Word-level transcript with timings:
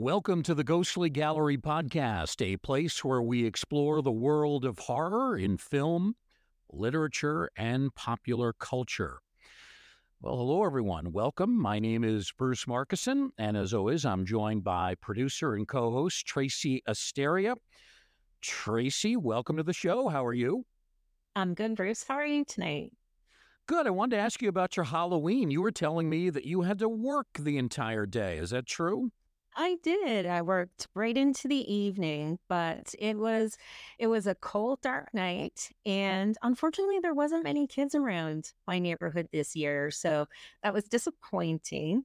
Welcome 0.00 0.44
to 0.44 0.54
the 0.54 0.62
Ghostly 0.62 1.10
Gallery 1.10 1.58
podcast, 1.58 2.40
a 2.40 2.56
place 2.58 3.02
where 3.02 3.20
we 3.20 3.44
explore 3.44 4.00
the 4.00 4.12
world 4.12 4.64
of 4.64 4.78
horror 4.78 5.36
in 5.36 5.56
film, 5.56 6.14
literature, 6.70 7.50
and 7.56 7.92
popular 7.96 8.52
culture. 8.52 9.18
Well, 10.20 10.36
hello, 10.36 10.64
everyone. 10.64 11.10
Welcome. 11.10 11.60
My 11.60 11.80
name 11.80 12.04
is 12.04 12.30
Bruce 12.30 12.66
Markusen, 12.66 13.30
and 13.38 13.56
as 13.56 13.74
always, 13.74 14.04
I'm 14.04 14.24
joined 14.24 14.62
by 14.62 14.94
producer 14.94 15.54
and 15.54 15.66
co 15.66 15.90
host 15.90 16.24
Tracy 16.24 16.80
Asteria. 16.86 17.56
Tracy, 18.40 19.16
welcome 19.16 19.56
to 19.56 19.64
the 19.64 19.72
show. 19.72 20.06
How 20.06 20.24
are 20.24 20.32
you? 20.32 20.64
I'm 21.34 21.54
good, 21.54 21.74
Bruce. 21.74 22.04
How 22.04 22.14
are 22.14 22.24
you 22.24 22.44
tonight? 22.44 22.92
Good. 23.66 23.88
I 23.88 23.90
wanted 23.90 24.14
to 24.14 24.22
ask 24.22 24.40
you 24.42 24.48
about 24.48 24.76
your 24.76 24.84
Halloween. 24.84 25.50
You 25.50 25.60
were 25.60 25.72
telling 25.72 26.08
me 26.08 26.30
that 26.30 26.44
you 26.44 26.62
had 26.62 26.78
to 26.78 26.88
work 26.88 27.26
the 27.36 27.58
entire 27.58 28.06
day. 28.06 28.38
Is 28.38 28.50
that 28.50 28.64
true? 28.64 29.10
I 29.60 29.76
did. 29.82 30.24
I 30.24 30.42
worked 30.42 30.86
right 30.94 31.16
into 31.16 31.48
the 31.48 31.72
evening, 31.72 32.38
but 32.48 32.94
it 32.96 33.18
was 33.18 33.58
it 33.98 34.06
was 34.06 34.28
a 34.28 34.36
cold, 34.36 34.80
dark 34.82 35.12
night, 35.12 35.70
and 35.84 36.38
unfortunately, 36.42 37.00
there 37.02 37.12
wasn't 37.12 37.42
many 37.42 37.66
kids 37.66 37.96
around 37.96 38.52
my 38.68 38.78
neighborhood 38.78 39.28
this 39.32 39.56
year, 39.56 39.90
so 39.90 40.28
that 40.62 40.72
was 40.72 40.84
disappointing. 40.84 42.04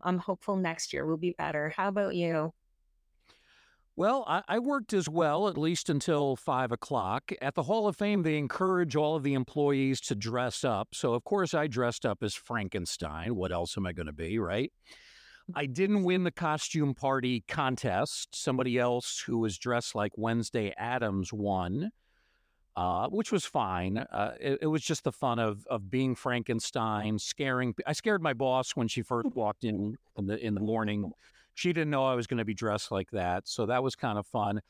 I'm 0.00 0.16
hopeful 0.16 0.56
next 0.56 0.94
year 0.94 1.04
will 1.04 1.18
be 1.18 1.34
better. 1.36 1.74
How 1.76 1.88
about 1.88 2.14
you? 2.14 2.54
Well, 3.96 4.24
I, 4.26 4.42
I, 4.48 4.58
worked 4.58 4.92
as 4.92 5.08
well, 5.08 5.46
at 5.46 5.58
least 5.58 5.88
until 5.90 6.34
five 6.36 6.72
o'clock. 6.72 7.30
At 7.40 7.54
the 7.54 7.62
Hall 7.64 7.86
of 7.86 7.96
Fame, 7.96 8.22
they 8.22 8.38
encourage 8.38 8.96
all 8.96 9.14
of 9.14 9.22
the 9.22 9.34
employees 9.34 10.00
to 10.02 10.16
dress 10.16 10.64
up. 10.64 10.88
So, 10.94 11.14
of 11.14 11.22
course, 11.22 11.54
I 11.54 11.68
dressed 11.68 12.04
up 12.04 12.22
as 12.22 12.34
Frankenstein. 12.34 13.36
What 13.36 13.52
else 13.52 13.76
am 13.76 13.86
I 13.86 13.92
going 13.92 14.06
to 14.06 14.12
be, 14.12 14.38
right? 14.40 14.72
I 15.54 15.66
didn't 15.66 16.04
win 16.04 16.24
the 16.24 16.30
costume 16.30 16.94
party 16.94 17.44
contest. 17.46 18.34
Somebody 18.34 18.78
else 18.78 19.22
who 19.26 19.38
was 19.38 19.58
dressed 19.58 19.94
like 19.94 20.12
Wednesday 20.16 20.72
Addams 20.78 21.32
won, 21.32 21.90
uh, 22.76 23.08
which 23.08 23.30
was 23.30 23.44
fine. 23.44 23.98
Uh, 23.98 24.34
it, 24.40 24.60
it, 24.62 24.66
was 24.66 24.82
just 24.82 25.04
the 25.04 25.12
fun 25.12 25.38
of 25.38 25.66
of 25.66 25.90
being 25.90 26.14
Frankenstein, 26.14 27.18
scaring. 27.18 27.74
I 27.86 27.92
scared 27.92 28.22
my 28.22 28.32
boss 28.32 28.74
when 28.74 28.88
she 28.88 29.02
first 29.02 29.28
walked 29.34 29.64
in 29.64 29.98
in 30.16 30.26
the 30.26 30.44
in 30.44 30.54
the 30.54 30.60
morning. 30.60 31.12
She 31.54 31.72
didn't 31.72 31.90
know 31.90 32.04
I 32.06 32.14
was 32.14 32.26
going 32.26 32.38
to 32.38 32.44
be 32.44 32.54
dressed 32.54 32.90
like 32.90 33.10
that, 33.10 33.46
so 33.46 33.66
that 33.66 33.82
was 33.82 33.94
kind 33.94 34.18
of 34.18 34.26
fun. 34.26 34.60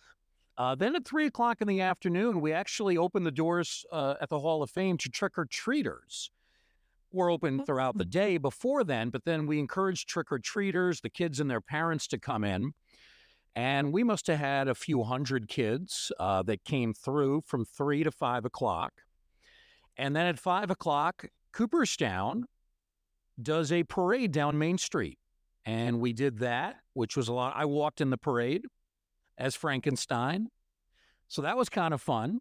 Uh, 0.56 0.74
then 0.74 0.94
at 0.94 1.04
three 1.04 1.26
o'clock 1.26 1.60
in 1.60 1.68
the 1.68 1.80
afternoon, 1.80 2.40
we 2.40 2.52
actually 2.52 2.96
opened 2.96 3.26
the 3.26 3.32
doors 3.32 3.84
uh, 3.90 4.14
at 4.20 4.28
the 4.28 4.38
Hall 4.38 4.62
of 4.62 4.70
Fame 4.70 4.96
to 4.98 5.08
trick 5.08 5.36
or 5.36 5.46
treaters 5.46 6.30
were 7.14 7.30
open 7.30 7.54
mm-hmm. 7.56 7.64
throughout 7.64 7.96
the 7.96 8.04
day 8.04 8.36
before 8.36 8.84
then, 8.84 9.10
but 9.10 9.24
then 9.24 9.46
we 9.46 9.58
encouraged 9.58 10.08
trick 10.08 10.30
or 10.32 10.38
treaters, 10.38 11.00
the 11.00 11.10
kids 11.10 11.40
and 11.40 11.50
their 11.50 11.60
parents 11.60 12.06
to 12.08 12.18
come 12.18 12.44
in. 12.44 12.72
And 13.56 13.92
we 13.92 14.02
must 14.02 14.26
have 14.26 14.40
had 14.40 14.68
a 14.68 14.74
few 14.74 15.04
hundred 15.04 15.48
kids 15.48 16.10
uh, 16.18 16.42
that 16.42 16.64
came 16.64 16.92
through 16.92 17.42
from 17.46 17.64
three 17.64 18.02
to 18.02 18.10
five 18.10 18.44
o'clock. 18.44 18.92
And 19.96 20.16
then 20.16 20.26
at 20.26 20.40
five 20.40 20.70
o'clock, 20.70 21.26
Cooperstown 21.52 22.46
does 23.40 23.70
a 23.70 23.84
parade 23.84 24.32
down 24.32 24.58
Main 24.58 24.78
Street. 24.78 25.18
And 25.64 26.00
we 26.00 26.12
did 26.12 26.38
that, 26.40 26.76
which 26.94 27.16
was 27.16 27.28
a 27.28 27.32
lot. 27.32 27.54
I 27.56 27.64
walked 27.64 28.00
in 28.00 28.10
the 28.10 28.18
parade 28.18 28.62
as 29.38 29.54
Frankenstein. 29.54 30.48
So 31.28 31.42
that 31.42 31.56
was 31.56 31.68
kind 31.68 31.94
of 31.94 32.02
fun. 32.02 32.40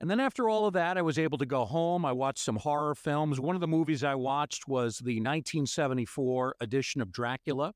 And 0.00 0.08
then 0.08 0.20
after 0.20 0.48
all 0.48 0.66
of 0.66 0.74
that, 0.74 0.96
I 0.96 1.02
was 1.02 1.18
able 1.18 1.38
to 1.38 1.46
go 1.46 1.64
home. 1.64 2.04
I 2.04 2.12
watched 2.12 2.44
some 2.44 2.56
horror 2.56 2.94
films. 2.94 3.40
One 3.40 3.56
of 3.56 3.60
the 3.60 3.66
movies 3.66 4.04
I 4.04 4.14
watched 4.14 4.68
was 4.68 4.98
the 4.98 5.16
1974 5.16 6.56
edition 6.60 7.00
of 7.00 7.10
Dracula 7.10 7.74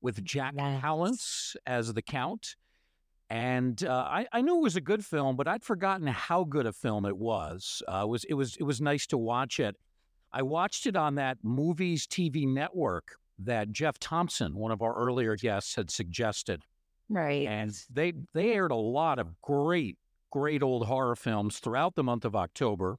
with 0.00 0.24
Jack 0.24 0.54
nice. 0.54 0.80
Palance 0.82 1.56
as 1.66 1.92
the 1.92 2.02
Count. 2.02 2.56
And 3.28 3.82
uh, 3.84 3.92
I, 3.92 4.26
I, 4.32 4.42
knew 4.42 4.58
it 4.58 4.62
was 4.62 4.76
a 4.76 4.80
good 4.80 5.04
film, 5.04 5.36
but 5.36 5.48
I'd 5.48 5.64
forgotten 5.64 6.06
how 6.06 6.44
good 6.44 6.66
a 6.66 6.72
film 6.72 7.06
it 7.06 7.16
was. 7.16 7.82
Uh, 7.88 8.02
it 8.02 8.08
was 8.08 8.24
it 8.24 8.34
was 8.34 8.56
it 8.56 8.64
was 8.64 8.80
nice 8.82 9.06
to 9.06 9.16
watch 9.16 9.58
it. 9.58 9.74
I 10.34 10.42
watched 10.42 10.86
it 10.86 10.96
on 10.96 11.14
that 11.14 11.38
movies 11.42 12.06
TV 12.06 12.46
network 12.46 13.16
that 13.38 13.72
Jeff 13.72 13.98
Thompson, 13.98 14.54
one 14.54 14.70
of 14.70 14.82
our 14.82 14.94
earlier 14.94 15.36
guests, 15.36 15.74
had 15.74 15.90
suggested. 15.90 16.62
Right. 17.08 17.46
And 17.46 17.74
they 17.90 18.12
they 18.34 18.52
aired 18.52 18.70
a 18.70 18.76
lot 18.76 19.18
of 19.18 19.40
great 19.40 19.96
great 20.32 20.62
old 20.62 20.86
horror 20.86 21.14
films 21.14 21.58
throughout 21.58 21.94
the 21.94 22.02
month 22.02 22.24
of 22.24 22.34
October. 22.34 22.96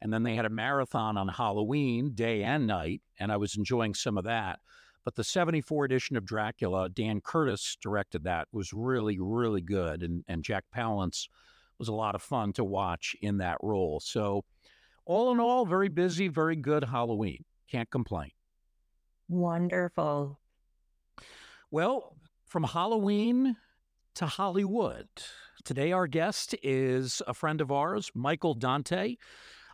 And 0.00 0.12
then 0.12 0.22
they 0.22 0.36
had 0.36 0.44
a 0.44 0.50
marathon 0.50 1.16
on 1.16 1.26
Halloween, 1.26 2.12
day 2.14 2.44
and 2.44 2.68
night, 2.68 3.02
and 3.18 3.32
I 3.32 3.36
was 3.36 3.56
enjoying 3.56 3.94
some 3.94 4.16
of 4.16 4.24
that. 4.24 4.60
But 5.04 5.16
the 5.16 5.24
74 5.24 5.86
edition 5.86 6.16
of 6.16 6.24
Dracula, 6.24 6.88
Dan 6.88 7.20
Curtis 7.20 7.76
directed 7.80 8.24
that, 8.24 8.46
was 8.52 8.72
really, 8.72 9.18
really 9.18 9.62
good. 9.62 10.02
And, 10.02 10.22
and 10.28 10.44
Jack 10.44 10.64
Palance 10.72 11.26
was 11.78 11.88
a 11.88 11.94
lot 11.94 12.14
of 12.14 12.22
fun 12.22 12.52
to 12.52 12.64
watch 12.64 13.16
in 13.22 13.38
that 13.38 13.56
role. 13.62 13.98
So, 14.00 14.44
all 15.06 15.32
in 15.32 15.40
all, 15.40 15.64
very 15.64 15.88
busy, 15.88 16.28
very 16.28 16.56
good 16.56 16.84
Halloween. 16.84 17.44
Can't 17.70 17.90
complain. 17.90 18.30
Wonderful. 19.28 20.38
Well, 21.70 22.16
from 22.46 22.64
Halloween 22.64 23.56
to 24.16 24.26
Hollywood. 24.26 25.08
Today, 25.68 25.92
our 25.92 26.06
guest 26.06 26.54
is 26.62 27.20
a 27.26 27.34
friend 27.34 27.60
of 27.60 27.70
ours, 27.70 28.10
Michael 28.14 28.54
Dante. 28.54 29.16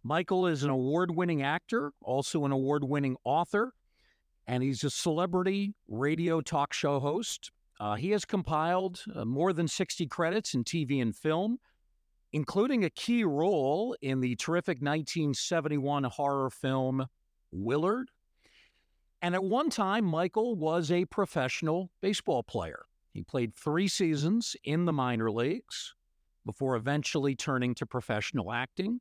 Michael 0.02 0.48
is 0.48 0.64
an 0.64 0.70
award 0.70 1.14
winning 1.14 1.42
actor, 1.42 1.92
also 2.02 2.44
an 2.44 2.50
award 2.50 2.82
winning 2.82 3.16
author, 3.22 3.74
and 4.48 4.64
he's 4.64 4.82
a 4.82 4.90
celebrity 4.90 5.72
radio 5.86 6.40
talk 6.40 6.72
show 6.72 6.98
host. 6.98 7.52
Uh, 7.78 7.94
he 7.94 8.10
has 8.10 8.24
compiled 8.24 9.04
uh, 9.14 9.24
more 9.24 9.52
than 9.52 9.68
60 9.68 10.08
credits 10.08 10.52
in 10.52 10.64
TV 10.64 11.00
and 11.00 11.14
film, 11.14 11.58
including 12.32 12.84
a 12.84 12.90
key 12.90 13.22
role 13.22 13.94
in 14.02 14.18
the 14.18 14.34
terrific 14.34 14.78
1971 14.78 16.02
horror 16.02 16.50
film 16.50 17.06
Willard. 17.52 18.10
And 19.22 19.32
at 19.36 19.44
one 19.44 19.70
time, 19.70 20.04
Michael 20.04 20.56
was 20.56 20.90
a 20.90 21.04
professional 21.04 21.92
baseball 22.00 22.42
player. 22.42 22.84
He 23.14 23.22
played 23.22 23.54
three 23.54 23.88
seasons 23.88 24.56
in 24.64 24.84
the 24.84 24.92
minor 24.92 25.30
leagues 25.30 25.94
before 26.44 26.74
eventually 26.74 27.36
turning 27.36 27.74
to 27.76 27.86
professional 27.86 28.52
acting. 28.52 29.00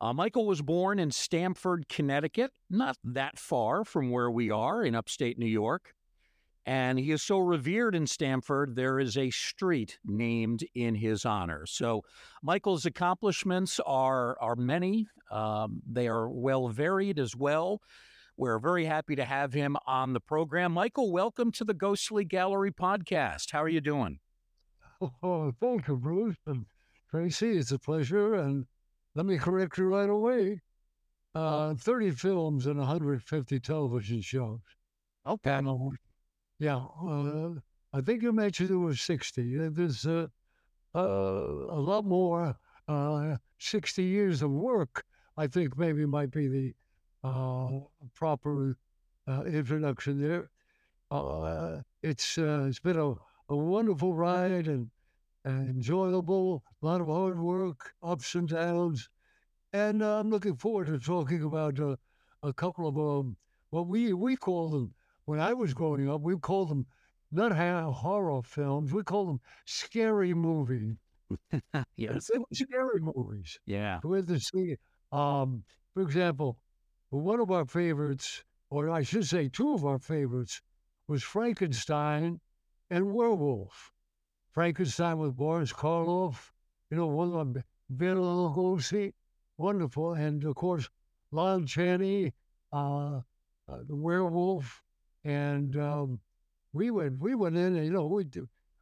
Uh, 0.00 0.12
Michael 0.12 0.46
was 0.46 0.62
born 0.62 0.98
in 0.98 1.10
Stamford, 1.10 1.88
Connecticut, 1.88 2.52
not 2.70 2.96
that 3.04 3.38
far 3.38 3.84
from 3.84 4.10
where 4.10 4.30
we 4.30 4.50
are 4.50 4.84
in 4.84 4.94
upstate 4.94 5.38
New 5.38 5.46
York. 5.46 5.94
And 6.66 6.98
he 6.98 7.10
is 7.10 7.22
so 7.22 7.38
revered 7.38 7.94
in 7.94 8.06
Stamford, 8.06 8.74
there 8.74 8.98
is 8.98 9.18
a 9.18 9.30
street 9.30 9.98
named 10.04 10.64
in 10.74 10.94
his 10.94 11.26
honor. 11.26 11.66
So, 11.66 12.02
Michael's 12.42 12.86
accomplishments 12.86 13.80
are, 13.84 14.38
are 14.40 14.56
many. 14.56 15.06
Um, 15.30 15.82
they 15.86 16.08
are 16.08 16.28
well 16.28 16.68
varied 16.68 17.18
as 17.18 17.36
well. 17.36 17.82
We're 18.36 18.58
very 18.58 18.84
happy 18.84 19.14
to 19.14 19.24
have 19.24 19.52
him 19.52 19.76
on 19.86 20.12
the 20.12 20.18
program. 20.18 20.72
Michael, 20.72 21.12
welcome 21.12 21.52
to 21.52 21.64
the 21.64 21.72
Ghostly 21.72 22.24
Gallery 22.24 22.72
podcast. 22.72 23.52
How 23.52 23.62
are 23.62 23.68
you 23.68 23.80
doing? 23.80 24.18
Oh, 25.22 25.52
thank 25.60 25.86
you, 25.86 25.96
Bruce. 25.96 26.36
And 26.46 26.66
Tracy, 27.10 27.58
it's 27.58 27.70
a 27.70 27.78
pleasure. 27.78 28.34
And 28.34 28.66
let 29.14 29.24
me 29.24 29.38
correct 29.38 29.78
you 29.78 29.84
right 29.84 30.10
away. 30.10 30.62
Uh, 31.32 31.74
30 31.74 32.10
films 32.10 32.66
and 32.66 32.78
150 32.78 33.60
television 33.60 34.20
shows. 34.20 34.60
Okay. 35.24 35.50
And, 35.50 35.68
uh, 35.68 35.90
yeah. 36.58 36.84
Uh, 37.06 37.50
I 37.92 38.00
think 38.00 38.22
you 38.22 38.32
mentioned 38.32 38.70
it 38.70 38.76
was 38.76 39.00
60. 39.00 39.68
There's 39.68 40.06
uh, 40.06 40.26
uh, 40.92 40.98
a 40.98 41.78
lot 41.78 42.04
more. 42.04 42.56
Uh, 42.88 43.36
60 43.58 44.02
years 44.02 44.42
of 44.42 44.50
work, 44.50 45.04
I 45.36 45.46
think 45.46 45.78
maybe 45.78 46.04
might 46.04 46.32
be 46.32 46.48
the 46.48 46.74
uh, 47.24 47.80
proper 48.14 48.76
uh, 49.26 49.42
introduction 49.44 50.20
there. 50.20 50.50
Uh, 51.10 51.80
it's 52.02 52.38
uh, 52.38 52.66
it's 52.68 52.80
been 52.80 52.98
a, 52.98 53.10
a 53.48 53.56
wonderful 53.56 54.14
ride 54.14 54.68
and, 54.68 54.90
and 55.44 55.68
enjoyable. 55.70 56.64
A 56.82 56.86
lot 56.86 57.00
of 57.00 57.08
hard 57.08 57.40
work, 57.40 57.94
ups 58.02 58.34
and 58.34 58.48
downs, 58.48 59.08
and 59.72 60.02
uh, 60.02 60.20
I'm 60.20 60.30
looking 60.30 60.56
forward 60.56 60.86
to 60.88 60.98
talking 60.98 61.42
about 61.42 61.80
uh, 61.80 61.96
a 62.42 62.52
couple 62.52 62.88
of 62.88 62.98
um, 62.98 63.36
what 63.70 63.86
we 63.86 64.12
we 64.12 64.36
call 64.36 64.70
them 64.70 64.94
when 65.26 65.40
I 65.40 65.54
was 65.54 65.74
growing 65.74 66.10
up. 66.10 66.20
We 66.20 66.36
called 66.38 66.70
them 66.70 66.86
not 67.32 67.52
horror 67.52 68.42
films. 68.42 68.92
We 68.92 69.02
call 69.02 69.26
them 69.26 69.40
scary 69.64 70.34
movies. 70.34 70.96
yes, 71.96 72.30
scary 72.52 73.00
movies. 73.00 73.58
Yeah, 73.66 74.00
with 74.04 74.28
the 74.28 74.76
um, 75.16 75.64
for 75.94 76.02
example, 76.02 76.58
one 77.22 77.40
of 77.40 77.50
our 77.50 77.64
favorites, 77.64 78.44
or 78.70 78.90
I 78.90 79.02
should 79.02 79.26
say 79.26 79.48
two 79.48 79.74
of 79.74 79.84
our 79.84 79.98
favorites, 79.98 80.60
was 81.06 81.22
Frankenstein 81.22 82.40
and 82.90 83.12
Werewolf. 83.12 83.92
Frankenstein 84.50 85.18
with 85.18 85.36
Boris 85.36 85.72
Karloff, 85.72 86.52
you 86.90 86.96
know, 86.96 87.06
one 87.06 87.32
of 87.32 87.54
them, 87.54 87.64
Lugosi, 87.90 89.12
wonderful. 89.58 90.14
And 90.14 90.44
of 90.44 90.54
course, 90.54 90.88
Lon 91.30 91.66
Chaney, 91.66 92.32
uh, 92.72 93.20
uh, 93.68 93.78
the 93.86 93.96
werewolf, 93.96 94.82
and 95.24 95.76
um, 95.76 96.20
we 96.72 96.90
went 96.90 97.18
we 97.18 97.34
went 97.34 97.56
in 97.56 97.76
and 97.76 97.84
you 97.84 97.92
know 97.92 98.06
we'd 98.06 98.36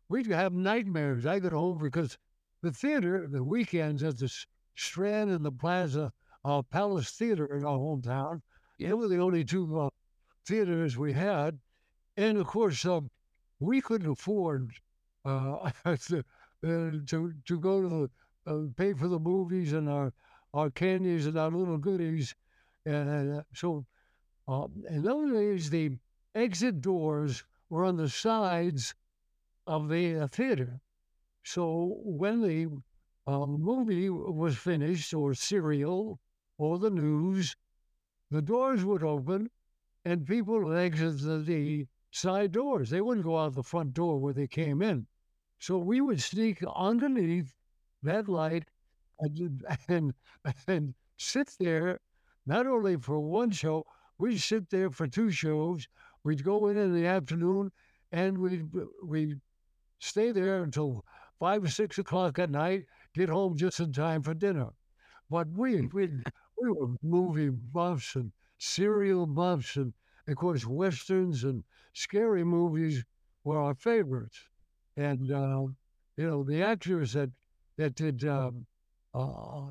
we'd 0.09 0.27
have 0.27 0.53
nightmares. 0.53 1.25
I 1.27 1.39
got 1.39 1.53
home 1.53 1.79
because 1.79 2.19
the 2.63 2.73
theater 2.73 3.27
the 3.29 3.45
weekends 3.45 4.03
at 4.03 4.19
the 4.19 4.33
Strand 4.75 5.31
and 5.31 5.45
the 5.45 5.53
Plaza 5.53 6.13
uh, 6.45 6.63
Palace 6.63 7.11
Theater 7.11 7.47
in 7.57 7.65
our 7.65 7.79
hometown. 7.79 8.43
They 8.79 8.93
were 8.93 9.09
the 9.09 9.19
only 9.19 9.45
two 9.45 9.81
uh, 9.81 9.91
theaters 10.47 10.99
we 10.99 11.13
had, 11.13 11.59
and 12.17 12.39
of 12.39 12.47
course 12.47 12.85
um, 12.85 13.11
we 13.61 13.81
couldn't 13.81 14.11
afford 14.11 14.73
uh, 15.25 15.71
to, 16.09 16.19
uh, 16.19 16.91
to 17.07 17.33
to 17.47 17.61
go 17.61 17.83
to 17.83 17.89
the 17.89 18.11
uh, 18.53 18.67
pay 18.77 18.93
for 18.93 19.09
the 19.09 19.21
movies 19.21 19.73
and 19.73 19.89
our 19.89 20.13
our 20.55 20.71
candies 20.71 21.27
and 21.27 21.39
our 21.39 21.51
little 21.51 21.79
goodies, 21.79 22.35
and 22.85 23.39
uh, 23.39 23.43
so 23.55 23.87
um, 24.49 24.85
in 24.89 25.03
those 25.03 25.33
days 25.33 25.71
the 25.71 25.97
exit 26.35 26.81
doors 26.81 27.45
were 27.71 27.85
on 27.85 27.97
the 27.97 28.09
sides 28.09 28.95
of 29.67 29.89
the 29.89 30.17
uh, 30.17 30.27
theater. 30.29 30.81
So 31.45 31.99
when 32.05 32.43
the 32.43 32.69
uh, 33.27 33.47
movie 33.47 34.11
was 34.11 34.57
finished, 34.57 35.15
or 35.15 35.35
serial, 35.35 36.19
or 36.59 36.79
the 36.79 36.91
news, 36.91 37.57
the 38.31 38.43
doors 38.43 38.85
would 38.85 39.03
open 39.03 39.51
and 40.05 40.27
people 40.27 40.63
would 40.63 40.77
exit 40.77 41.47
the 41.47 41.87
side 42.11 42.53
doors. 42.53 42.91
They 42.91 43.01
wouldn't 43.01 43.27
go 43.27 43.39
out 43.39 43.55
the 43.55 43.63
front 43.63 43.95
door 43.95 44.19
where 44.19 44.35
they 44.35 44.47
came 44.47 44.83
in. 44.83 45.07
So 45.59 45.79
we 45.79 46.01
would 46.01 46.21
sneak 46.21 46.63
underneath 46.75 47.53
that 48.03 48.29
light 48.29 48.65
and, 49.21 49.65
and, 49.89 50.15
and 50.67 50.95
sit 51.17 51.55
there, 51.61 52.01
not 52.47 52.67
only 52.67 52.97
for 52.97 53.21
one 53.21 53.51
show, 53.51 53.85
we'd 54.19 54.41
sit 54.41 54.71
there 54.71 54.91
for 54.91 55.07
two 55.07 55.31
shows. 55.31 55.87
We'd 56.25 56.45
go 56.45 56.69
in 56.69 56.77
in 56.77 56.95
the 56.95 57.07
afternoon 57.07 57.71
and 58.11 58.39
we'd, 58.39 58.69
we'd 59.05 59.41
stay 60.01 60.33
there 60.33 60.63
until 60.63 61.05
five 61.39 61.65
or 61.65 61.69
six 61.69 61.99
o'clock 61.99 62.39
at 62.39 62.51
night, 62.51 62.87
get 63.15 63.29
home 63.29 63.57
just 63.57 63.81
in 63.81 63.93
time 63.93 64.23
for 64.23 64.35
dinner. 64.35 64.71
But 65.31 65.49
we, 65.49 65.87
we, 65.93 66.11
movie 67.03 67.51
buffs 67.51 68.15
and 68.17 68.33
serial 68.59 69.27
buffs 69.27 69.77
and 69.77 69.93
of 70.29 70.37
course, 70.37 70.65
westerns 70.65 71.43
and 71.45 71.65
scary 71.93 72.45
movies 72.45 73.05
were 73.45 73.59
our 73.59 73.75
favorites. 73.75 74.39
And 74.97 75.31
uh, 75.33 75.67
you 76.17 76.27
know, 76.29 76.45
the 76.45 76.63
actors 76.63 77.13
that 77.15 77.31
that 77.77 77.95
did 77.95 78.25
um, 78.25 78.67
uh, 79.15 79.69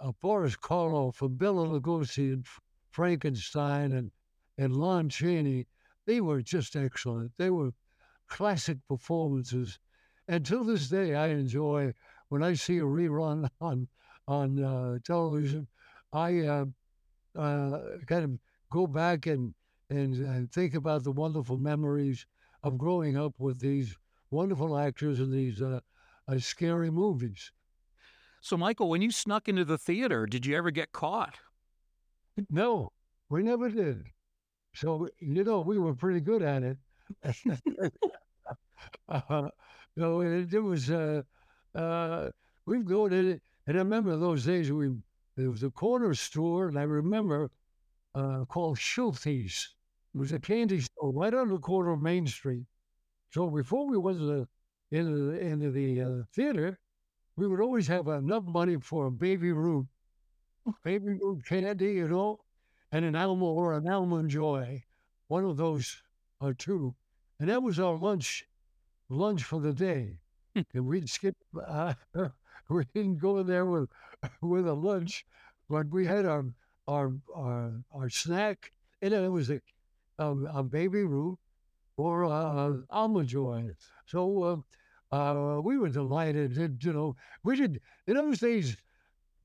uh, 0.00 0.12
Boris 0.20 0.56
Karloff 0.56 1.22
and 1.22 1.38
Bela 1.38 1.66
Lugosi 1.66 2.32
and 2.32 2.46
Frankenstein 2.90 3.92
and 3.92 4.10
and 4.58 4.76
Lon 4.76 5.08
Chaney, 5.08 5.66
they 6.06 6.20
were 6.20 6.42
just 6.42 6.76
excellent. 6.76 7.32
They 7.38 7.50
were 7.50 7.72
classic 8.28 8.78
performances. 8.88 9.78
And 10.28 10.44
till 10.44 10.64
this 10.64 10.88
day, 10.88 11.14
I 11.14 11.28
enjoy 11.28 11.94
when 12.28 12.42
I 12.42 12.54
see 12.54 12.78
a 12.78 12.82
rerun 12.82 13.48
on 13.60 13.88
on 14.28 14.62
uh, 14.62 14.98
television. 15.04 15.68
I 16.12 16.40
uh, 16.40 16.64
uh, 17.38 17.78
kind 18.06 18.24
of 18.24 18.30
go 18.70 18.86
back 18.86 19.26
and 19.26 19.54
and, 19.90 20.14
and 20.16 20.50
think 20.52 20.74
about 20.74 21.04
the 21.04 21.12
wonderful 21.12 21.58
memories 21.58 22.26
of 22.62 22.78
growing 22.78 23.16
up 23.16 23.34
with 23.38 23.60
these 23.60 23.96
wonderful 24.30 24.78
actors 24.78 25.20
in 25.20 25.30
these 25.30 25.60
uh, 25.60 25.80
uh, 26.28 26.38
scary 26.38 26.90
movies. 26.90 27.52
So, 28.40 28.56
Michael, 28.56 28.88
when 28.88 29.02
you 29.02 29.10
snuck 29.10 29.48
into 29.48 29.64
the 29.64 29.78
theater, 29.78 30.26
did 30.26 30.46
you 30.46 30.56
ever 30.56 30.70
get 30.70 30.92
caught? 30.92 31.38
No, 32.50 32.92
we 33.28 33.42
never 33.42 33.68
did. 33.68 34.04
So, 34.74 35.08
you 35.20 35.44
know, 35.44 35.60
we 35.60 35.78
were 35.78 35.94
pretty 35.94 36.20
good 36.20 36.42
at 36.42 36.62
it. 36.62 36.78
uh, 39.08 39.48
no, 39.96 40.20
it, 40.22 40.52
it 40.52 40.58
was, 40.60 40.90
uh, 40.90 41.22
uh, 41.74 42.30
we've 42.66 42.86
gone 42.86 43.12
in 43.12 43.30
it. 43.32 43.42
And 43.66 43.76
I 43.76 43.80
remember 43.80 44.16
those 44.16 44.44
days 44.44 44.72
we, 44.72 44.90
there 45.36 45.50
was 45.50 45.62
a 45.62 45.70
corner 45.70 46.14
store, 46.14 46.68
and 46.68 46.78
I 46.78 46.82
remember 46.82 47.50
uh, 48.14 48.44
called 48.46 48.78
Schultes. 48.78 49.68
It 50.14 50.18
was 50.18 50.32
a 50.32 50.38
candy 50.40 50.80
store 50.80 51.12
right 51.12 51.34
on 51.34 51.48
the 51.48 51.58
corner 51.58 51.92
of 51.92 52.02
Main 52.02 52.26
Street. 52.26 52.64
So 53.30 53.48
before 53.50 53.86
we 53.88 53.98
went 53.98 54.18
to 54.18 54.26
the, 54.26 54.48
into 54.98 55.32
the, 55.32 55.40
into 55.40 55.70
the 55.70 56.02
uh, 56.02 56.22
theater, 56.34 56.78
we 57.36 57.46
would 57.48 57.60
always 57.60 57.86
have 57.88 58.08
enough 58.08 58.44
money 58.44 58.78
for 58.80 59.06
a 59.06 59.10
Baby 59.10 59.52
Ruth, 59.52 59.86
Baby 60.82 61.14
Ruth 61.20 61.44
candy, 61.44 61.92
you 61.94 62.08
know, 62.08 62.40
and 62.90 63.04
an 63.04 63.14
Alma 63.16 63.44
or 63.46 63.74
an 63.74 63.88
Almond 63.88 64.30
Joy, 64.30 64.84
one 65.28 65.44
of 65.44 65.56
those 65.56 66.02
or 66.40 66.52
two. 66.54 66.94
And 67.40 67.48
that 67.48 67.62
was 67.62 67.78
our 67.80 67.96
lunch, 67.96 68.44
lunch 69.08 69.44
for 69.44 69.60
the 69.60 69.72
day. 69.72 70.18
Hmm. 70.54 70.62
and 70.74 70.86
we'd 70.86 71.08
skip, 71.08 71.36
uh, 71.66 71.94
we 72.72 72.84
didn't 72.94 73.18
go 73.18 73.38
in 73.38 73.46
there 73.46 73.66
with, 73.66 73.88
with 74.40 74.66
a 74.66 74.74
lunch, 74.74 75.24
but 75.68 75.88
we 75.90 76.06
had 76.06 76.26
our, 76.26 76.44
our, 76.88 77.12
our, 77.34 77.72
our 77.92 78.10
snack, 78.10 78.72
and 79.00 79.14
it 79.14 79.30
was 79.30 79.50
a 79.50 79.60
a, 80.18 80.30
a 80.54 80.62
Baby 80.62 81.04
Ruth 81.04 81.38
or 81.96 82.24
a, 82.24 82.82
Almond 82.90 83.28
Joy. 83.28 83.70
So 84.06 84.64
uh, 85.12 85.14
uh, 85.14 85.60
we 85.60 85.78
were 85.78 85.88
delighted. 85.88 86.54
That, 86.54 86.82
you 86.82 86.92
know, 86.92 87.16
we 87.42 87.56
did 87.56 87.80
in 88.06 88.14
those 88.14 88.40
days. 88.40 88.76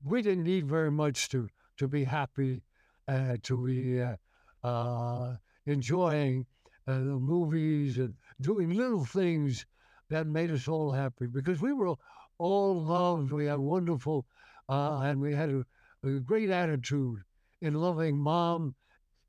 We 0.04 0.22
didn't 0.22 0.44
need 0.44 0.66
very 0.66 0.90
much 0.90 1.28
to 1.30 1.48
to 1.78 1.88
be 1.88 2.04
happy, 2.04 2.62
uh, 3.08 3.36
to 3.42 3.56
be 3.66 4.00
uh, 4.00 4.16
uh, 4.64 5.36
enjoying 5.66 6.46
uh, 6.86 6.94
the 6.98 7.18
movies 7.34 7.98
and 7.98 8.14
doing 8.40 8.70
little 8.70 9.04
things 9.04 9.66
that 10.08 10.26
made 10.26 10.50
us 10.50 10.68
all 10.68 10.92
happy 10.92 11.26
because 11.26 11.60
we 11.60 11.72
were 11.72 11.94
all 12.38 12.82
loved. 12.82 13.32
We 13.32 13.46
had 13.46 13.58
wonderful, 13.58 14.26
and 14.68 15.20
we 15.20 15.34
had 15.34 15.50
a, 15.50 15.64
a 16.04 16.20
great 16.20 16.50
attitude 16.50 17.22
in 17.60 17.74
loving 17.74 18.18
mom, 18.18 18.74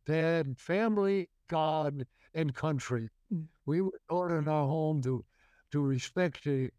dad, 0.06 0.56
family, 0.58 1.30
God, 1.48 2.06
and 2.34 2.54
country. 2.54 3.10
Mm. 3.34 3.46
We 3.66 3.82
were 3.82 4.00
taught 4.10 4.32
in 4.32 4.48
our 4.48 4.68
home 4.68 5.02
to 5.04 5.26
to 5.72 5.82
respect 5.82 6.44
the 6.44 6.72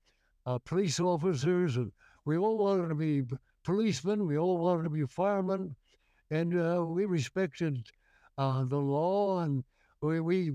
uh, 0.47 0.59
police 0.59 0.99
officers, 0.99 1.77
and 1.77 1.93
we 2.25 2.37
all 2.37 2.59
wanted 2.59 2.89
to 2.89 2.95
be 2.95 3.23
policemen. 3.65 4.27
We 4.27 4.39
all 4.39 4.59
wanted 4.59 4.85
to 4.85 4.91
be 4.91 5.07
firemen, 5.07 5.77
and 6.31 6.59
uh, 6.59 6.85
we 6.85 7.05
respected 7.05 7.87
uh, 8.39 8.65
the 8.65 8.79
law, 8.79 9.41
and 9.41 9.63
we, 10.01 10.21
we 10.21 10.53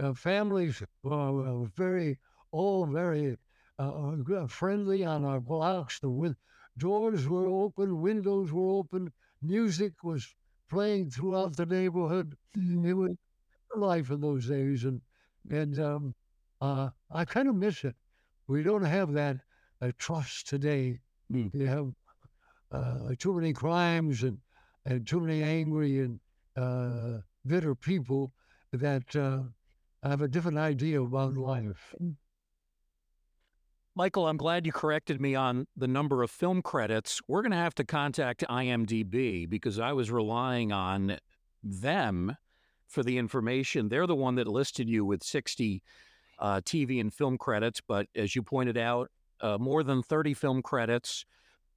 uh, 0.00 0.14
families 0.14 0.82
were 1.02 1.66
very 1.76 2.18
all 2.50 2.86
very 2.86 3.36
uh, 3.78 4.46
friendly 4.48 5.04
on 5.04 5.24
our 5.24 5.40
blocks. 5.40 6.00
The 6.00 6.10
win- 6.10 6.36
doors 6.78 7.28
were 7.28 7.46
open, 7.48 8.00
windows 8.00 8.52
were 8.52 8.70
open, 8.70 9.12
music 9.42 10.02
was 10.02 10.34
playing 10.68 11.10
throughout 11.10 11.56
the 11.56 11.66
neighborhood. 11.66 12.36
It 12.54 12.94
was 12.94 13.16
life 13.76 14.10
in 14.10 14.20
those 14.20 14.48
days, 14.48 14.84
and 14.84 15.00
and 15.50 15.78
um, 15.78 16.14
uh, 16.60 16.90
I 17.10 17.24
kind 17.24 17.48
of 17.48 17.54
miss 17.56 17.84
it. 17.84 17.96
We 18.48 18.62
don't 18.62 18.84
have 18.84 19.12
that 19.14 19.38
uh, 19.82 19.92
trust 19.98 20.48
today. 20.48 21.00
Mm. 21.32 21.52
You 21.54 21.66
have 21.66 21.92
uh, 22.70 23.14
too 23.18 23.34
many 23.34 23.52
crimes 23.52 24.22
and 24.22 24.38
and 24.84 25.06
too 25.06 25.20
many 25.20 25.42
angry 25.42 26.00
and 26.00 26.20
uh, 26.56 27.20
bitter 27.46 27.74
people 27.74 28.32
that 28.72 29.14
uh, 29.16 29.42
have 30.02 30.22
a 30.22 30.28
different 30.28 30.58
idea 30.58 31.02
about 31.02 31.36
life. 31.36 31.94
Michael, 33.98 34.26
I'm 34.26 34.36
glad 34.36 34.66
you 34.66 34.72
corrected 34.72 35.22
me 35.22 35.34
on 35.34 35.66
the 35.74 35.88
number 35.88 36.22
of 36.22 36.30
film 36.30 36.60
credits. 36.60 37.18
We're 37.26 37.40
going 37.40 37.52
to 37.52 37.56
have 37.56 37.74
to 37.76 37.84
contact 37.84 38.44
IMDb 38.46 39.48
because 39.48 39.80
I 39.80 39.94
was 39.94 40.10
relying 40.10 40.70
on 40.70 41.16
them 41.62 42.36
for 42.86 43.02
the 43.02 43.16
information. 43.16 43.88
They're 43.88 44.06
the 44.06 44.14
one 44.14 44.34
that 44.34 44.48
listed 44.48 44.86
you 44.86 45.06
with 45.06 45.22
60 45.22 45.82
uh, 46.38 46.60
TV 46.60 47.00
and 47.00 47.12
film 47.12 47.38
credits, 47.38 47.80
but 47.80 48.06
as 48.14 48.36
you 48.36 48.42
pointed 48.42 48.76
out, 48.76 49.10
uh, 49.40 49.56
more 49.56 49.82
than 49.82 50.02
30 50.02 50.34
film 50.34 50.60
credits, 50.60 51.24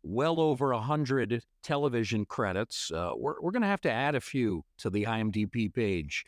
well 0.03 0.41
over 0.41 0.73
100 0.73 1.41
television 1.63 2.25
credits. 2.25 2.91
Uh, 2.91 3.11
we're 3.15 3.35
we're 3.39 3.51
going 3.51 3.61
to 3.61 3.67
have 3.69 3.81
to 3.81 3.91
add 3.91 4.15
a 4.15 4.21
few 4.21 4.65
to 4.79 4.89
the 4.89 5.05
IMDb 5.05 5.73
page. 5.73 6.25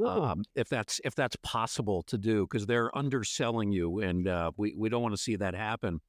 Um, 0.00 0.44
if 0.54 0.68
that's 0.68 1.00
if 1.04 1.14
that's 1.14 1.36
possible 1.42 2.02
to 2.04 2.18
do, 2.18 2.46
because 2.46 2.66
they're 2.66 2.96
underselling 2.96 3.72
you, 3.72 4.00
and 4.00 4.26
uh, 4.26 4.50
we 4.56 4.74
we 4.76 4.88
don't 4.88 5.02
want 5.02 5.14
to 5.14 5.20
see 5.22 5.36
that 5.36 5.54
happen. 5.54 6.00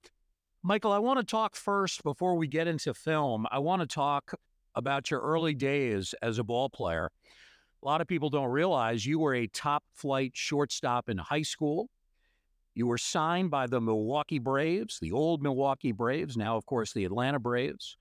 Michael, 0.64 0.92
I 0.92 0.98
want 0.98 1.20
to 1.20 1.26
talk 1.26 1.56
first 1.56 2.04
before 2.04 2.36
we 2.36 2.48
get 2.48 2.68
into 2.68 2.94
film. 2.94 3.46
I 3.52 3.60
want 3.60 3.82
to 3.82 3.88
talk 3.88 4.34
about 4.74 5.12
your 5.12 5.22
early 5.22 5.54
days 5.54 6.16
as 6.22 6.40
a 6.40 6.44
ball 6.44 6.70
player. 6.70 7.12
A 7.84 7.86
lot 7.86 8.02
of 8.02 8.08
people 8.08 8.32
don't 8.32 8.50
realize 8.50 9.06
you 9.06 9.20
were 9.20 9.36
a 9.36 9.46
top 9.46 9.84
flight 9.94 10.32
shortstop 10.34 11.08
in 11.08 11.20
high 11.20 11.44
school. 11.44 11.90
You 12.74 12.88
were 12.88 12.98
signed 12.98 13.52
by 13.52 13.68
the 13.68 13.80
Milwaukee 13.80 14.40
Braves, 14.40 15.00
the 15.00 15.12
old 15.12 15.42
Milwaukee 15.42 15.92
Braves, 15.92 16.36
now, 16.36 16.58
of 16.58 16.66
course, 16.66 16.92
the 16.92 17.06
Atlanta 17.06 17.40
Braves. 17.40 17.96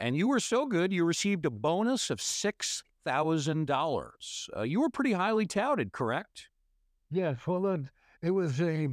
And 0.00 0.16
you 0.16 0.26
were 0.26 0.40
so 0.40 0.66
good, 0.66 0.92
you 0.92 1.04
received 1.04 1.44
a 1.44 1.50
bonus 1.50 2.10
of 2.10 2.18
$6,000. 2.18 2.82
Uh, 3.06 3.64
dollars. 3.64 4.48
you 4.64 4.80
were 4.80 4.90
pretty 4.90 5.12
highly 5.12 5.46
touted, 5.46 5.92
correct? 5.92 6.48
Yes, 7.10 7.46
well, 7.46 7.66
it, 7.66 7.80
it 8.22 8.30
was 8.30 8.60
a 8.60 8.88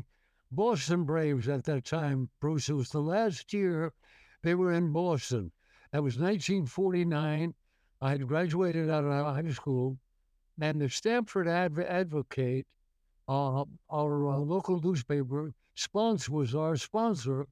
Boston 0.52 1.04
Braves 1.04 1.48
at 1.50 1.66
that 1.66 1.86
time, 1.86 2.30
Bruce. 2.40 2.70
It 2.70 2.74
was 2.74 2.90
the 2.90 3.02
last 3.02 3.54
year 3.54 3.94
they 4.44 4.56
were 4.56 4.72
in 4.72 4.94
Boston. 4.94 5.52
That 5.92 6.04
was 6.04 6.18
1949. 6.18 7.54
I 8.02 8.10
had 8.10 8.28
graduated 8.28 8.90
out 8.90 9.04
of 9.04 9.12
high 9.12 9.52
school, 9.52 9.98
and 10.60 10.80
the 10.80 10.90
Stamford 10.90 11.48
Adv- 11.48 11.80
Advocate, 11.80 12.66
uh, 13.28 13.66
our 13.90 14.28
uh, 14.28 14.38
local 14.38 14.80
newspaper, 14.82 15.54
sponsor 15.76 16.32
was 16.32 16.56
our 16.56 16.78
sponsor, 16.78 17.48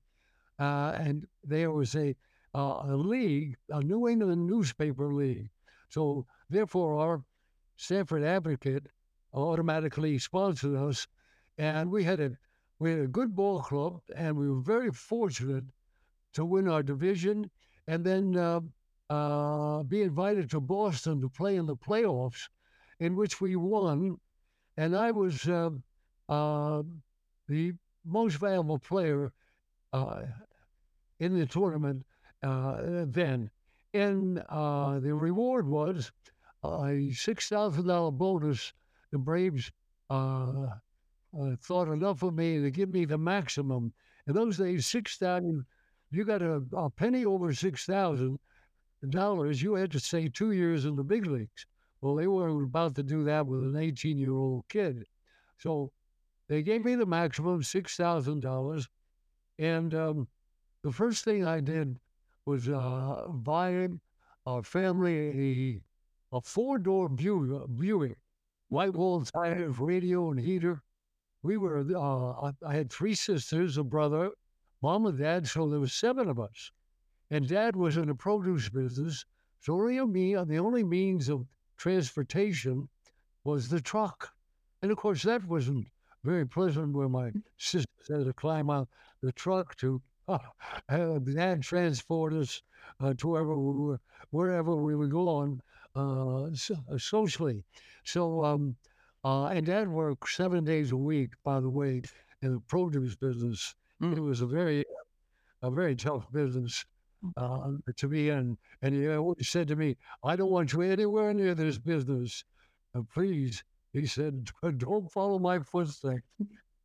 uh, 0.59 0.93
and 0.97 1.27
there 1.43 1.71
was 1.71 1.95
a 1.95 2.15
uh, 2.53 2.83
a 2.87 2.95
league, 2.95 3.57
a 3.69 3.81
New 3.81 4.07
England 4.07 4.47
newspaper 4.47 5.13
league. 5.13 5.49
So 5.89 6.25
therefore, 6.49 6.99
our 6.99 7.23
Stamford 7.77 8.23
Advocate 8.23 8.87
automatically 9.33 10.17
sponsored 10.17 10.75
us, 10.75 11.07
and 11.57 11.91
we 11.91 12.03
had 12.03 12.19
a 12.19 12.37
we 12.79 12.91
had 12.91 12.99
a 12.99 13.07
good 13.07 13.35
ball 13.35 13.61
club, 13.61 14.01
and 14.15 14.35
we 14.35 14.49
were 14.49 14.61
very 14.61 14.91
fortunate 14.91 15.63
to 16.33 16.43
win 16.43 16.67
our 16.67 16.83
division, 16.83 17.49
and 17.87 18.03
then 18.03 18.35
uh, 18.35 18.59
uh, 19.09 19.83
be 19.83 20.01
invited 20.01 20.49
to 20.49 20.59
Boston 20.59 21.21
to 21.21 21.29
play 21.29 21.55
in 21.55 21.65
the 21.65 21.75
playoffs, 21.75 22.49
in 22.99 23.15
which 23.15 23.39
we 23.39 23.55
won, 23.55 24.17
and 24.77 24.95
I 24.95 25.11
was 25.11 25.47
uh, 25.47 25.69
uh 26.27 26.83
the 27.47 27.73
most 28.03 28.37
valuable 28.37 28.79
player 28.79 29.31
uh, 29.93 30.23
in 31.19 31.37
the 31.37 31.45
tournament 31.45 32.05
uh, 32.43 33.05
then. 33.05 33.49
And 33.93 34.37
the 34.37 35.13
reward 35.13 35.67
was 35.67 36.11
a 36.83 37.11
six 37.11 37.49
thousand 37.49 37.87
dollar 37.87 38.11
bonus 38.11 38.73
the 39.11 39.17
Braves 39.17 39.71
uh, 40.09 40.67
uh, 41.39 41.55
thought 41.61 41.87
enough 41.87 42.23
of 42.23 42.33
me 42.33 42.61
to 42.61 42.71
give 42.71 42.89
me 42.93 43.05
the 43.05 43.17
maximum. 43.17 43.93
In 44.27 44.33
those 44.33 44.57
days, 44.57 44.87
six 44.87 45.17
thousand, 45.17 45.65
you 46.11 46.25
got 46.25 46.41
a, 46.41 46.63
a 46.73 46.89
penny 46.89 47.25
over 47.25 47.53
six 47.53 47.85
thousand 47.85 48.39
dollars, 49.09 49.61
you 49.61 49.75
had 49.75 49.91
to 49.91 49.99
stay 49.99 50.27
two 50.27 50.51
years 50.51 50.85
in 50.85 50.95
the 50.95 51.03
big 51.03 51.25
leagues. 51.25 51.65
Well, 52.01 52.15
they 52.15 52.27
were 52.27 52.63
about 52.63 52.95
to 52.95 53.03
do 53.03 53.23
that 53.25 53.45
with 53.47 53.63
an 53.63 53.75
18 53.75 54.17
year 54.17 54.33
old 54.33 54.67
kid. 54.69 55.05
So 55.57 55.91
they 56.47 56.61
gave 56.61 56.85
me 56.85 56.95
the 56.95 57.05
maximum 57.05 57.63
six 57.63 57.95
thousand 57.95 58.41
dollars, 58.41 58.87
and 59.57 59.93
um, 59.93 60.27
the 60.83 60.91
first 60.91 61.23
thing 61.23 61.45
I 61.45 61.59
did 61.59 61.99
was 62.45 62.69
uh, 62.69 63.27
buying 63.29 63.99
our 64.45 64.61
family 64.63 65.17
a, 65.17 65.81
a 66.35 66.41
four 66.41 66.77
door 66.77 67.07
Buick 67.07 68.17
white 68.67 68.93
walls 68.93 69.31
tires, 69.31 69.79
radio, 69.79 70.31
and 70.31 70.39
heater. 70.41 70.83
We 71.41 71.55
were, 71.55 71.85
uh, 71.95 72.51
I 72.61 72.75
had 72.75 72.91
three 72.91 73.15
sisters, 73.15 73.77
a 73.77 73.85
brother, 73.85 74.31
mom 74.81 75.05
and 75.05 75.17
dad, 75.17 75.47
so 75.47 75.69
there 75.69 75.79
was 75.79 75.93
seven 75.93 76.27
of 76.27 76.37
us. 76.37 76.71
And 77.31 77.47
dad 77.47 77.77
was 77.77 77.95
in 77.95 78.07
the 78.07 78.15
produce 78.15 78.67
business. 78.67 79.23
So 79.61 79.75
only 79.75 80.05
me, 80.05 80.35
uh, 80.35 80.43
the 80.43 80.59
only 80.59 80.83
means 80.83 81.29
of 81.29 81.47
transportation 81.77 82.89
was 83.45 83.69
the 83.69 83.79
truck. 83.79 84.33
And 84.81 84.91
of 84.91 84.97
course, 84.97 85.23
that 85.23 85.45
wasn't 85.45 85.87
very 86.25 86.45
pleasant 86.45 86.93
where 86.93 87.07
my 87.07 87.31
sisters 87.57 88.09
had 88.09 88.25
to 88.25 88.33
climb 88.33 88.69
out 88.69 88.89
the 89.21 89.31
truck 89.31 89.77
to 89.77 90.01
uh, 90.27 90.39
have 90.89 91.33
dad 91.33 91.61
transport 91.61 92.33
us 92.33 92.61
uh, 92.99 93.13
to 93.19 93.27
wherever 93.29 93.57
we 93.57 93.79
were, 93.79 93.99
wherever 94.31 94.75
we 94.75 94.95
were 94.95 95.07
going 95.07 95.61
uh, 95.95 96.49
socially. 96.97 97.63
So, 98.03 98.43
um, 98.43 98.75
uh, 99.23 99.47
and 99.47 99.65
Dad 99.65 99.87
worked 99.87 100.29
seven 100.29 100.63
days 100.63 100.91
a 100.91 100.97
week, 100.97 101.31
by 101.43 101.59
the 101.59 101.69
way, 101.69 102.01
in 102.41 102.53
the 102.53 102.59
produce 102.59 103.15
business. 103.15 103.75
Mm. 104.01 104.17
It 104.17 104.21
was 104.21 104.41
a 104.41 104.45
very, 104.45 104.85
a 105.61 105.71
very 105.71 105.95
tough 105.95 106.31
business 106.31 106.85
uh, 107.37 107.71
to 107.95 108.07
be 108.07 108.29
in. 108.29 108.57
And 108.81 108.93
he 108.93 109.07
always 109.09 109.49
said 109.49 109.67
to 109.69 109.75
me, 109.75 109.97
I 110.23 110.35
don't 110.35 110.51
want 110.51 110.73
you 110.73 110.81
anywhere 110.81 111.33
near 111.33 111.55
this 111.55 111.77
business. 111.77 112.43
Uh, 112.93 113.01
please, 113.13 113.63
he 113.93 114.05
said, 114.05 114.49
don't 114.77 115.11
follow 115.11 115.39
my 115.39 115.59
footsteps. 115.59 116.21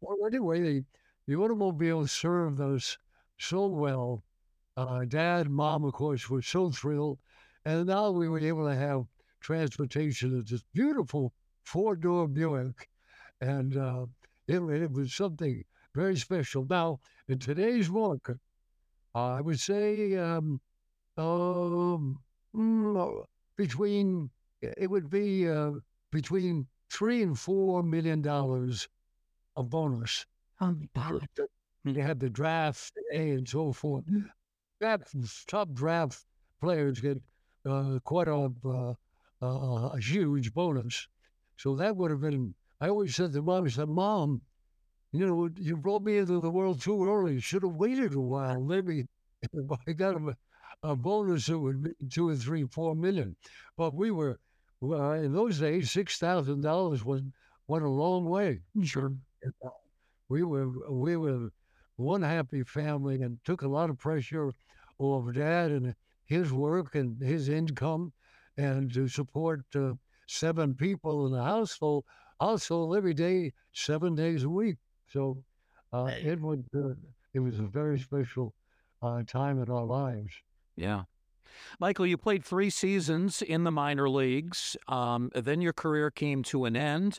Well, 0.01 0.27
anyway, 0.27 0.61
the, 0.61 0.85
the 1.27 1.37
automobile 1.37 2.07
served 2.07 2.61
us 2.61 2.97
so 3.39 3.67
well. 3.67 4.23
Uh, 4.77 5.05
Dad, 5.05 5.51
Mom, 5.51 5.85
of 5.85 5.93
course, 5.93 6.31
were 6.31 6.43
so 6.43 6.71
thrilled. 6.71 7.19
And 7.65 7.87
now 7.87 8.11
we 8.11 8.29
were 8.29 8.41
able 8.41 8.67
to 8.67 8.75
have 8.75 9.05
transportation 9.41 10.39
of 10.39 10.49
this 10.49 10.63
beautiful 10.73 11.33
four 11.65 11.97
door 11.97 12.27
Buick. 12.27 12.89
And 13.41 13.77
uh, 13.77 14.07
it, 14.47 14.61
it, 14.61 14.91
was 14.93 15.15
something 15.15 15.65
very 15.95 16.17
special. 16.17 16.67
Now, 16.69 17.01
in 17.29 17.39
today's 17.39 17.91
market, 17.91 18.39
I 19.15 19.41
would 19.41 19.61
say 19.61 20.17
um, 20.17 20.61
um, 21.17 22.19
mm, 22.55 23.25
between, 23.57 24.31
it 24.63 24.91
would 24.91 25.11
be 25.11 25.49
uh, 25.49 25.73
between 26.11 26.67
three 26.91 27.23
and 27.23 27.39
four 27.39 27.83
million 27.83 28.23
dollars 28.23 28.89
a 29.57 29.63
bonus. 29.63 30.27
Um, 30.61 30.89
you 31.85 32.03
had 32.03 32.21
the 32.21 32.31
draft 32.31 32.93
A 33.13 33.31
and 33.31 33.49
so 33.49 33.73
forth. 33.73 34.05
That 34.81 35.03
top 35.47 35.73
draft 35.73 36.25
players 36.61 37.01
get 37.01 37.21
quite 38.05 38.29
a 38.29 38.51
uh, 38.65 38.95
uh, 39.43 39.89
a 39.95 39.99
huge 40.01 40.53
bonus. 40.55 41.09
So 41.57 41.77
that 41.77 41.97
would 41.97 42.11
have 42.11 42.21
been, 42.21 42.55
I 42.81 42.89
always 42.89 43.15
said 43.15 43.33
to 43.33 43.43
mom, 43.43 43.65
I 43.67 43.69
said, 43.69 43.89
Mom, 43.89 44.43
you 45.13 45.27
know, 45.27 45.51
you 45.57 45.77
brought 45.77 46.03
me 46.03 46.19
into 46.19 46.41
the 46.41 46.51
world 46.51 46.81
too 46.81 47.05
early. 47.05 47.35
You 47.35 47.41
should 47.41 47.63
have 47.63 47.75
waited 47.75 48.15
a 48.15 48.21
while. 48.21 48.61
Maybe 48.63 49.07
if 49.43 49.51
I 49.89 49.93
got 49.93 50.17
a, 50.17 50.37
a 50.83 50.97
bonus, 50.97 51.49
it 51.49 51.57
would 51.57 51.83
be 51.83 51.91
two 52.11 52.29
or 52.29 52.37
three, 52.37 52.65
four 52.65 52.95
million. 52.95 53.37
But 53.77 53.95
we 53.95 54.11
were, 54.11 54.39
well, 54.81 55.13
in 55.13 55.33
those 55.33 55.59
days, 55.61 55.91
$6,000 55.91 57.05
was, 57.05 57.23
went 57.69 57.85
a 57.85 57.89
long 57.89 58.25
way. 58.27 58.61
Sure. 58.83 59.13
We 60.31 60.43
were, 60.45 60.91
we 60.91 61.17
were 61.19 61.51
one 61.97 62.23
happy 62.23 62.63
family 62.63 63.21
and 63.21 63.39
took 63.45 63.61
a 63.63 63.69
lot 63.69 63.91
of 63.91 63.99
pressure 63.99 64.51
off 64.99 65.35
dad 65.35 65.71
and 65.71 65.95
his 66.31 66.53
work 66.53 66.95
and 66.95 67.21
his 67.21 67.49
income 67.49 68.13
and 68.57 68.95
to 68.95 69.09
support 69.09 69.63
uh, 69.75 69.93
seven 70.29 70.75
people 70.75 71.27
in 71.27 71.33
the 71.33 71.43
household, 71.43 72.05
household 72.41 72.97
every 72.97 73.15
day, 73.15 73.53
seven 73.73 74.15
days 74.15 74.45
a 74.45 74.49
week. 74.49 74.77
So 75.09 75.43
uh, 75.93 76.13
it 76.23 76.41
was 76.41 76.61
uh, 76.75 76.95
it 77.35 77.41
was 77.41 77.59
a 77.59 77.65
very 77.65 77.99
special 77.99 78.55
uh, 79.03 79.25
time 79.27 79.61
in 79.61 79.69
our 79.69 79.85
lives. 79.85 80.33
Yeah. 80.77 81.03
Michael, 81.81 82.07
you 82.07 82.17
played 82.17 82.45
three 82.45 82.71
seasons 82.71 83.43
in 83.43 83.65
the 83.65 83.73
minor 83.73 84.09
leagues. 84.09 84.77
Um, 84.87 85.31
then 85.35 85.61
your 85.61 85.73
career 85.73 86.13
came 86.13 86.45
to 86.45 86.65
an 86.65 86.77
end. 86.77 87.19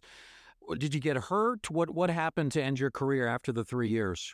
Did 0.77 0.93
you 0.93 1.01
get 1.01 1.17
hurt? 1.17 1.69
What 1.69 1.89
what 1.89 2.09
happened 2.09 2.53
to 2.53 2.63
end 2.63 2.79
your 2.79 2.91
career 2.91 3.27
after 3.27 3.51
the 3.51 3.65
three 3.65 3.89
years? 3.89 4.33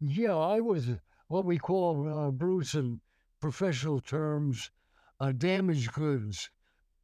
Yeah, 0.00 0.34
I 0.34 0.60
was 0.60 0.88
what 1.26 1.44
we 1.44 1.58
call 1.58 2.08
uh, 2.08 2.30
Bruce 2.30 2.72
in 2.72 3.02
professional 3.40 4.00
terms 4.00 4.70
uh, 5.20 5.32
damaged 5.32 5.92
goods. 5.92 6.50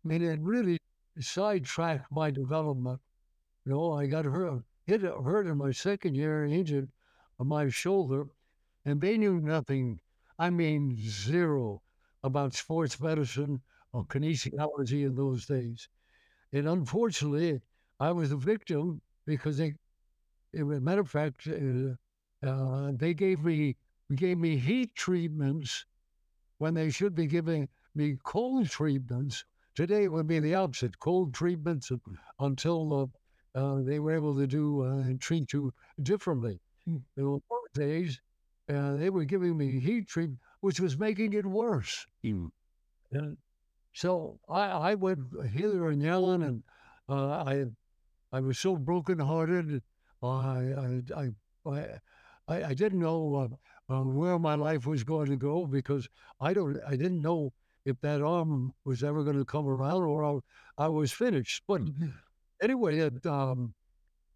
I 0.05 0.09
mean, 0.09 0.23
it 0.23 0.41
really 0.41 0.79
sidetracked 1.21 2.11
my 2.11 2.31
development. 2.31 3.01
You 3.65 3.73
know, 3.73 3.93
I 3.93 4.07
got 4.07 4.25
hurt, 4.25 4.63
hit 4.87 5.03
hurt 5.03 5.47
in 5.47 5.59
my 5.59 5.71
second 5.73 6.15
year 6.15 6.45
injured 6.45 6.91
on 7.39 7.49
my 7.49 7.69
shoulder, 7.69 8.27
and 8.85 9.01
they 9.01 9.19
knew 9.19 9.41
nothing. 9.41 10.01
I 10.39 10.51
mean, 10.51 10.97
zero 11.01 11.83
about 12.23 12.55
sports 12.55 12.99
medicine 13.01 13.63
or 13.93 14.05
kinesiology 14.07 15.07
in 15.07 15.15
those 15.15 15.47
days. 15.47 15.89
And 16.53 16.69
unfortunately, 16.69 17.61
I 18.01 18.13
was 18.13 18.33
a 18.33 18.37
victim 18.37 19.01
because 19.27 19.59
they, 19.59 19.75
as 20.55 20.61
a 20.61 20.65
matter 20.65 21.01
of 21.03 21.11
fact, 21.11 21.47
uh, 21.49 21.95
uh, 22.47 22.93
they 22.95 23.15
gave 23.15 23.45
me 23.45 23.77
gave 24.15 24.39
me 24.39 24.57
heat 24.57 24.95
treatments 24.95 25.87
when 26.65 26.73
they 26.73 26.89
should 26.89 27.15
be 27.15 27.27
giving 27.27 27.69
me 27.95 28.17
cold 28.25 28.71
treatments. 28.71 29.45
Today 29.75 30.05
it 30.05 30.13
would 30.13 30.27
be 30.27 30.41
the 30.41 30.55
opposite 30.55 30.99
cold 30.99 31.35
treatments 31.35 31.93
until 32.39 33.11
uh, 33.55 33.59
uh, 33.59 33.83
they 33.83 33.99
were 33.99 34.15
able 34.15 34.35
to 34.35 34.47
do 34.47 34.83
uh, 34.83 35.05
and 35.09 35.21
treat 35.21 35.53
you 35.53 35.75
differently. 36.03 36.59
Mm. 36.89 37.03
In 37.19 37.25
those 37.25 37.75
days, 37.75 38.19
uh, 38.71 38.95
they 38.95 39.11
were 39.11 39.27
giving 39.27 39.59
me 39.59 39.79
heat 39.79 40.09
treatment, 40.09 40.41
which 40.61 40.81
was 40.81 40.97
making 40.97 41.35
it 41.35 41.45
worse. 41.45 42.07
Mm. 42.25 42.49
And 43.13 43.37
so 43.93 44.41
I, 44.49 44.63
I 44.91 44.95
went 44.95 45.21
hither 45.53 45.91
and 45.91 46.01
yelling, 46.01 46.43
and 46.43 46.63
uh, 47.11 47.45
I 47.45 47.67
I 48.33 48.41
was 48.41 48.59
so 48.59 48.75
brokenhearted. 48.75 49.83
Uh, 50.23 50.29
I, 50.29 51.03
I, 51.15 51.31
I, 51.71 51.85
I, 52.49 52.65
I 52.71 52.75
didn't 52.75 53.01
know 53.01 53.59
uh, 53.91 54.01
where 54.03 54.39
my 54.39 54.55
life 54.55 54.87
was 54.87 55.05
going 55.05 55.29
to 55.29 55.37
go 55.37 55.67
because 55.67 56.09
I 56.41 56.55
don't 56.55 56.79
I 56.87 56.97
didn't 56.97 57.23
know 57.23 57.53
if 57.85 58.01
that 58.01 58.23
arm 58.23 58.73
was 58.85 59.05
ever 59.05 59.23
going 59.23 59.39
to 59.39 59.45
come 59.45 59.67
around 59.67 60.03
or 60.03 60.25
I, 60.25 60.85
I 60.85 60.89
was 60.89 61.13
finished. 61.13 61.63
But 61.67 61.83
mm-hmm. 61.83 62.09
anyway, 62.63 62.99
it, 62.99 63.27
um, 63.27 63.75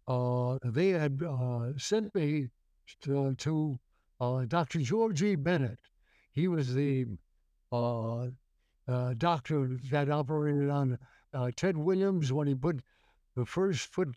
uh, 0.07 0.57
they 0.63 0.89
had 0.89 1.21
uh, 1.23 1.71
sent 1.77 2.13
me 2.13 2.49
to, 3.01 3.33
to 3.35 3.79
uh, 4.19 4.45
Dr. 4.45 4.79
George 4.79 5.21
E. 5.23 5.35
Bennett. 5.35 5.79
He 6.31 6.47
was 6.47 6.73
the 6.73 7.05
uh, 7.71 8.27
uh, 8.87 9.13
doctor 9.17 9.77
that 9.91 10.09
operated 10.09 10.69
on 10.69 10.97
uh, 11.33 11.51
Ted 11.55 11.77
Williams 11.77 12.31
when 12.33 12.47
he 12.47 12.55
put 12.55 12.81
the 13.35 13.45
first 13.45 13.91
foot 13.93 14.09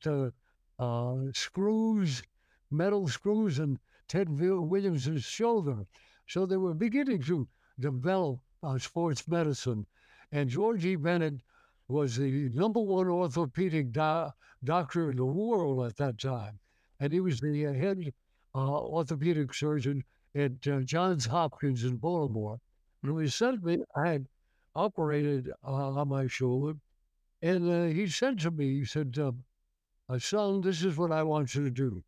screws, 1.34 2.22
metal 2.70 3.08
screws, 3.08 3.58
in 3.58 3.78
Ted 4.12 4.28
Williams's 4.28 5.24
shoulder. 5.24 5.86
So 6.26 6.44
they 6.44 6.58
were 6.58 6.74
beginning 6.74 7.22
to 7.22 7.48
develop 7.80 8.40
sports 8.76 9.26
medicine. 9.26 9.86
And 10.32 10.50
George 10.50 10.84
E. 10.84 10.96
Bennett 10.96 11.40
was 11.88 12.16
the 12.16 12.50
number 12.52 12.80
one 12.80 13.08
orthopedic 13.08 13.90
do- 13.90 14.28
doctor 14.64 15.10
in 15.12 15.16
the 15.16 15.24
world 15.24 15.86
at 15.86 15.96
that 15.96 16.18
time. 16.18 16.58
And 17.00 17.10
he 17.10 17.20
was 17.20 17.40
the 17.40 17.62
head 17.62 18.12
uh, 18.54 18.82
orthopedic 18.82 19.54
surgeon 19.54 20.04
at 20.34 20.68
uh, 20.68 20.80
Johns 20.80 21.24
Hopkins 21.24 21.84
in 21.84 21.96
Baltimore. 21.96 22.60
And 23.02 23.18
he 23.18 23.28
sent 23.28 23.64
me, 23.64 23.82
I 23.96 24.08
had 24.08 24.26
operated 24.74 25.50
uh, 25.66 26.00
on 26.00 26.08
my 26.08 26.26
shoulder. 26.26 26.78
And 27.40 27.66
uh, 27.66 27.84
he 27.86 28.06
said 28.08 28.40
to 28.40 28.50
me, 28.50 28.80
he 28.80 28.84
said, 28.84 29.18
um, 29.18 29.42
uh, 30.10 30.18
son, 30.18 30.60
this 30.60 30.84
is 30.84 30.98
what 30.98 31.12
I 31.12 31.22
want 31.22 31.54
you 31.54 31.64
to 31.64 31.70
do. 31.70 32.04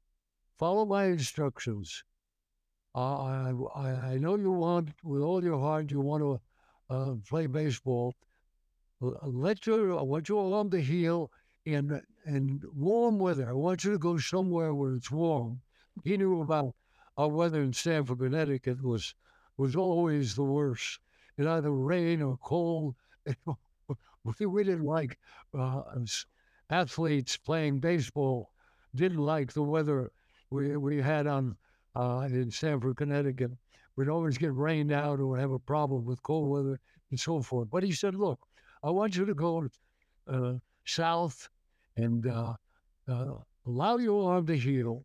Follow 0.58 0.84
my 0.84 1.06
instructions. 1.06 2.04
I, 2.94 3.52
I, 3.74 3.88
I 4.12 4.18
know 4.18 4.36
you 4.36 4.52
want, 4.52 4.90
with 5.02 5.22
all 5.22 5.42
your 5.42 5.58
heart, 5.58 5.90
you 5.90 6.00
want 6.00 6.22
to 6.22 6.94
uh, 6.94 7.14
play 7.28 7.46
baseball. 7.46 8.14
Let 9.00 9.66
your, 9.66 9.98
I 9.98 10.02
want 10.02 10.28
your 10.28 10.54
arm 10.56 10.70
to 10.70 10.80
heal 10.80 11.30
in, 11.64 12.00
in 12.24 12.62
warm 12.74 13.18
weather. 13.18 13.48
I 13.48 13.52
want 13.52 13.84
you 13.84 13.92
to 13.92 13.98
go 13.98 14.16
somewhere 14.18 14.74
where 14.74 14.94
it's 14.94 15.10
warm. 15.10 15.60
He 16.04 16.16
knew 16.16 16.40
about 16.40 16.74
our 17.16 17.28
weather 17.28 17.62
in 17.62 17.72
Stamford, 17.72 18.18
Connecticut 18.18 18.82
was 18.82 19.14
was 19.56 19.76
always 19.76 20.34
the 20.34 20.42
worst. 20.42 20.98
It 21.36 21.46
either 21.46 21.70
rain 21.70 22.22
or 22.22 22.36
cold. 22.38 22.96
we 24.24 24.64
didn't 24.64 24.84
like 24.84 25.18
uh, 25.56 25.82
athletes 26.70 27.36
playing 27.36 27.78
baseball. 27.78 28.50
Didn't 28.94 29.18
like 29.18 29.52
the 29.52 29.62
weather 29.62 30.10
we 30.50 30.76
we 30.76 31.00
had 31.00 31.26
on 31.26 31.56
uh, 31.96 32.26
in 32.30 32.50
Stamford, 32.50 32.96
Connecticut. 32.96 33.52
We'd 33.96 34.08
always 34.08 34.38
get 34.38 34.54
rained 34.54 34.92
out 34.92 35.20
or 35.20 35.36
have 35.38 35.52
a 35.52 35.58
problem 35.58 36.04
with 36.04 36.22
cold 36.22 36.48
weather 36.48 36.80
and 37.10 37.20
so 37.20 37.40
forth. 37.42 37.68
But 37.70 37.82
he 37.82 37.92
said, 37.92 38.14
"Look, 38.14 38.40
I 38.82 38.90
want 38.90 39.16
you 39.16 39.24
to 39.24 39.34
go 39.34 39.68
uh, 40.26 40.54
south 40.84 41.48
and 41.96 42.26
uh, 42.26 42.54
uh, 43.08 43.34
allow 43.66 43.96
your 43.98 44.32
arm 44.32 44.46
to 44.46 44.56
heal." 44.56 45.04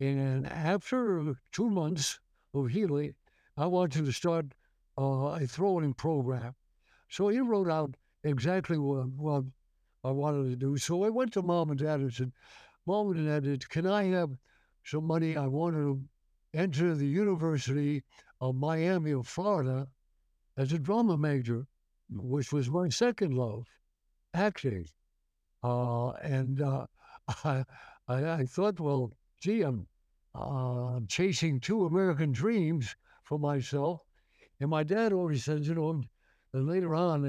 And 0.00 0.46
after 0.46 1.34
two 1.52 1.70
months 1.70 2.20
of 2.52 2.68
healing, 2.68 3.14
I 3.56 3.66
wanted 3.66 4.04
to 4.04 4.12
start 4.12 4.46
uh, 4.98 5.38
a 5.40 5.46
throwing 5.46 5.94
program. 5.94 6.54
So 7.08 7.28
he 7.28 7.40
wrote 7.40 7.70
out 7.70 7.94
exactly 8.24 8.78
what, 8.78 9.08
what 9.10 9.44
I 10.04 10.10
wanted 10.10 10.50
to 10.50 10.56
do. 10.56 10.76
So 10.76 11.04
I 11.04 11.08
went 11.08 11.32
to 11.34 11.42
mom 11.42 11.70
and 11.70 11.78
dad 11.78 12.00
and 12.00 12.12
said, 12.12 12.32
Mom 12.86 13.10
and 13.12 13.44
dad, 13.44 13.68
can 13.68 13.86
I 13.86 14.04
have 14.04 14.30
some 14.86 15.04
money? 15.04 15.36
I 15.36 15.48
want 15.48 15.74
to 15.74 16.00
enter 16.54 16.94
the 16.94 17.08
University 17.08 18.04
of 18.40 18.54
Miami 18.54 19.10
of 19.10 19.26
Florida 19.26 19.88
as 20.56 20.72
a 20.72 20.78
drama 20.78 21.18
major, 21.18 21.66
which 22.08 22.52
was 22.52 22.70
my 22.70 22.88
second 22.88 23.34
love, 23.34 23.66
acting. 24.32 24.86
Uh, 25.64 26.10
and 26.22 26.62
uh, 26.62 26.86
I, 27.44 27.64
I, 28.06 28.44
thought, 28.46 28.78
well, 28.78 29.12
gee, 29.40 29.62
I'm 29.62 29.88
uh, 30.36 31.00
chasing 31.08 31.58
two 31.58 31.86
American 31.86 32.30
dreams 32.30 32.94
for 33.24 33.40
myself. 33.40 34.02
And 34.60 34.70
my 34.70 34.84
dad 34.84 35.12
always 35.12 35.44
said, 35.44 35.66
you 35.66 35.74
know, 35.74 36.00
and 36.52 36.66
later 36.68 36.94
on, 36.94 37.26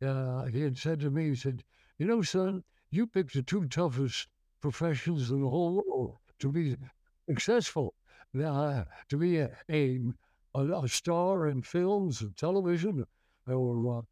uh, 0.00 0.06
uh, 0.06 0.44
he 0.44 0.60
had 0.60 0.78
said 0.78 1.00
to 1.00 1.10
me, 1.10 1.30
he 1.30 1.34
said, 1.34 1.64
you 1.98 2.06
know, 2.06 2.22
son, 2.22 2.62
you 2.90 3.08
picked 3.08 3.34
the 3.34 3.42
two 3.42 3.66
toughest 3.66 4.28
professions 4.60 5.30
in 5.30 5.40
the 5.40 5.48
whole 5.48 5.82
world 5.84 6.18
to 6.38 6.52
be 6.52 6.76
successful, 7.28 7.94
uh, 8.42 8.84
to 9.08 9.16
be 9.16 9.38
a, 9.38 9.50
a, 9.70 10.00
a, 10.54 10.88
star 10.88 11.48
in 11.48 11.62
films 11.62 12.20
and 12.20 12.36
television 12.36 13.04
or 13.46 14.04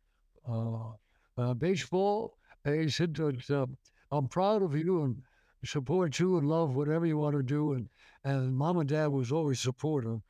uh, 0.48 0.90
uh, 1.38 1.54
baseball. 1.54 2.36
He 2.64 2.88
said, 2.88 3.14
that 3.14 3.68
I'm 4.10 4.28
proud 4.28 4.62
of 4.62 4.76
you 4.76 5.02
and 5.02 5.22
support 5.64 6.18
you 6.18 6.38
and 6.38 6.48
love 6.48 6.74
whatever 6.74 7.06
you 7.06 7.16
want 7.18 7.36
to 7.36 7.42
do. 7.42 7.72
And, 7.72 7.88
and 8.24 8.54
mom 8.54 8.78
and 8.78 8.88
dad 8.88 9.08
was 9.08 9.32
always 9.32 9.60
supportive. 9.60 10.20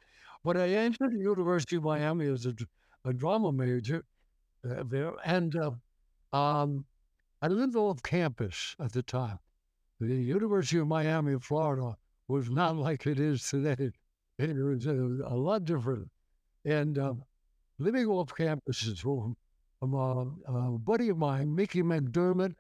But 0.45 0.57
I 0.57 0.69
entered 0.69 1.13
the 1.13 1.19
University 1.19 1.77
of 1.77 1.85
Miami 1.85 2.27
as 2.27 2.47
a, 2.47 2.55
a 3.05 3.13
drama 3.13 3.53
major 3.53 4.05
uh, 4.69 4.83
there. 4.87 5.13
And 5.25 5.55
uh, 5.57 6.37
um, 6.37 6.85
I 7.41 7.49
lived 7.49 7.77
off 7.77 8.03
campus 8.03 8.77
at 8.81 8.93
the 8.93 9.03
time. 9.03 9.39
The 10.03 10.17
University 10.17 10.79
of 10.79 10.89
Miami, 10.89 11.39
Florida, 11.39 11.97
was 12.27 12.51
not 12.51 12.77
like 12.77 13.07
it 13.07 13.21
is 13.21 13.49
today. 13.49 13.93
It 14.37 14.57
was 14.57 14.87
a, 14.87 14.95
a 14.95 15.37
lot 15.37 15.65
different. 15.65 16.11
And 16.65 16.99
uh, 16.99 17.15
living 17.79 18.09
off 18.09 18.35
campus 18.35 18.83
is 18.83 18.99
from 18.99 19.37
um, 19.81 20.43
a 20.49 20.77
buddy 20.79 21.09
of 21.09 21.19
mine, 21.19 21.55
Mickey 21.55 21.85
McDermott, 21.85 22.57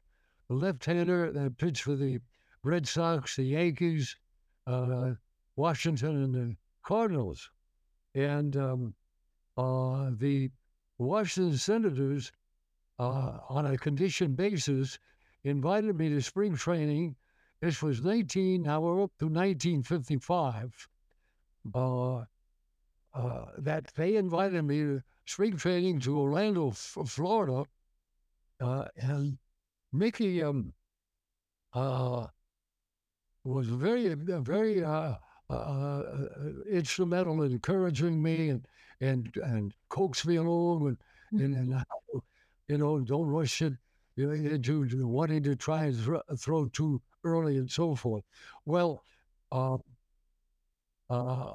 a 0.50 0.54
left-hander 0.54 1.32
that 1.32 1.58
pitched 1.58 1.82
for 1.82 1.96
the 1.96 2.20
Red 2.62 2.86
Sox, 2.86 3.34
the 3.34 3.42
Yankees, 3.42 4.16
uh, 4.68 5.14
Washington, 5.56 6.22
and 6.22 6.34
the 6.34 6.56
Cardinals. 6.84 7.50
And 8.14 8.56
um, 8.56 8.94
uh, 9.56 10.10
the 10.16 10.48
Washington 10.98 11.58
Senators, 11.58 12.30
uh, 13.00 13.38
on 13.48 13.66
a 13.66 13.76
condition 13.76 14.36
basis, 14.36 15.00
invited 15.42 15.98
me 15.98 16.08
to 16.10 16.22
spring 16.22 16.54
training. 16.54 17.16
This 17.62 17.80
was 17.80 18.02
19, 18.02 18.62
now 18.62 18.80
we're 18.80 19.04
up 19.04 19.12
to 19.20 19.26
1955. 19.26 20.88
Uh, 21.72 22.24
uh, 23.14 23.44
that 23.58 23.86
they 23.94 24.16
invited 24.16 24.62
me 24.62 24.78
to 24.80 25.02
spring 25.26 25.56
training 25.56 26.00
to 26.00 26.18
Orlando, 26.18 26.70
F- 26.70 26.98
Florida. 27.06 27.64
Uh, 28.60 28.86
and 28.96 29.38
Mickey 29.92 30.42
um, 30.42 30.72
uh, 31.72 32.26
was 33.44 33.68
very, 33.68 34.12
very 34.12 34.82
uh, 34.82 35.14
uh, 35.48 36.02
instrumental 36.68 37.42
in 37.42 37.52
encouraging 37.52 38.20
me 38.20 38.48
and 38.48 38.66
and 39.00 39.36
and 39.36 39.74
coax 39.88 40.26
me 40.26 40.36
along 40.36 40.96
and 41.30 41.40
and, 41.40 41.54
and 41.54 41.84
you 42.68 42.78
know 42.78 43.00
don't 43.00 43.28
rush 43.28 43.62
it 43.62 43.74
you 44.16 44.26
know, 44.26 44.32
into 44.32 45.06
wanting 45.06 45.42
to 45.42 45.56
try 45.56 45.86
and 45.86 45.96
throw, 45.96 46.20
throw 46.38 46.66
too 46.66 47.00
early 47.24 47.56
and 47.58 47.70
so 47.70 47.94
forth. 47.94 48.24
Well, 48.64 49.04
uh, 49.50 49.78
uh, 51.10 51.54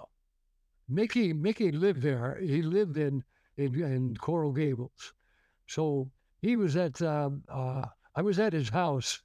Mickey 0.90 1.34
Mickey 1.34 1.72
lived 1.72 2.02
there. 2.02 2.40
He 2.42 2.62
lived 2.62 2.98
in 2.98 3.24
in, 3.58 3.76
in 3.84 4.16
Coral 4.18 4.54
Gables, 4.54 5.14
so 5.68 6.10
he 6.42 6.56
was 6.56 6.76
at. 6.76 7.02
Um, 7.02 7.44
uh, 7.50 7.86
I 8.16 8.22
was 8.24 8.40
at 8.40 8.54
his 8.54 8.70
house 8.70 9.22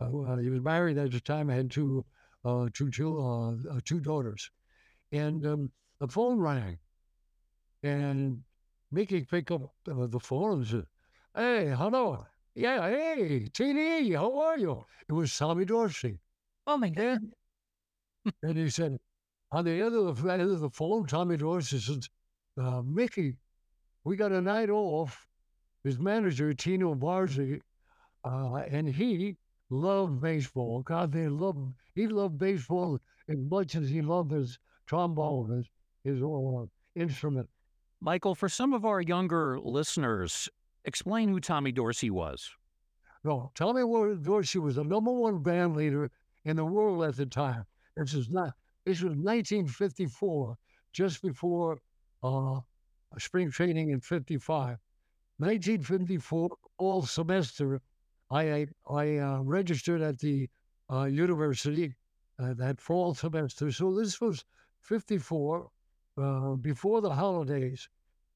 uh, 0.00 0.36
he 0.36 0.48
was 0.48 0.62
married 0.62 0.98
at 0.98 1.10
the 1.10 1.20
time. 1.20 1.50
I 1.50 1.54
had 1.54 1.70
two, 1.70 2.04
uh, 2.44 2.68
two, 2.72 2.90
two, 2.90 3.18
uh, 3.70 3.80
two 3.84 4.00
daughters, 4.00 4.50
and 5.12 5.44
um, 5.46 5.72
the 5.98 6.08
phone 6.08 6.38
rang, 6.38 6.78
and 7.82 8.42
Mickey 8.92 9.24
picked 9.24 9.50
up 9.50 9.74
the 9.86 10.20
phone 10.20 10.58
and 10.58 10.66
said, 10.66 10.86
"Hey, 11.34 11.74
hello, 11.76 12.26
yeah, 12.58 12.88
hey, 12.90 13.48
TD, 13.52 14.16
how 14.16 14.38
are 14.40 14.58
you?" 14.58 14.84
It 15.08 15.12
was 15.12 15.36
Tommy 15.36 15.64
Dorsey. 15.64 16.18
Oh 16.66 16.76
my 16.76 16.90
God! 16.90 17.20
and 18.42 18.58
he 18.58 18.68
said, 18.68 18.98
on 19.50 19.64
the 19.64 19.80
other 19.80 19.98
end 20.30 20.42
of 20.42 20.60
the 20.60 20.70
phone, 20.70 21.06
Tommy 21.06 21.36
Dorsey 21.36 21.78
said, 21.78 22.04
uh, 22.60 22.82
"Mickey, 22.82 23.36
we 24.04 24.16
got 24.16 24.32
a 24.32 24.40
night 24.40 24.70
off." 24.70 25.26
His 25.84 25.98
manager, 25.98 26.52
Tino 26.52 26.94
Barzie, 26.94 27.62
uh, 28.24 28.56
and 28.56 28.88
he 28.88 29.36
loved 29.70 30.20
baseball. 30.20 30.82
God, 30.82 31.12
they 31.12 31.28
loved 31.28 31.72
he 31.94 32.08
loved 32.08 32.38
baseball 32.38 32.98
as 33.28 33.38
much 33.38 33.74
as 33.74 33.88
he 33.88 34.02
loved 34.02 34.32
his 34.32 34.58
trombone, 34.86 35.50
his 35.50 35.70
his 36.04 36.22
uh, 36.22 36.66
instrument. 36.94 37.48
Michael, 38.00 38.34
for 38.34 38.48
some 38.48 38.72
of 38.72 38.84
our 38.84 39.00
younger 39.00 39.58
listeners, 39.60 40.48
explain 40.88 41.28
who 41.28 41.38
Tommy 41.40 41.70
Dorsey 41.70 42.10
was. 42.10 42.50
No, 43.22 43.52
Tommy 43.54 43.82
Dorsey 44.22 44.58
was 44.58 44.76
the 44.76 44.84
number 44.84 45.12
one 45.12 45.42
band 45.42 45.76
leader 45.76 46.10
in 46.44 46.56
the 46.56 46.64
world 46.64 47.04
at 47.04 47.16
the 47.16 47.26
time. 47.26 47.64
This 47.96 48.14
is 48.14 48.30
not. 48.30 48.54
This 48.84 49.02
was 49.02 49.14
1954, 49.14 50.56
just 50.92 51.22
before 51.22 51.78
uh, 52.22 52.60
spring 53.18 53.50
training 53.50 53.90
in 53.90 54.00
'55. 54.00 54.78
1954, 55.38 56.50
all 56.78 57.02
semester 57.02 57.80
I 58.30 58.66
I 58.88 59.16
uh, 59.16 59.40
registered 59.42 60.02
at 60.02 60.18
the 60.18 60.48
uh, 60.90 61.04
university 61.04 61.94
uh, 62.38 62.54
that 62.54 62.80
fall 62.80 63.14
semester. 63.14 63.70
So 63.72 63.94
this 63.94 64.20
was 64.20 64.44
54 64.80 65.70
uh, 66.16 66.54
before 66.54 67.00
the 67.00 67.14
holidays. 67.14 67.88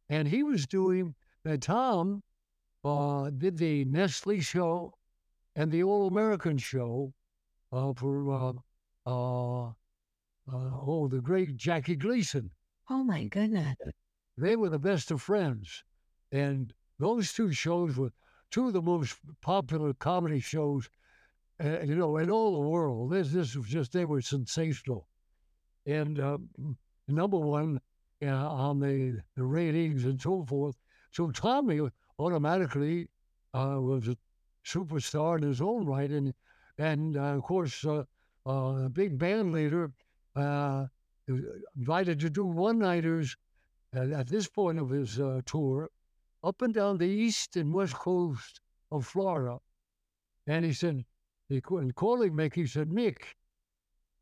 And 0.09 0.29
he 0.29 0.43
was 0.43 0.67
doing, 0.67 1.15
uh, 1.49 1.57
Tom 1.61 2.23
uh, 2.85 3.31
did 3.31 3.57
the 3.59 3.85
Nestle 3.85 4.41
show 4.41 4.95
and 5.57 5.71
the 5.71 5.83
All 5.83 6.09
American 6.09 6.59
show 6.59 7.13
uh, 7.73 7.93
for, 7.95 8.33
uh, 8.33 8.53
uh, 9.07 9.67
uh, 9.69 9.73
oh, 10.49 11.09
the 11.09 11.21
great 11.21 11.57
Jackie 11.57 11.97
Gleason. 11.97 12.51
Oh 12.91 13.05
my 13.05 13.25
goodness. 13.25 13.77
They 14.37 14.57
were 14.57 14.71
the 14.71 14.79
best 14.79 15.11
of 15.11 15.23
friends. 15.23 15.85
And 16.33 16.73
those 16.99 17.33
two 17.33 17.53
shows 17.53 17.97
were 17.97 18.13
two 18.51 18.69
of 18.69 18.73
the 18.73 18.83
most 18.83 19.17
popular 19.41 19.93
comedy 19.95 20.41
shows, 20.41 20.89
uh, 21.63 21.81
you 21.81 21.95
know, 21.95 22.17
in 22.17 22.31
all 22.31 22.55
the 22.55 22.69
world. 22.69 23.13
This, 23.13 23.31
this 23.31 23.57
was 23.57 23.67
just, 23.67 23.93
they 23.93 24.05
were 24.05 24.21
sensational. 24.21 25.07
And 25.87 26.19
number 27.09 27.39
one 27.39 27.81
uh, 28.23 28.29
on 28.29 28.81
the, 28.81 29.21
the 29.37 29.45
ratings 29.45 30.05
and 30.05 30.21
so 30.21 30.45
forth. 30.45 30.77
So 31.11 31.31
Tommy 31.31 31.81
automatically 32.19 33.09
uh, 33.55 33.77
was 33.79 34.09
a 34.09 34.17
superstar 34.65 35.39
in 35.39 35.45
his 35.45 35.61
own 35.61 35.87
right. 35.87 36.11
And, 36.11 36.35
and 36.79 37.17
uh, 37.17 37.37
of 37.37 37.43
course, 37.43 37.85
uh, 37.85 38.05
uh, 38.47 38.85
a 38.85 38.89
big 38.89 39.19
band 39.19 39.53
leader 39.53 39.93
uh, 40.37 40.87
invited 41.77 42.21
to 42.21 42.31
do 42.31 42.45
one 42.45 42.79
nighters 42.79 43.37
at, 43.95 44.27
this 44.27 44.49
point 44.49 44.79
of 44.79 44.91
his 44.91 45.21
uh, 45.21 45.41
tour 45.45 45.91
up 46.43 46.63
and 46.63 46.75
down 46.75 46.99
the 46.99 47.07
east 47.07 47.57
and 47.57 47.73
west 47.73 47.95
coast 47.95 48.61
of 48.91 49.07
Florida. 49.07 49.59
And 50.47 50.65
he 50.65 50.73
said, 50.73 51.05
he 51.49 51.61
called 51.61 51.95
calling 51.95 52.33
Mick, 52.33 52.55
he 52.55 52.67
said, 52.67 52.89
Mick, 52.89 53.19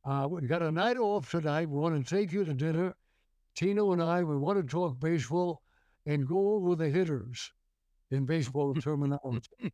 uh, 0.05 0.26
we 0.29 0.42
got 0.42 0.62
a 0.62 0.72
night 0.72 0.96
off 0.96 1.31
tonight. 1.31 1.68
We 1.68 1.79
want 1.79 2.07
to 2.07 2.16
take 2.16 2.33
you 2.33 2.44
to 2.44 2.55
dinner. 2.55 2.94
Tino 3.55 3.92
and 3.92 4.03
I, 4.03 4.22
we 4.22 4.37
want 4.37 4.59
to 4.59 4.66
talk 4.66 4.98
baseball 4.98 5.62
and 6.07 6.26
go 6.26 6.55
over 6.55 6.74
the 6.74 6.88
hitters 6.88 7.53
in 8.11 8.27
baseball 8.27 8.75
terminology. 8.83 9.73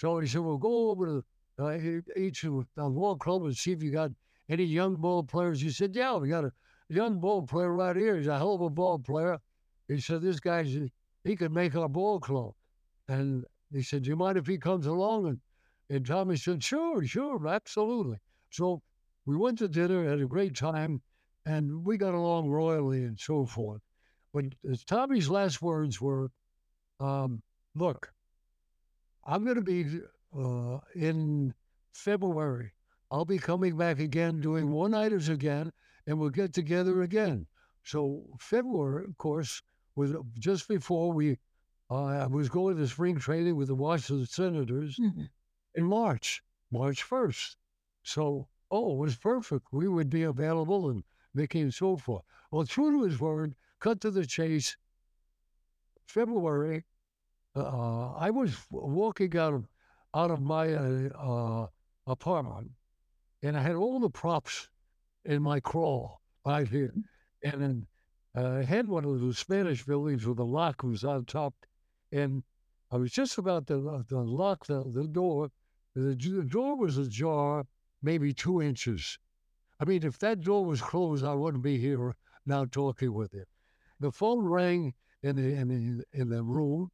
So 0.00 0.18
he 0.18 0.26
said, 0.26 0.40
we'll 0.40 0.56
go 0.56 0.90
over 0.90 1.22
to 1.58 1.64
uh, 1.64 1.78
each 2.16 2.44
of 2.44 2.66
the 2.74 2.88
ball 2.88 3.16
club 3.16 3.42
and 3.42 3.54
see 3.54 3.72
if 3.72 3.82
you 3.82 3.90
got 3.90 4.10
any 4.48 4.64
young 4.64 4.96
ball 4.96 5.22
players. 5.22 5.60
He 5.60 5.70
said, 5.70 5.94
yeah, 5.94 6.16
we 6.16 6.30
got 6.30 6.44
a 6.44 6.52
young 6.88 7.20
ball 7.20 7.42
player 7.42 7.74
right 7.74 7.94
here. 7.94 8.16
He's 8.16 8.26
a 8.26 8.38
hell 8.38 8.54
of 8.54 8.62
a 8.62 8.70
ball 8.70 8.98
player. 8.98 9.38
He 9.88 10.00
said, 10.00 10.22
this 10.22 10.40
guy's, 10.40 10.74
he 11.24 11.36
could 11.36 11.52
make 11.52 11.76
our 11.76 11.88
ball 11.88 12.18
club. 12.18 12.52
And 13.08 13.44
he 13.72 13.82
said, 13.82 14.04
do 14.04 14.08
you 14.08 14.16
mind 14.16 14.38
if 14.38 14.46
he 14.46 14.56
comes 14.56 14.86
along? 14.86 15.26
And, 15.26 15.40
and 15.90 16.06
Tommy 16.06 16.36
said, 16.36 16.64
sure, 16.64 17.04
sure, 17.04 17.46
absolutely. 17.46 18.16
So 18.48 18.80
we 19.26 19.36
went 19.36 19.58
to 19.58 19.68
dinner, 19.68 20.08
had 20.08 20.20
a 20.20 20.26
great 20.26 20.56
time, 20.56 21.02
and 21.44 21.84
we 21.84 21.98
got 21.98 22.14
along 22.14 22.48
royally 22.48 23.04
and 23.04 23.20
so 23.20 23.44
forth. 23.44 23.82
But 24.32 24.46
as 24.70 24.82
Tommy's 24.84 25.28
last 25.28 25.60
words 25.60 26.00
were, 26.00 26.30
um, 27.00 27.42
look, 27.74 28.12
I'm 29.24 29.44
going 29.44 29.56
to 29.56 29.62
be 29.62 30.00
uh, 30.36 30.78
in 30.94 31.54
February. 31.92 32.72
I'll 33.10 33.24
be 33.24 33.38
coming 33.38 33.76
back 33.76 33.98
again, 33.98 34.40
doing 34.40 34.70
one 34.70 34.92
nighters 34.92 35.28
again, 35.28 35.72
and 36.06 36.18
we'll 36.18 36.30
get 36.30 36.52
together 36.52 37.02
again. 37.02 37.46
So 37.82 38.24
February, 38.38 39.04
of 39.04 39.16
course, 39.18 39.62
was 39.96 40.14
just 40.38 40.68
before 40.68 41.12
we. 41.12 41.38
Uh, 41.90 42.04
I 42.04 42.26
was 42.26 42.48
going 42.48 42.76
to 42.76 42.86
spring 42.86 43.18
training 43.18 43.56
with 43.56 43.66
the 43.66 43.74
Washington 43.74 44.24
Senators 44.26 44.96
Mhm. 44.96 45.28
in 45.74 45.84
March, 45.84 46.40
March 46.70 47.02
first. 47.02 47.56
So, 48.04 48.46
oh, 48.70 48.92
it 48.94 48.98
was 48.98 49.16
perfect. 49.16 49.66
We 49.72 49.88
would 49.88 50.08
be 50.08 50.22
available 50.22 50.88
and 50.90 51.02
Mickey 51.34 51.60
and 51.62 51.74
so 51.74 51.96
forth. 51.96 52.24
Well, 52.52 52.64
true 52.64 52.92
to 52.92 53.02
his 53.08 53.18
word, 53.20 53.56
cut 53.80 54.00
to 54.02 54.10
the 54.12 54.24
chase. 54.24 54.76
February, 56.10 56.84
uh, 57.54 58.12
I 58.14 58.30
was 58.30 58.56
walking 58.70 59.36
out 59.36 59.54
of 59.54 59.68
out 60.12 60.30
of 60.30 60.40
my 60.40 60.74
uh, 60.74 61.08
uh, 61.16 61.66
apartment, 62.06 62.70
and 63.42 63.56
I 63.56 63.62
had 63.62 63.76
all 63.76 64.00
the 64.00 64.10
props 64.10 64.68
in 65.24 65.40
my 65.42 65.60
crawl 65.60 66.20
right 66.44 66.66
here, 66.66 66.92
and 67.44 67.62
then 67.62 67.86
uh, 68.36 68.58
I 68.58 68.64
had 68.64 68.88
one 68.88 69.04
of 69.04 69.20
those 69.20 69.38
Spanish 69.38 69.84
buildings 69.84 70.26
with 70.26 70.38
a 70.40 70.44
lock 70.44 70.82
was 70.82 71.04
on 71.04 71.24
top, 71.26 71.54
and 72.10 72.42
I 72.90 72.96
was 72.96 73.12
just 73.12 73.38
about 73.38 73.68
to, 73.68 74.04
to 74.08 74.18
lock 74.20 74.66
the, 74.66 74.82
the 74.92 75.06
door. 75.06 75.50
The, 75.94 76.16
the 76.16 76.44
door 76.44 76.76
was 76.76 76.98
ajar, 76.98 77.64
maybe 78.02 78.32
two 78.32 78.60
inches. 78.62 79.18
I 79.78 79.84
mean, 79.84 80.04
if 80.04 80.18
that 80.18 80.40
door 80.40 80.64
was 80.64 80.82
closed, 80.82 81.24
I 81.24 81.34
wouldn't 81.34 81.62
be 81.62 81.78
here 81.78 82.14
now 82.46 82.64
talking 82.64 83.12
with 83.14 83.32
you. 83.32 83.44
The 84.00 84.10
phone 84.10 84.44
rang 84.44 84.94
in 85.22 85.36
the 85.36 85.54
in 85.54 85.68
the, 85.68 86.04
in 86.12 86.28
the 86.28 86.42
room, 86.42 86.90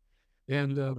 and 0.48 0.78
uh, 0.78 0.94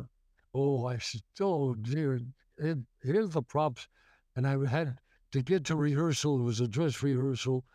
oh, 0.54 0.88
I 0.88 1.00
oh 1.42 1.74
dear, 1.76 2.20
here's 2.58 3.30
the 3.30 3.42
props, 3.42 3.88
and 4.36 4.48
I 4.48 4.66
had 4.68 4.98
to 5.32 5.42
get 5.42 5.66
to 5.66 5.76
rehearsal. 5.76 6.40
It 6.40 6.44
was 6.44 6.62
a 6.62 6.68
dress 6.68 7.04
rehearsal 7.04 7.66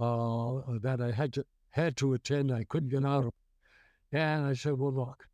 uh, 0.00 0.78
that 0.80 1.00
I 1.00 1.10
had 1.10 1.32
to 1.34 1.44
had 1.70 1.96
to 1.98 2.14
attend. 2.14 2.52
I 2.52 2.64
couldn't 2.64 2.90
get 2.90 3.04
out 3.04 3.26
of, 3.26 3.32
and 4.12 4.46
I 4.46 4.54
said, 4.54 4.78
well, 4.78 4.92
look, 4.92 5.26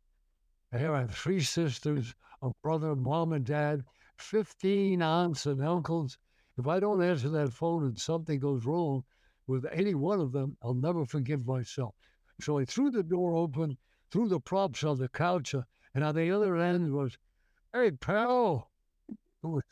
here 0.77 0.93
I 0.93 1.01
have 1.01 1.15
three 1.15 1.41
sisters, 1.41 2.13
a 2.41 2.51
brother, 2.61 2.95
mom 2.95 3.33
and 3.33 3.45
dad, 3.45 3.83
15 4.17 5.01
aunts 5.01 5.45
and 5.45 5.63
uncles. 5.63 6.17
If 6.57 6.67
I 6.67 6.79
don't 6.79 7.01
answer 7.01 7.29
that 7.29 7.53
phone 7.53 7.85
and 7.85 7.97
something 7.97 8.39
goes 8.39 8.65
wrong 8.65 9.03
with 9.47 9.65
any 9.71 9.95
one 9.95 10.19
of 10.19 10.31
them, 10.31 10.57
I'll 10.61 10.73
never 10.73 11.05
forgive 11.05 11.47
myself. 11.47 11.95
So 12.41 12.57
I 12.57 12.65
threw 12.65 12.89
the 12.89 13.03
door 13.03 13.35
open, 13.35 13.77
threw 14.11 14.29
the 14.29 14.39
props 14.39 14.83
on 14.85 14.97
the 14.97 15.09
couch, 15.09 15.53
uh, 15.53 15.63
and 15.93 16.03
on 16.03 16.15
the 16.15 16.31
other 16.31 16.55
end 16.55 16.93
was, 16.93 17.17
hey, 17.73 17.91
pal. 17.91 18.71
It 19.09 19.17
was 19.47 19.63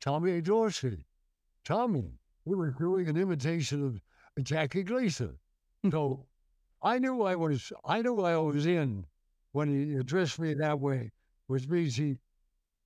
Tommy 0.00 0.40
Dorsey. 0.42 1.06
Tommy. 1.64 2.18
We 2.44 2.56
were 2.56 2.70
doing 2.70 3.08
an 3.08 3.16
imitation 3.16 3.84
of 3.86 4.44
Jackie 4.44 4.82
Gleason. 4.82 5.38
So 5.90 6.26
I 6.82 6.98
knew 6.98 7.22
I 7.22 7.34
was, 7.34 7.72
I 7.84 8.02
knew 8.02 8.20
I 8.20 8.36
was 8.36 8.66
in 8.66 9.06
when 9.52 9.68
he 9.68 9.96
addressed 9.96 10.38
me 10.38 10.54
that 10.54 10.78
way, 10.78 11.12
which 11.46 11.66
means 11.68 11.96
he, 11.96 12.18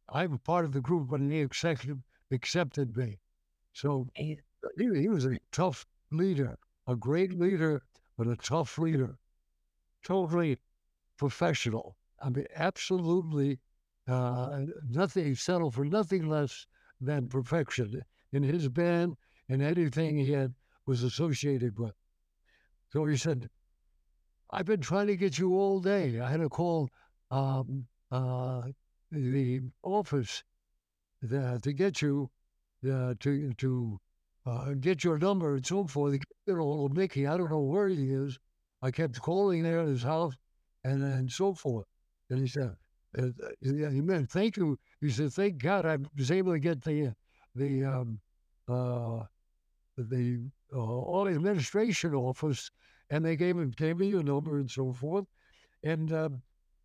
I'm 0.08 0.38
part 0.38 0.64
of 0.64 0.72
the 0.72 0.80
group, 0.80 1.08
but 1.08 1.20
he 1.20 1.40
accepted, 1.40 2.02
accepted 2.30 2.96
me. 2.96 3.18
So 3.72 4.08
he, 4.14 4.38
he 4.78 5.08
was 5.08 5.26
a 5.26 5.38
tough 5.50 5.86
leader, 6.10 6.56
a 6.86 6.94
great 6.94 7.38
leader, 7.38 7.82
but 8.22 8.32
a 8.32 8.36
tough 8.36 8.78
leader. 8.78 9.16
Totally 10.04 10.58
professional. 11.16 11.96
I 12.20 12.30
mean, 12.30 12.46
absolutely 12.54 13.58
uh, 14.06 14.60
nothing, 14.88 15.34
settled 15.34 15.74
for 15.74 15.84
nothing 15.84 16.28
less 16.28 16.66
than 17.00 17.28
perfection 17.28 18.02
in 18.32 18.44
his 18.44 18.68
band 18.68 19.16
and 19.48 19.60
anything 19.60 20.18
he 20.18 20.32
had 20.32 20.54
was 20.86 21.02
associated 21.02 21.78
with. 21.80 21.94
So 22.92 23.04
he 23.06 23.16
said, 23.16 23.50
I've 24.50 24.66
been 24.66 24.80
trying 24.80 25.08
to 25.08 25.16
get 25.16 25.38
you 25.38 25.54
all 25.54 25.80
day. 25.80 26.20
I 26.20 26.30
had 26.30 26.40
to 26.40 26.48
call 26.48 26.90
um, 27.32 27.86
uh, 28.12 28.62
the 29.10 29.62
office 29.82 30.44
uh, 31.24 31.58
to 31.58 31.72
get 31.72 32.00
you 32.00 32.30
uh, 32.88 33.14
to 33.18 33.52
to 33.54 34.00
uh, 34.46 34.72
get 34.80 35.04
your 35.04 35.18
number 35.18 35.54
and 35.54 35.66
so 35.66 35.86
forth. 35.86 36.12
Get 36.46 36.56
of 36.58 36.96
Mickey. 36.96 37.26
I 37.26 37.36
don't 37.36 37.50
know 37.50 37.60
where 37.60 37.88
he 37.88 38.12
is. 38.12 38.38
I 38.82 38.90
kept 38.90 39.20
calling 39.20 39.62
there 39.62 39.80
at 39.80 39.88
his 39.88 40.02
house 40.02 40.34
and 40.84 41.02
and 41.02 41.30
so 41.30 41.54
forth. 41.54 41.86
And 42.30 42.40
he 42.40 42.46
said, 42.46 42.74
uh, 43.18 43.26
uh, 43.26 43.30
he 43.62 44.00
meant 44.00 44.30
thank 44.30 44.56
you. 44.56 44.78
He 45.00 45.10
said, 45.10 45.32
thank 45.32 45.62
God 45.62 45.86
I 45.86 45.98
was 46.16 46.30
able 46.30 46.52
to 46.52 46.58
get 46.58 46.82
the 46.82 47.14
the 47.54 47.84
um, 47.84 48.20
uh, 48.68 49.24
the 49.96 50.50
uh, 50.74 50.78
all 50.78 51.24
the 51.24 51.32
administration 51.32 52.14
office, 52.14 52.70
and 53.10 53.24
they 53.24 53.36
gave 53.36 53.56
him 53.56 53.70
gave 53.70 53.98
me 53.98 54.08
your 54.08 54.22
number 54.22 54.58
and 54.58 54.70
so 54.70 54.92
forth. 54.92 55.26
And 55.84 56.12
um, 56.12 56.42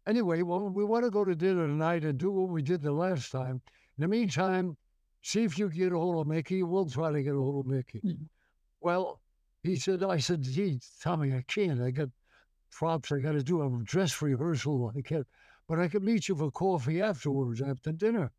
anyway, 0.08 0.42
well, 0.42 0.70
we 0.70 0.84
want 0.84 1.06
to 1.06 1.12
go 1.12 1.24
to 1.24 1.36
dinner 1.36 1.68
tonight 1.68 2.04
and 2.04 2.18
do 2.18 2.32
what 2.32 2.50
we 2.50 2.62
did 2.62 2.82
the 2.82 2.92
last 2.92 3.32
time. 3.32 3.62
In 3.98 4.02
the 4.02 4.08
meantime, 4.08 4.78
see 5.22 5.44
if 5.44 5.58
you 5.58 5.70
can 5.70 5.78
get 5.78 5.94
a 5.94 5.98
hold 5.98 6.22
of 6.22 6.28
Mickey. 6.28 6.64
We'll 6.64 6.90
try 6.90 7.12
to 7.12 7.24
get 7.24 7.34
a 7.34 7.38
hold 7.38 7.66
of 7.66 7.72
Mickey. 7.72 8.02
Mhm. 8.04 8.28
Well, 8.82 9.22
he 9.64 9.76
said, 9.76 10.04
I 10.04 10.18
said, 10.18 10.44
gee, 10.44 10.80
Tommy, 11.02 11.34
I 11.34 11.44
can't. 11.48 11.82
I 11.82 11.92
got 11.92 12.10
props. 12.72 13.12
I 13.12 13.20
got 13.20 13.34
to 13.34 13.44
do 13.44 13.62
a 13.62 13.84
dress 13.84 14.22
rehearsal. 14.22 14.94
I 14.96 15.02
can't, 15.02 15.28
but 15.68 15.80
I 15.80 15.88
can 15.88 16.06
meet 16.06 16.28
you 16.28 16.36
for 16.36 16.52
coffee 16.52 17.02
afterwards 17.02 17.62
after 17.62 17.92
dinner. 17.92 18.32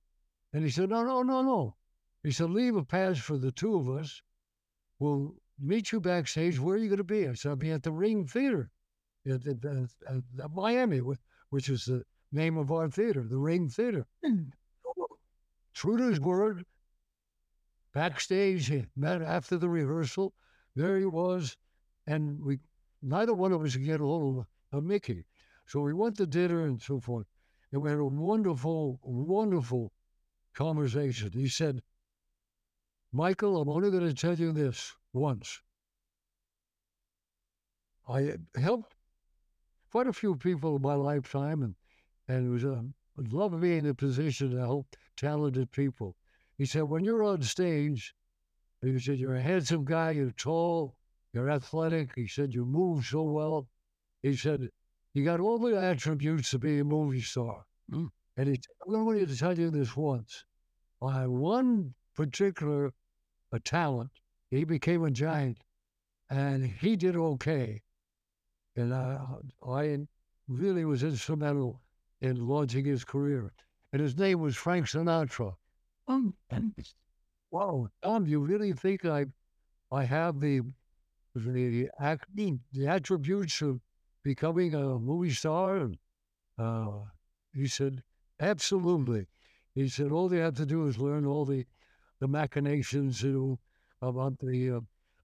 And 0.53 0.64
he 0.64 0.71
said, 0.71 0.88
no, 0.88 1.03
no, 1.05 1.23
no, 1.23 1.43
no. 1.43 1.77
He 2.23 2.31
said, 2.31 2.51
leave 2.51 2.77
a 2.77 2.85
pass 2.85 3.19
for 3.19 3.37
the 3.37 3.53
two 3.53 3.77
of 3.77 3.88
us. 3.91 4.23
We'll 4.99 5.35
meet 5.61 5.93
you 5.93 6.01
backstage. 6.01 6.59
Where 6.59 6.77
are 6.77 6.79
you 6.79 6.88
going 6.88 6.99
to 6.99 7.05
be? 7.05 7.29
I 7.29 7.35
said, 7.35 7.51
I'll 7.51 7.57
be 7.57 7.71
at 7.71 7.83
the 7.83 7.93
Ring 7.93 8.27
Theater 8.27 8.71
at, 9.27 9.47
at, 9.47 9.64
at, 9.64 10.23
at 10.43 10.51
Miami, 10.55 11.01
which 11.51 11.69
is 11.69 11.85
the 11.85 12.03
name 12.33 12.57
of 12.57 12.73
our 12.73 12.88
theater, 12.88 13.25
the 13.29 13.37
Ring 13.37 13.69
Theater. 13.69 14.07
Mm. 14.25 14.51
His 15.81 16.21
word, 16.21 16.64
backstage, 17.93 18.73
met 18.97 19.23
after 19.23 19.57
the 19.57 19.69
rehearsal. 19.69 20.35
There 20.75 20.99
he 20.99 21.07
was, 21.07 21.57
and 22.05 22.43
we 22.43 22.59
neither 23.01 23.33
one 23.33 23.53
of 23.53 23.62
us 23.62 23.75
could 23.75 23.85
get 23.85 24.01
a 24.01 24.05
hold 24.05 24.45
of 24.73 24.83
Mickey. 24.83 25.25
So 25.67 25.81
we 25.81 25.93
went 25.93 26.17
to 26.17 26.27
dinner 26.27 26.64
and 26.64 26.83
so 26.83 26.99
forth, 26.99 27.27
and 27.71 27.81
we 27.81 27.91
had 27.91 27.99
a 27.99 28.05
wonderful, 28.05 28.99
wonderful 29.05 29.93
conversation. 30.53 31.31
He 31.33 31.49
said, 31.49 31.83
Michael, 33.12 33.61
I'm 33.61 33.69
only 33.69 33.91
going 33.93 34.09
to 34.09 34.14
tell 34.14 34.35
you 34.35 34.51
this 34.53 34.95
once. 35.12 35.61
I 38.09 38.35
helped 38.57 38.97
quite 39.93 40.09
a 40.09 40.12
few 40.12 40.35
people 40.35 40.77
in 40.77 40.83
my 40.83 40.95
lifetime, 40.95 41.62
and, 41.62 41.75
and 42.27 42.47
it 42.47 42.51
was 42.51 42.64
a 42.64 42.85
love 43.31 43.61
being 43.61 43.78
in 43.78 43.87
a 43.87 43.94
position 43.94 44.50
to 44.50 44.59
help 44.59 44.96
talented 45.16 45.70
people. 45.70 46.16
He 46.57 46.66
said, 46.66 46.85
when 46.85 47.04
you're 47.04 47.22
on 47.22 47.42
stage, 47.42 48.14
he 48.83 48.98
said, 48.98 49.18
you're 49.18 49.37
a 49.37 49.42
handsome 49.42 49.85
guy, 49.85 50.12
you're 50.12 50.31
tall, 50.31 50.96
you're 51.33 51.50
athletic. 51.50 52.11
He 52.14 52.26
said, 52.26 52.54
you 52.54 52.64
move 52.64 53.04
so 53.04 53.22
well. 53.22 53.68
He 54.22 54.37
said, 54.37 54.68
you 55.14 55.24
got 55.24 55.40
all 55.40 55.59
the 55.59 55.76
attributes 55.76 56.50
to 56.50 56.59
be 56.59 56.78
a 56.78 56.85
movie 56.85 57.20
star. 57.20 57.64
Mm. 57.92 58.09
And 58.37 58.48
he 58.48 58.54
said, 58.54 58.74
I'm 58.87 59.04
going 59.04 59.26
to 59.26 59.37
tell 59.37 59.59
you 59.59 59.70
this 59.70 59.96
once. 59.96 60.44
I 61.02 61.20
had 61.20 61.28
one 61.28 61.94
particular 62.14 62.92
a 63.52 63.61
talent. 63.61 64.11
He 64.50 64.64
became 64.64 65.04
a 65.04 65.11
giant, 65.11 65.59
and 66.31 66.64
he 66.64 66.96
did 66.96 67.16
okay. 67.16 67.83
And 68.76 68.94
I, 68.94 69.18
I 69.66 69.98
really 70.46 70.85
was 70.85 71.02
instrumental 71.02 71.81
in 72.20 72.46
launching 72.46 72.85
his 72.85 73.04
career. 73.04 73.52
And 73.92 74.02
his 74.02 74.16
name 74.16 74.40
was 74.40 74.57
Frank 74.57 74.87
Sinatra. 74.87 75.54
Um, 76.07 76.35
and, 76.50 76.74
wow, 77.50 77.88
Tom, 78.02 78.26
you 78.26 78.40
really 78.40 78.72
think 78.72 79.04
I, 79.04 79.26
I 79.92 80.04
have 80.04 80.40
the, 80.40 80.62
the 81.35 81.88
acting, 82.00 82.61
the 82.72 82.87
attributes 82.87 83.61
of 83.62 83.81
becoming 84.22 84.74
a 84.74 84.98
movie 84.98 85.31
star? 85.31 85.76
And, 85.76 85.98
uh, 86.59 87.04
he 87.54 87.66
said, 87.66 88.02
absolutely. 88.40 89.26
He 89.74 89.88
said, 89.88 90.12
all 90.12 90.28
they 90.28 90.38
have 90.38 90.54
to 90.54 90.66
do 90.66 90.87
is 90.87 90.98
learn 90.98 91.24
all 91.24 91.44
the, 91.44 91.64
the 92.20 92.28
machinations 92.28 93.22
you 93.22 93.33
know, 93.33 94.09
about 94.09 94.38
the 94.40 94.70
uh, 94.70 94.81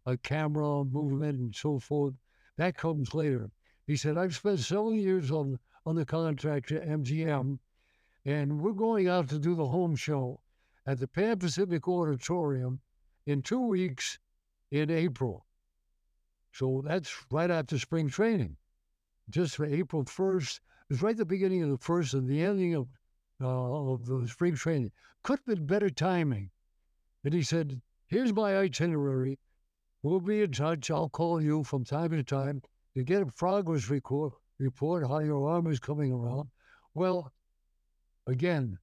uh, 0.06 0.16
camera 0.22 0.84
movement 0.84 1.38
and 1.38 1.54
so 1.54 1.78
forth. 1.78 2.14
That 2.56 2.76
comes 2.76 3.14
later. 3.14 3.50
He 3.86 3.96
said, 3.96 4.16
I've 4.16 4.34
spent 4.34 4.60
several 4.60 4.94
years 4.94 5.30
on, 5.30 5.58
on 5.86 5.96
the 5.96 6.04
contract 6.04 6.72
at 6.72 6.86
MGM, 6.88 7.58
and 8.24 8.60
we're 8.60 8.72
going 8.72 9.08
out 9.08 9.28
to 9.28 9.38
do 9.38 9.54
the 9.54 9.66
home 9.66 9.96
show 9.96 10.40
at 10.86 10.98
the 10.98 11.08
Pan 11.08 11.38
Pacific 11.38 11.86
Auditorium 11.86 12.80
in 13.26 13.42
two 13.42 13.60
weeks 13.60 14.18
in 14.70 14.90
April. 14.90 15.46
So 16.52 16.82
that's 16.84 17.12
right 17.30 17.50
after 17.50 17.78
spring 17.78 18.08
training. 18.08 18.56
Just 19.28 19.56
for 19.56 19.66
April 19.66 20.04
1st. 20.04 20.56
It 20.56 20.92
was 20.92 21.02
right 21.02 21.16
the 21.16 21.24
beginning 21.24 21.62
of 21.62 21.70
the 21.70 21.78
first 21.78 22.14
and 22.14 22.28
the 22.28 22.42
ending 22.42 22.74
of, 22.74 22.88
uh, 23.40 23.92
of 23.92 24.04
the 24.04 24.28
spring 24.28 24.54
training. 24.54 24.92
Could 25.22 25.40
have 25.40 25.46
been 25.46 25.66
better 25.66 25.90
timing. 25.90 26.50
And 27.24 27.32
he 27.32 27.42
said, 27.42 27.80
Here's 28.06 28.34
my 28.34 28.56
itinerary. 28.56 29.38
We'll 30.02 30.20
be 30.20 30.42
in 30.42 30.52
touch. 30.52 30.90
I'll 30.90 31.08
call 31.08 31.42
you 31.42 31.64
from 31.64 31.84
time 31.84 32.10
to 32.10 32.22
time 32.22 32.62
to 32.94 33.02
get 33.02 33.22
a 33.22 33.26
progress 33.26 33.88
report, 33.88 34.34
report 34.64 35.06
how 35.06 35.18
your 35.20 35.48
arm 35.48 35.66
is 35.70 35.78
coming 35.78 36.12
around. 36.12 36.48
Well, 36.94 37.32
again, 38.26 38.78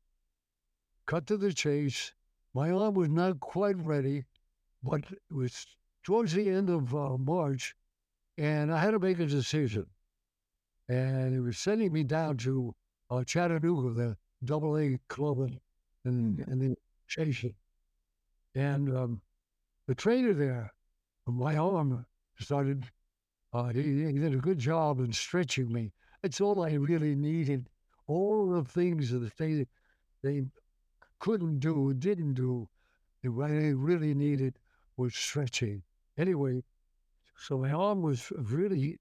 cut 1.06 1.28
to 1.28 1.38
the 1.38 1.54
chase. 1.54 2.14
My 2.54 2.72
arm 2.72 2.94
was 2.96 3.10
not 3.10 3.40
quite 3.40 3.78
ready, 3.78 4.26
but 4.84 5.02
it 5.12 5.34
was 5.34 5.66
towards 6.04 6.34
the 6.34 6.50
end 6.50 6.70
of 6.70 6.94
uh, 6.96 7.18
March, 7.18 7.76
and 8.38 8.74
I 8.74 8.80
had 8.80 8.92
to 8.92 9.00
make 9.00 9.20
a 9.20 9.26
decision. 9.26 9.86
And 10.90 11.36
it 11.36 11.40
was 11.40 11.58
sending 11.58 11.94
me 11.94 12.04
down 12.04 12.38
to 12.38 12.76
uh, 13.10 13.24
Chattanooga, 13.24 13.94
the 13.94 14.18
double 14.44 14.78
A 14.78 15.00
club 15.08 15.40
and, 15.40 15.60
and, 16.06 16.40
and 16.48 16.62
then 16.62 16.76
chasing. 17.08 17.54
And 18.56 18.96
um, 18.96 19.22
the 19.88 19.96
trainer 19.96 20.34
there, 20.34 20.74
my 21.26 21.56
arm 21.56 22.06
started, 22.40 22.86
uh, 23.54 23.68
he, 23.70 23.82
he 24.06 24.14
did 24.14 24.34
a 24.34 24.38
good 24.38 24.60
job 24.60 25.00
in 25.00 25.12
stretching 25.12 25.72
me. 25.72 25.92
It's 26.24 26.42
all 26.42 26.64
I 26.64 26.74
really 26.74 27.16
needed. 27.16 27.70
All 28.08 28.50
the 28.50 28.64
things 28.64 29.12
that 29.12 29.36
they, 29.38 29.66
they 30.24 30.44
couldn't 31.20 31.60
do, 31.60 31.94
didn't 31.94 32.36
do, 32.36 32.68
what 33.24 33.52
I 33.52 33.70
really 33.70 34.14
needed 34.14 34.58
was 34.98 35.16
stretching. 35.16 35.84
Anyway, 36.18 36.64
so 37.38 37.58
my 37.58 37.72
arm 37.72 38.02
was 38.02 38.32
really, 38.36 39.00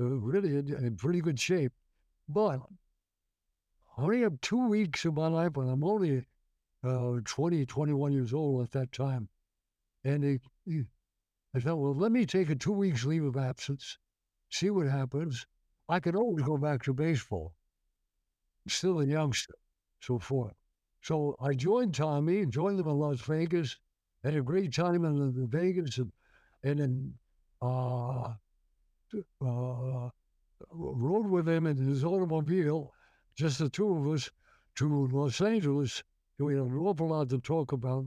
uh, 0.00 0.04
really 0.04 0.56
in, 0.56 0.96
pretty 0.96 1.20
good 1.20 1.38
shape. 1.38 1.72
But 2.28 2.60
only 3.98 4.22
have 4.22 4.40
two 4.40 4.68
weeks 4.68 5.04
of 5.04 5.14
my 5.14 5.28
life, 5.28 5.56
and 5.56 5.70
I'm 5.70 5.84
only 5.84 6.24
uh, 6.82 7.20
20, 7.24 7.66
21 7.66 8.12
years 8.12 8.32
old 8.32 8.62
at 8.62 8.72
that 8.72 8.92
time. 8.92 9.28
And 10.04 10.40
he, 10.66 10.84
I 11.54 11.60
thought, 11.60 11.76
well, 11.76 11.94
let 11.94 12.12
me 12.12 12.24
take 12.24 12.48
a 12.50 12.54
two 12.54 12.72
weeks 12.72 13.04
leave 13.04 13.24
of 13.24 13.36
absence, 13.36 13.98
see 14.50 14.70
what 14.70 14.86
happens. 14.86 15.46
I 15.88 16.00
could 16.00 16.16
always 16.16 16.44
go 16.44 16.56
back 16.56 16.82
to 16.84 16.94
baseball. 16.94 17.54
Still 18.68 19.00
a 19.00 19.06
youngster, 19.06 19.54
so 20.00 20.18
forth. 20.18 20.54
So 21.02 21.36
I 21.40 21.54
joined 21.54 21.94
Tommy, 21.94 22.40
and 22.40 22.52
joined 22.52 22.78
them 22.78 22.88
in 22.88 22.98
Las 22.98 23.20
Vegas, 23.22 23.76
had 24.24 24.34
a 24.34 24.42
great 24.42 24.72
time 24.72 25.04
in, 25.04 25.16
in 25.16 25.48
Vegas, 25.48 25.98
and, 25.98 26.12
and 26.62 26.78
then 26.78 27.14
uh, 27.60 28.34
uh, 29.44 30.08
rode 30.70 31.26
with 31.26 31.48
him 31.48 31.66
in 31.66 31.76
his 31.76 32.04
automobile, 32.04 32.94
just 33.36 33.58
the 33.58 33.68
two 33.68 33.94
of 33.94 34.06
us, 34.14 34.30
to 34.76 35.06
Los 35.08 35.40
Angeles 35.40 36.02
we 36.42 36.54
had 36.54 36.64
an 36.64 36.76
awful 36.78 37.08
lot 37.08 37.28
to 37.30 37.38
talk 37.38 37.72
about. 37.72 38.06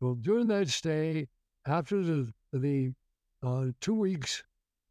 Well, 0.00 0.14
during 0.14 0.46
that 0.48 0.68
stay, 0.68 1.28
after 1.66 2.02
the 2.02 2.32
the 2.52 2.92
uh, 3.42 3.66
two 3.80 3.94
weeks 3.94 4.42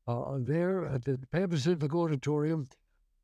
uh, 0.08 0.38
there 0.40 0.86
at 0.86 1.04
the 1.04 1.20
Pan 1.32 1.50
Pacific 1.50 1.94
Auditorium, 1.94 2.68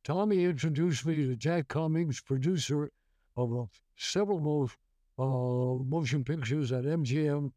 Tommy 0.04 0.43
introduced 0.43 1.06
me 1.06 1.15
to 1.15 1.36
Jack 1.36 1.67
Cummings, 1.67 2.21
producer 2.21 2.91
of 3.38 3.58
uh, 3.58 3.65
several 3.95 4.69
uh, 5.17 5.84
motion 5.84 6.24
pictures 6.24 6.71
at 6.71 6.84
MGM. 6.84 7.52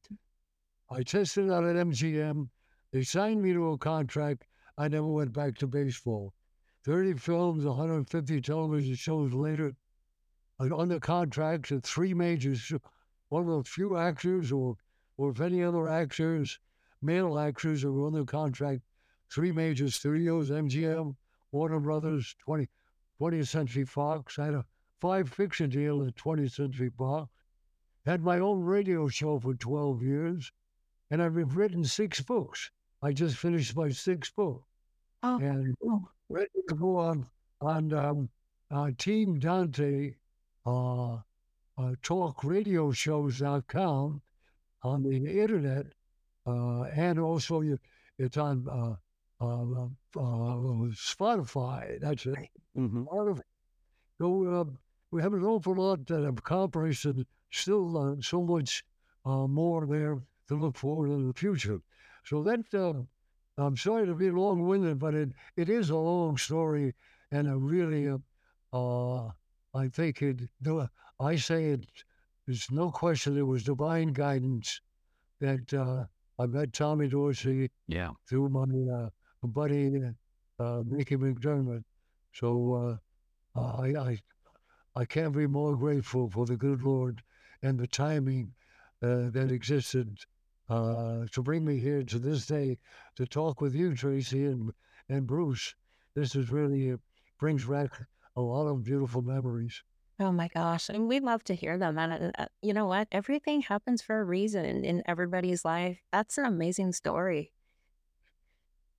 I 0.91 1.03
tested 1.03 1.51
out 1.51 1.65
at 1.65 1.77
MGM. 1.77 2.49
They 2.93 3.03
signed 3.03 3.43
me 3.43 3.53
to 3.53 3.73
a 3.73 3.79
contract. 3.79 4.47
I 4.79 4.89
never 4.89 5.07
went 5.07 5.33
back 5.33 5.57
to 5.59 5.67
baseball. 5.67 6.33
30 6.85 7.15
films, 7.15 7.65
150 7.67 8.41
television 8.41 8.95
shows 8.95 9.35
later, 9.35 9.75
under 10.59 10.99
contract 10.99 11.69
to 11.69 11.81
three 11.81 12.15
majors, 12.15 12.73
one 13.29 13.49
of 13.49 13.65
the 13.65 13.69
few 13.69 13.99
actors 13.99 14.51
or, 14.51 14.77
or 15.19 15.31
if 15.31 15.41
any 15.41 15.63
other 15.63 15.89
actors, 15.89 16.59
male 17.03 17.39
actors 17.39 17.85
are 17.85 18.07
under 18.07 18.25
contract, 18.25 18.83
three 19.31 19.53
major 19.53 19.91
studios, 19.91 20.51
MGM, 20.51 21.17
Warner 21.53 21.81
Brothers, 21.81 22.35
20, 22.41 22.69
20th 23.21 23.49
Century 23.49 23.85
Fox. 23.85 24.39
I 24.39 24.47
had 24.47 24.55
a 24.55 24.65
five 25.01 25.29
fiction 25.29 25.71
deal 25.71 26.03
at 26.07 26.15
20th 26.17 26.53
Century 26.53 26.91
Fox. 26.91 27.31
Had 28.07 28.23
my 28.23 28.39
own 28.39 28.63
radio 28.65 29.09
show 29.09 29.39
for 29.39 29.55
12 29.55 30.03
years, 30.03 30.53
and 31.11 31.23
I've 31.23 31.57
written 31.57 31.85
six 31.85 32.21
books. 32.21 32.71
I 33.03 33.13
just 33.13 33.37
finished 33.37 33.77
my 33.77 33.91
sixth 33.91 34.35
book. 34.35 34.65
Oh. 35.23 35.39
And 35.39 35.77
ready 36.29 36.49
to 36.69 36.75
go 36.75 36.97
on 36.97 37.27
on 37.61 37.93
um, 37.93 38.29
uh, 38.71 38.91
Team 38.99 39.39
Dante 39.39 40.15
uh, 40.67 41.15
uh, 41.79 41.95
talk 42.03 42.45
radio 42.45 42.93
shows.com 42.93 44.21
on 44.83 45.03
the 45.03 45.41
internet, 45.41 45.87
and 46.51 47.19
also 47.19 47.61
you, 47.61 47.79
it's 48.19 48.37
on 48.37 48.67
uh, 48.69 48.95
uh, 49.45 49.85
uh, 49.85 49.89
Spotify. 50.95 52.01
That's 52.01 52.27
it. 52.27 52.37
Mm-hmm. 52.77 53.05
So 54.21 54.61
uh, 54.61 54.65
we 55.11 55.23
have 55.23 55.33
an 55.35 55.45
awful 55.45 55.75
lot 55.75 56.07
that 56.07 56.25
have 56.25 56.39
accomplished, 56.39 57.05
and 57.05 57.25
still 57.51 57.97
uh, 57.97 58.17
so 58.21 58.43
much 58.43 58.85
uh, 59.25 59.47
more 59.47 59.87
there 59.87 60.19
to 60.49 60.55
look 60.55 60.77
forward 60.77 61.09
to 61.09 61.15
in 61.15 61.29
the 61.29 61.35
future. 61.35 61.81
So 62.25 62.43
that 62.43 62.75
uh, 62.75 62.95
I'm 63.57 63.77
sorry 63.77 64.07
to 64.07 64.15
be 64.15 64.31
long-winded, 64.31 64.99
but 64.99 65.15
it, 65.15 65.31
it 65.57 65.69
is 65.69 65.91
a 65.91 65.97
long 65.97 66.37
story, 66.37 66.95
and 67.31 67.49
a 67.49 67.57
really 67.57 68.09
uh, 68.09 68.19
uh, 68.73 69.31
I 69.75 69.89
think 69.89 70.23
it, 70.23 70.41
I 71.21 71.37
say 71.37 71.67
it, 71.71 71.87
there's 72.47 72.71
no 72.71 72.91
question 72.91 73.39
it 73.39 73.43
was 73.43 73.63
divine 73.63 74.13
guidance 74.13 74.81
that 75.41 75.73
uh, 75.73 76.05
I 76.39 76.47
met 76.47 76.73
Tommy 76.73 77.09
Dorsey 77.09 77.71
Yeah. 77.89 78.11
through 78.29 78.49
my 78.51 78.65
uh, 78.95 79.09
buddy, 79.43 80.01
uh, 80.59 80.83
Mickey 80.87 81.17
McDermott. 81.17 81.83
So 82.33 82.99
uh, 83.57 83.61
I, 83.61 83.97
I, 83.97 84.19
I 84.95 85.05
can't 85.05 85.35
be 85.35 85.47
more 85.47 85.77
grateful 85.77 86.31
for 86.31 86.47
the 86.47 86.57
good 86.57 86.83
Lord 86.83 87.23
and 87.63 87.79
the 87.79 87.87
timing 87.87 88.55
uh, 89.03 89.31
that 89.31 89.51
existed 89.51 90.19
uh, 90.69 91.25
to 91.33 91.43
bring 91.43 91.65
me 91.65 91.79
here 91.79 92.03
to 92.05 92.19
this 92.19 92.47
day 92.47 92.79
to 93.17 93.27
talk 93.27 93.61
with 93.61 93.75
you, 93.75 93.95
Tracy 93.95 94.45
and 94.45 94.71
and 95.09 95.27
Bruce. 95.27 95.75
This 96.15 96.35
is 96.35 96.51
really 96.51 96.93
uh, 96.93 96.97
brings 97.41 97.65
back 97.65 97.91
a 98.37 98.41
lot 98.41 98.67
of 98.67 98.85
beautiful 98.85 99.23
memories. 99.23 99.83
Oh 100.21 100.33
my 100.33 100.49
gosh. 100.49 100.89
And 100.89 101.09
we 101.09 101.21
love 101.21 101.45
to 101.45 101.55
hear 101.55 101.79
them. 101.79 101.97
And 101.97 102.33
uh, 102.39 102.47
you 102.61 102.75
know 102.75 102.87
what? 102.87 103.07
Everything 103.13 103.63
happens 103.63 104.03
for 104.03 104.21
a 104.21 104.25
reason 104.25 104.85
in 104.85 105.03
everybody's 105.07 105.65
life. 105.65 105.99
That's 106.13 106.39
an 106.39 106.45
amazing 106.45 106.93
story. 106.93 107.53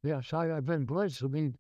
Yes, 0.02 0.32
I, 0.32 0.56
I've 0.56 0.66
been 0.66 0.86
blessed. 0.86 1.24
I 1.24 1.28
mean, 1.28 1.58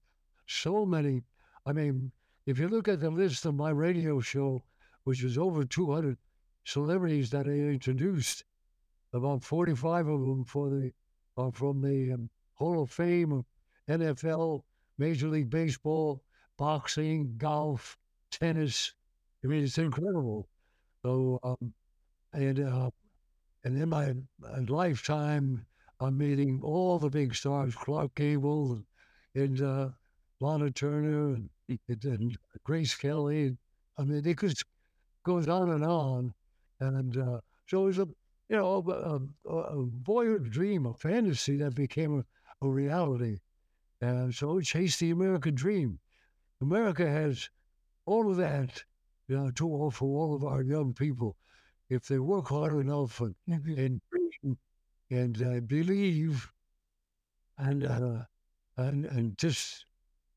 so 0.48 0.86
many. 0.86 1.24
I 1.66 1.74
mean, 1.74 2.12
if 2.46 2.58
you 2.58 2.70
look 2.70 2.88
at 2.88 3.02
the 3.02 3.10
list 3.10 3.46
of 3.46 3.56
my 3.56 3.70
radio 3.72 4.22
show, 4.22 4.64
which 5.04 5.24
is 5.24 5.38
over 5.38 5.66
200 5.66 6.18
celebrities 6.64 7.30
that 7.32 7.48
I 7.48 7.52
introduced, 7.52 8.46
about 9.12 9.44
45 9.44 10.08
of 10.08 10.22
them 10.22 10.46
for 10.46 10.70
the 10.70 10.94
uh, 11.38 11.52
from 11.52 11.82
the 11.82 12.14
um, 12.14 12.30
Hall 12.54 12.82
of 12.82 12.92
Fame 12.92 13.32
of 13.32 13.46
NFL, 13.90 14.64
Major 14.98 15.28
League 15.28 15.50
Baseball, 15.50 16.22
boxing, 16.58 17.36
golf, 17.38 17.98
tennis. 18.32 18.94
I 19.44 19.48
mean, 19.48 19.64
it's 19.64 19.78
incredible. 19.78 20.48
So, 21.04 21.40
um, 21.44 21.74
and 22.34 22.60
uh, 22.60 22.90
and 23.64 23.82
in 23.82 23.90
my, 23.90 24.14
my 24.40 24.60
lifetime, 24.68 25.66
I'm 26.00 26.18
meeting 26.18 26.60
all 26.64 27.00
the 27.00 27.10
big 27.10 27.36
stars: 27.36 27.76
Clark 27.76 28.16
Gable 28.16 28.82
and, 29.36 29.62
uh, 29.62 29.90
Lana 30.42 30.72
Turner 30.72 31.36
and, 31.36 31.50
and, 32.04 32.38
Grace 32.64 32.96
Kelly. 32.96 33.58
I 33.98 34.04
mean, 34.04 34.26
it 34.26 34.40
just 34.40 34.64
goes 35.24 35.48
on 35.48 35.70
and 35.70 35.84
on. 35.84 36.34
And 36.80 37.18
uh, 37.18 37.40
so 37.68 37.84
it 37.84 37.86
was 37.86 38.00
a 38.00 38.08
you 38.50 38.56
know, 38.58 38.84
a, 38.88 39.50
a, 39.50 39.58
a 39.58 39.86
voyeur 39.86 40.50
dream, 40.50 40.88
a 40.88 40.94
fantasy 40.94 41.58
that 41.58 41.76
became 41.76 42.20
a, 42.20 42.66
a 42.66 42.70
reality. 42.70 43.38
And 44.02 44.34
so 44.34 44.54
we 44.54 44.64
chased 44.64 45.00
the 45.00 45.12
American 45.12 45.54
dream. 45.54 46.00
America 46.62 47.08
has 47.08 47.50
all 48.06 48.30
of 48.30 48.38
that 48.38 48.84
you 49.30 49.38
know, 49.38 49.52
to 49.52 49.70
offer 49.70 50.06
all 50.06 50.36
of 50.36 50.44
our 50.44 50.64
young 50.64 50.94
people 50.94 51.38
if 51.90 52.08
they 52.08 52.20
work 52.20 52.50
hard 52.50 52.74
enough 52.74 53.22
and 53.22 53.36
and, 53.48 54.02
and 55.12 55.44
uh, 55.44 55.60
believe 55.62 56.52
and 57.58 57.86
uh, 57.86 58.24
and 58.78 59.06
and 59.06 59.38
just 59.38 59.86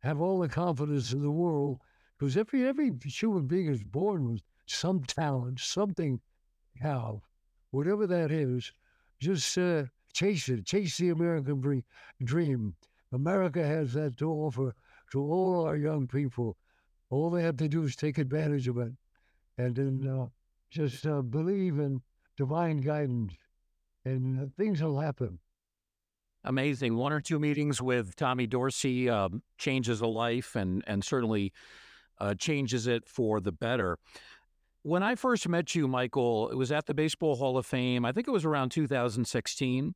have 0.00 0.20
all 0.20 0.38
the 0.38 0.48
confidence 0.48 1.12
in 1.12 1.22
the 1.22 1.30
world 1.30 1.80
because 2.18 2.36
every 2.36 2.66
every 2.66 2.92
human 3.04 3.46
being 3.46 3.68
is 3.68 3.82
born 3.82 4.30
with 4.30 4.42
some 4.66 5.02
talent, 5.04 5.58
something 5.58 6.20
have 6.80 7.16
whatever 7.70 8.06
that 8.06 8.30
is, 8.30 8.72
just 9.18 9.56
uh, 9.58 9.84
chase 10.12 10.48
it, 10.48 10.66
chase 10.66 10.98
the 10.98 11.08
American 11.08 11.82
dream. 12.22 12.74
America 13.12 13.64
has 13.64 13.94
that 13.94 14.16
to 14.18 14.30
offer 14.30 14.74
to 15.10 15.20
all 15.20 15.64
our 15.66 15.76
young 15.76 16.06
people. 16.06 16.56
All 17.12 17.28
they 17.28 17.42
have 17.42 17.58
to 17.58 17.68
do 17.68 17.82
is 17.82 17.94
take 17.94 18.16
advantage 18.16 18.66
of 18.68 18.78
it 18.78 18.92
and 19.58 19.76
then 19.76 20.08
uh, 20.08 20.26
just 20.70 21.06
uh, 21.06 21.20
believe 21.20 21.78
in 21.78 22.00
divine 22.38 22.78
guidance, 22.78 23.34
and 24.06 24.40
uh, 24.40 24.46
things 24.56 24.80
will 24.80 24.98
happen. 24.98 25.38
Amazing. 26.42 26.96
One 26.96 27.12
or 27.12 27.20
two 27.20 27.38
meetings 27.38 27.82
with 27.82 28.16
Tommy 28.16 28.46
Dorsey 28.46 29.10
um, 29.10 29.42
changes 29.58 30.00
a 30.00 30.06
life 30.06 30.56
and, 30.56 30.82
and 30.86 31.04
certainly 31.04 31.52
uh, 32.18 32.32
changes 32.34 32.86
it 32.86 33.06
for 33.06 33.40
the 33.40 33.52
better. 33.52 33.98
When 34.80 35.02
I 35.02 35.14
first 35.14 35.46
met 35.46 35.74
you, 35.74 35.86
Michael, 35.86 36.48
it 36.48 36.56
was 36.56 36.72
at 36.72 36.86
the 36.86 36.94
Baseball 36.94 37.36
Hall 37.36 37.58
of 37.58 37.66
Fame. 37.66 38.06
I 38.06 38.12
think 38.12 38.26
it 38.26 38.32
was 38.32 38.46
around 38.46 38.70
2016. 38.70 39.94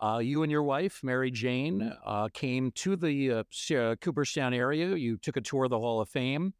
Uh, 0.00 0.18
you 0.18 0.42
and 0.42 0.50
your 0.50 0.62
wife, 0.62 1.00
Mary 1.02 1.30
Jane, 1.30 1.92
uh, 2.04 2.28
came 2.32 2.72
to 2.72 2.96
the 2.96 3.30
uh, 3.30 3.94
Cooperstown 4.00 4.52
area. 4.52 4.94
You 4.96 5.16
took 5.16 5.36
a 5.36 5.40
tour 5.40 5.64
of 5.64 5.70
the 5.70 5.78
Hall 5.78 6.00
of 6.00 6.08
Fame. 6.08 6.52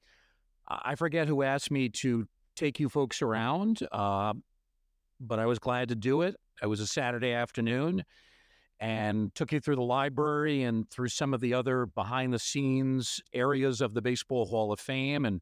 I 0.68 0.94
forget 0.94 1.28
who 1.28 1.42
asked 1.42 1.70
me 1.70 1.88
to 1.90 2.26
take 2.56 2.80
you 2.80 2.88
folks 2.88 3.20
around, 3.20 3.86
uh, 3.92 4.32
but 5.20 5.38
I 5.38 5.46
was 5.46 5.58
glad 5.58 5.88
to 5.88 5.94
do 5.94 6.22
it. 6.22 6.36
It 6.62 6.66
was 6.66 6.80
a 6.80 6.86
Saturday 6.86 7.32
afternoon 7.32 8.04
and 8.80 9.34
took 9.34 9.52
you 9.52 9.60
through 9.60 9.76
the 9.76 9.82
library 9.82 10.62
and 10.62 10.88
through 10.90 11.08
some 11.08 11.34
of 11.34 11.40
the 11.40 11.54
other 11.54 11.86
behind 11.86 12.32
the 12.32 12.38
scenes 12.38 13.20
areas 13.32 13.80
of 13.80 13.94
the 13.94 14.02
Baseball 14.02 14.46
Hall 14.46 14.72
of 14.72 14.80
Fame. 14.80 15.24
And 15.24 15.40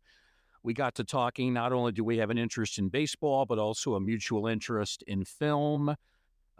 we 0.62 0.74
got 0.74 0.94
to 0.96 1.04
talking. 1.04 1.52
Not 1.52 1.72
only 1.72 1.92
do 1.92 2.04
we 2.04 2.18
have 2.18 2.30
an 2.30 2.38
interest 2.38 2.78
in 2.78 2.88
baseball, 2.88 3.46
but 3.46 3.58
also 3.58 3.94
a 3.94 4.00
mutual 4.00 4.46
interest 4.46 5.02
in 5.06 5.24
film. 5.24 5.94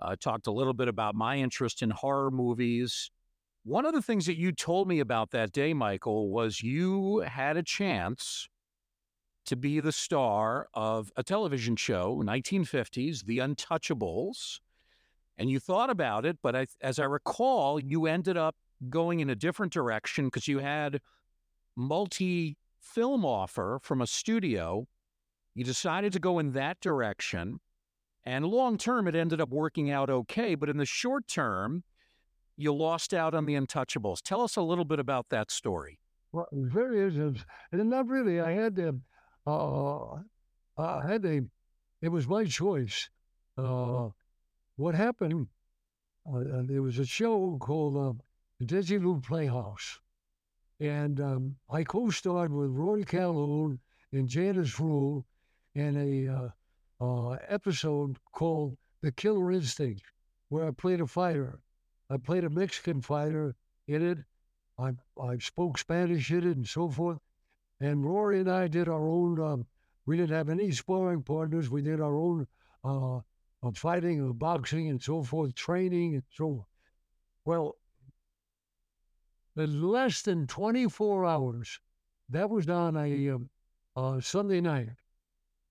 Uh, 0.03 0.17
talked 0.19 0.49
a 0.49 0.53
little 0.53 0.75
bit 0.75 0.89
about 0.89 1.15
my 1.15 1.37
interest 1.37 1.81
in 1.83 1.91
horror 1.91 2.31
movies. 2.31 3.11
One 3.65 3.87
of 3.87 3.95
the 3.95 4.03
things 4.03 4.27
that 4.27 4.37
you 4.37 4.51
told 4.51 4.89
me 4.89 4.99
about 4.99 5.31
that 5.31 5.53
day, 5.53 5.73
Michael, 5.73 6.31
was 6.31 6.63
you 6.63 7.21
had 7.21 7.57
a 7.57 7.63
chance 7.63 8.49
to 9.47 9.57
be 9.57 9.81
the 9.81 9.93
star 9.93 10.69
of 10.75 11.13
a 11.17 11.23
television 11.23 11.77
show, 11.77 12.21
1950s, 12.25 13.25
The 13.25 13.39
Untouchables. 13.39 14.61
And 15.39 15.51
you 15.51 15.61
thought 15.61 15.91
about 15.91 16.27
it, 16.27 16.39
but 16.43 16.55
I, 16.55 16.67
as 16.81 16.99
I 16.99 17.05
recall, 17.05 17.81
you 17.81 18.07
ended 18.07 18.37
up 18.37 18.57
going 18.91 19.21
in 19.21 19.31
a 19.31 19.35
different 19.37 19.73
direction 19.73 20.27
because 20.27 20.49
you 20.49 20.59
had 20.59 21.01
multi 21.77 22.57
film 22.81 23.25
offer 23.25 23.79
from 23.83 24.03
a 24.03 24.07
studio. 24.07 24.87
You 25.55 25.65
decided 25.65 26.13
to 26.15 26.19
go 26.19 26.39
in 26.39 26.53
that 26.53 26.81
direction. 26.81 27.61
And 28.25 28.47
long 28.47 28.79
term, 28.79 29.09
it 29.09 29.15
ended 29.15 29.41
up 29.41 29.51
working 29.51 29.91
out 29.91 30.09
okay. 30.09 30.55
But 30.55 30.69
in 30.69 30.77
the 30.77 30.87
short 30.87 31.27
term, 31.27 31.83
you 32.57 32.73
lost 32.73 33.13
out 33.13 33.35
on 33.35 33.47
the 33.47 33.55
Untouchables. 33.55 34.21
Tell 34.23 34.43
us 34.43 34.57
a 34.57 34.63
little 34.63 34.85
bit 34.85 35.01
about 35.01 35.29
that 35.31 35.51
story. 35.51 35.99
Well, 36.33 36.47
very 36.53 37.03
interesting. 37.03 37.45
And 37.73 37.91
not 37.91 38.07
really. 38.07 38.41
I 38.41 38.53
had 38.53 38.77
to, 38.77 39.01
uh, 39.47 40.15
I 40.79 41.07
had 41.07 41.25
a, 41.25 41.43
it 42.01 42.09
was 42.09 42.29
my 42.29 42.45
choice. 42.45 43.11
Uh, 43.59 44.09
what 44.77 44.95
happened, 44.95 45.49
uh, 46.27 46.63
there 46.65 46.83
was 46.83 46.99
a 46.99 47.05
show 47.05 47.59
called 47.61 47.97
uh, 47.97 48.65
Desilu 48.65 49.23
Playhouse. 49.23 50.01
And 50.81 51.21
um, 51.21 51.57
I 51.71 51.85
co 51.85 52.11
starred 52.11 52.53
with 52.53 52.71
Rory 52.71 53.05
Calhoun 53.05 53.79
and 54.13 54.29
Janice 54.29 54.81
Rule 54.81 55.27
in 55.75 55.97
a 55.97 56.53
uh, 57.03 57.29
uh, 57.31 57.39
episode 57.49 58.17
called 58.33 58.77
The 59.03 59.11
Killer 59.11 59.51
Instinct, 59.51 60.03
where 60.49 60.69
I 60.69 60.71
played 60.71 61.01
a 61.01 61.07
fighter. 61.07 61.59
I 62.09 62.17
played 62.17 62.45
a 62.45 62.51
Mexican 62.51 63.01
fighter 63.01 63.57
in 63.89 64.03
it. 64.07 64.19
I, 64.79 64.93
I 65.21 65.39
spoke 65.39 65.79
Spanish 65.79 66.31
in 66.31 66.49
it 66.49 66.57
and 66.57 66.67
so 66.67 66.89
forth. 66.89 67.19
And 67.81 68.05
Rory 68.05 68.39
and 68.39 68.51
I 68.51 68.69
did 68.69 68.89
our 68.89 69.09
own, 69.09 69.41
um, 69.41 69.67
we 70.07 70.17
didn't 70.17 70.37
have 70.37 70.49
any 70.49 70.71
sparring 70.71 71.23
partners. 71.23 71.69
We 71.71 71.83
did 71.83 72.01
our 72.01 72.17
own 72.17 72.47
uh, 72.85 73.21
fighting, 73.75 74.33
boxing, 74.35 74.89
and 74.89 75.03
so 75.03 75.25
forth, 75.25 75.55
training, 75.55 76.15
and 76.15 76.23
so 76.31 76.47
on. 76.47 76.65
Well, 77.45 77.77
in 79.57 79.83
less 79.83 80.23
than 80.23 80.47
24 80.47 81.27
hours. 81.27 81.81
That 82.29 82.49
was 82.49 82.69
on 82.69 82.97
a 82.97 83.31
um, 83.31 83.51
uh, 83.97 84.21
Sunday 84.21 84.61
night. 84.61 84.89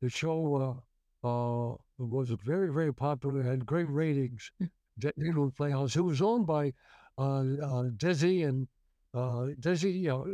The 0.01 0.09
show 0.09 0.82
uh, 1.24 1.74
was 1.97 2.30
very, 2.43 2.74
very 2.74 2.93
popular, 2.93 3.43
had 3.43 3.65
great 3.65 3.89
ratings. 3.89 4.51
Desilu 4.99 5.55
Playhouse. 5.55 5.95
It 5.95 6.01
was 6.01 6.22
owned 6.22 6.45
by 6.47 6.74
uh, 7.17 7.39
uh, 7.39 7.84
Desi 7.97 8.47
and 8.47 8.67
uh, 9.13 9.47
Desi, 9.59 10.01
you 10.01 10.09
know, 10.09 10.26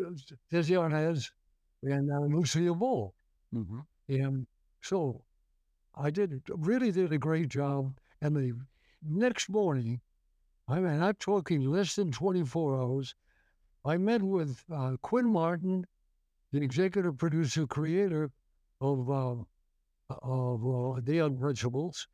Desi 0.51 0.75
Arnaz 0.75 1.31
and 1.83 2.11
uh, 2.11 2.35
Lucille 2.35 2.75
Ball. 2.75 3.13
Mm-hmm. 3.53 3.79
And 4.09 4.47
so 4.81 5.23
I 5.95 6.09
did 6.09 6.41
really 6.49 6.91
did 6.91 7.11
a 7.13 7.17
great 7.17 7.49
job. 7.49 7.97
And 8.21 8.35
the 8.35 8.53
next 9.03 9.49
morning, 9.49 10.01
I 10.67 10.79
mean, 10.79 11.01
I'm 11.01 11.15
talking 11.15 11.61
less 11.61 11.95
than 11.95 12.11
24 12.11 12.81
hours. 12.81 13.15
I 13.85 13.97
met 13.97 14.21
with 14.21 14.63
uh, 14.73 14.97
Quinn 15.01 15.27
Martin, 15.31 15.85
the 16.51 16.61
executive 16.61 17.17
producer, 17.17 17.65
creator 17.65 18.31
of 18.81 19.09
uh, 19.09 19.35
of 20.09 20.65
uh, 20.65 21.01
The 21.03 21.17
Untouchables. 21.17 22.07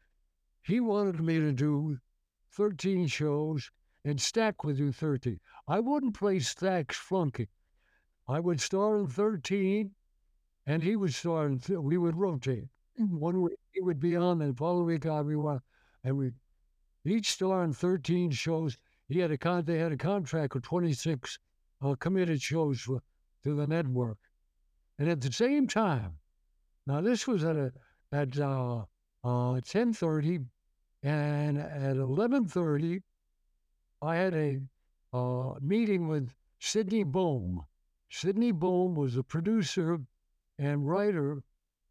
He 0.64 0.80
wanted 0.80 1.20
me 1.20 1.40
to 1.40 1.52
do 1.52 1.98
13 2.54 3.08
shows 3.08 3.70
and 4.06 4.20
Stack 4.20 4.64
would 4.64 4.78
do 4.78 4.92
13. 4.92 5.40
I 5.68 5.80
wouldn't 5.80 6.18
play 6.18 6.40
Stack's 6.40 6.98
flunky. 6.98 7.50
I 8.28 8.40
would 8.40 8.60
star 8.60 9.00
in 9.00 9.08
13 9.08 9.92
and 10.66 10.84
he 10.84 10.96
would 10.96 11.14
star 11.14 11.48
in, 11.48 11.60
th- 11.60 11.80
we 11.80 11.98
would 11.98 12.16
rotate. 12.16 12.66
Mm-hmm. 13.00 13.20
One 13.20 13.42
week 13.42 13.60
he 13.72 13.82
would 13.82 14.00
be 14.00 14.16
on, 14.16 14.42
and 14.42 14.54
the 14.54 14.58
following 14.58 14.86
week 14.86 15.06
I'd 15.06 15.28
be 15.28 15.36
on. 15.36 15.60
And 16.04 16.18
we 16.18 16.32
each 17.06 17.32
star 17.32 17.64
in 17.64 17.74
13 17.74 18.32
shows. 18.32 18.78
He 19.10 19.20
had 19.20 19.32
a 19.32 19.38
con- 19.38 19.66
they 19.66 19.78
had 19.78 19.92
a 19.92 19.98
contract 19.98 20.54
with 20.54 20.64
26 20.64 21.40
uh, 21.82 21.96
committed 21.96 22.42
shows 22.42 22.80
for, 22.82 23.02
to 23.44 23.56
the 23.56 23.68
network. 23.68 24.18
And 25.00 25.10
at 25.10 25.22
the 25.22 25.32
same 25.32 25.68
time, 25.68 26.14
now 26.86 27.02
this 27.02 27.28
was 27.28 27.44
at 27.44 27.56
a, 27.56 27.72
at 28.12 28.40
uh, 28.40 28.84
uh, 29.24 29.62
ten 29.66 29.94
thirty, 29.94 30.40
and 31.02 31.58
at 31.58 31.98
eleven 31.98 32.46
thirty, 32.46 33.02
I 34.02 34.16
had 34.16 34.34
a 34.34 34.62
uh, 35.14 35.54
meeting 35.62 36.08
with 36.08 36.34
Sydney 36.60 37.04
Boehm. 37.04 37.62
Sydney 38.10 38.52
Boehm 38.52 38.96
was 38.96 39.18
a 39.18 39.24
producer 39.24 40.00
and 40.60 40.88
writer 40.88 41.42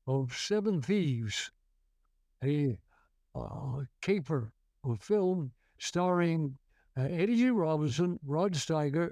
of 0.07 0.37
Seven 0.37 0.81
Thieves, 0.81 1.51
a 2.45 2.77
uh, 3.35 3.83
caper, 4.01 4.53
a 4.85 4.97
film 4.97 5.53
starring 5.79 6.57
uh, 6.97 7.03
Eddie 7.03 7.37
G. 7.37 7.51
Robinson, 7.51 8.19
Rod 8.25 8.53
Steiger, 8.53 9.11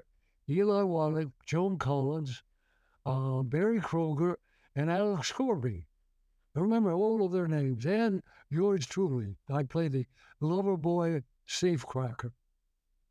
Eli 0.49 0.83
Wallach, 0.83 1.29
Joan 1.45 1.77
Collins, 1.77 2.43
uh, 3.05 3.41
Berry 3.41 3.79
Kroeger, 3.79 4.35
and 4.75 4.89
Alex 4.89 5.29
Scourby. 5.29 5.85
I 6.55 6.59
remember 6.59 6.93
all 6.93 7.25
of 7.25 7.31
their 7.31 7.47
names, 7.47 7.85
and 7.85 8.21
yours 8.49 8.85
truly. 8.85 9.35
I 9.49 9.63
played 9.63 9.93
the 9.93 10.05
lover 10.39 10.77
boy 10.77 11.23
safecracker. 11.47 12.31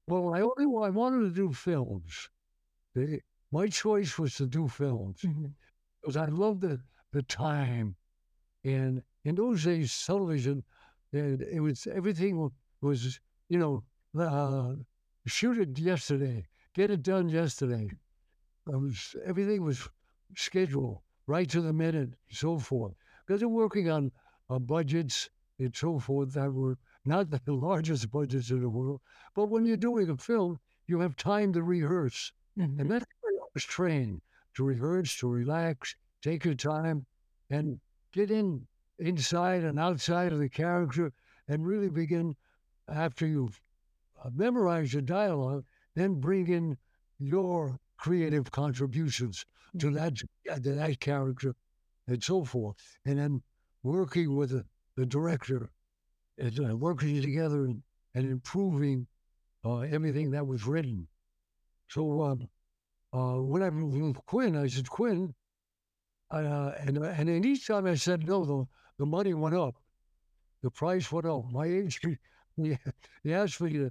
Well, 0.07 0.35
I 0.35 0.41
only 0.41 0.65
I 0.87 0.91
wanted 0.91 1.21
to 1.21 1.31
do 1.31 1.53
films. 1.53 2.29
The, 2.95 3.21
my 3.53 3.69
choice 3.69 4.19
was 4.19 4.35
to 4.37 4.47
do 4.47 4.69
films 4.69 5.25
because 6.01 6.17
I 6.17 6.27
loved 6.27 6.63
the, 6.63 6.81
the 7.13 7.23
time. 7.23 7.97
And 8.65 9.03
in 9.25 9.35
those 9.35 9.65
days, 9.65 10.05
television, 10.05 10.65
it, 11.13 11.41
it 11.41 11.61
was 11.61 11.87
everything 11.87 12.51
was, 12.81 13.21
you 13.49 13.59
know, 13.59 13.85
uh, 14.21 14.75
shoot 15.27 15.59
it 15.59 15.79
yesterday, 15.79 16.47
get 16.75 16.91
it 16.91 17.03
done 17.03 17.29
yesterday. 17.29 17.91
Was, 18.67 19.17
everything 19.25 19.65
was 19.65 19.89
scheduled 20.37 21.01
right 21.31 21.49
to 21.49 21.61
the 21.61 21.73
minute, 21.73 22.11
so 22.29 22.59
forth. 22.59 22.95
Because 23.25 23.41
they're 23.41 23.49
working 23.49 23.89
on 23.89 24.11
uh, 24.51 24.59
budgets 24.59 25.31
and 25.61 25.75
so 25.77 26.01
forth 26.01 26.33
that 26.33 26.53
were 26.53 26.77
not 27.05 27.31
the 27.31 27.41
largest 27.69 28.11
budgets 28.11 28.51
in 28.51 28.61
the 28.61 28.69
world. 28.69 29.01
But 29.37 29.47
when 29.47 29.65
you're 29.65 29.77
doing 29.77 30.11
a 30.11 30.17
film, 30.17 30.59
you 30.89 30.99
have 31.01 31.15
time 31.17 31.53
to 31.53 31.63
rehearse. 31.63 32.33
Mhm. 32.59 32.81
And 32.81 32.91
that's 32.91 33.07
where 33.21 33.33
I 33.41 33.47
was 33.55 33.65
trained 33.65 34.23
to 34.55 34.65
rehearse, 34.65 35.17
to 35.19 35.29
relax, 35.29 35.95
take 36.21 36.45
your 36.45 36.57
time, 36.57 37.07
and 37.49 37.81
get 38.13 38.31
in 38.33 38.67
inside 38.99 39.63
and 39.63 39.79
outside 39.79 40.33
of 40.33 40.41
the 40.41 40.49
character 40.49 41.13
and 41.47 41.65
really 41.65 41.91
begin 41.91 42.35
after 42.89 43.25
you've 43.27 43.61
uh, 44.25 44.31
memorized 44.35 44.93
your 44.95 45.03
dialogue, 45.03 45.65
then 45.95 46.21
bring 46.21 46.49
in 46.49 46.77
your 47.19 47.79
creative 47.99 48.51
contributions 48.51 49.47
to 49.79 49.91
that 49.91 50.17
to 50.17 50.75
that 50.75 51.01
character 51.01 51.55
and 52.07 52.23
so 52.23 52.45
forth. 52.45 52.77
And 53.05 53.19
then 53.19 53.43
working 53.83 54.37
with 54.37 54.51
the, 54.51 54.65
the 54.97 55.07
director 55.07 55.71
and 56.39 56.71
uh, 56.71 56.77
working 56.77 57.21
together 57.23 57.65
and, 57.65 57.83
and 58.15 58.31
improving 58.31 59.07
uh, 59.65 59.81
everything 59.81 60.31
that 60.33 60.47
was 60.47 60.67
written. 60.67 61.07
So 61.89 62.23
um, 62.23 62.49
uh, 63.13 63.43
when 63.43 63.63
I 63.63 63.71
moved 63.71 64.17
with 64.17 64.27
Quinn, 64.27 64.57
I 64.57 64.67
said, 64.67 64.89
Quinn, 64.89 65.35
uh, 66.31 66.73
and 66.79 66.97
and 66.99 67.29
then 67.29 67.45
each 67.45 67.67
time 67.67 67.87
I 67.87 67.97
said 67.97 68.27
no, 68.27 68.45
the 68.45 68.67
the 68.99 69.07
money 69.07 69.35
went 69.35 69.57
up, 69.57 69.75
the 70.63 70.71
price 70.71 71.11
went 71.11 71.27
up. 71.27 71.51
My 71.51 71.67
age, 71.67 72.01
he, 72.57 72.79
he 73.23 73.35
asked 73.35 73.61
me 73.61 73.73
to, 73.73 73.91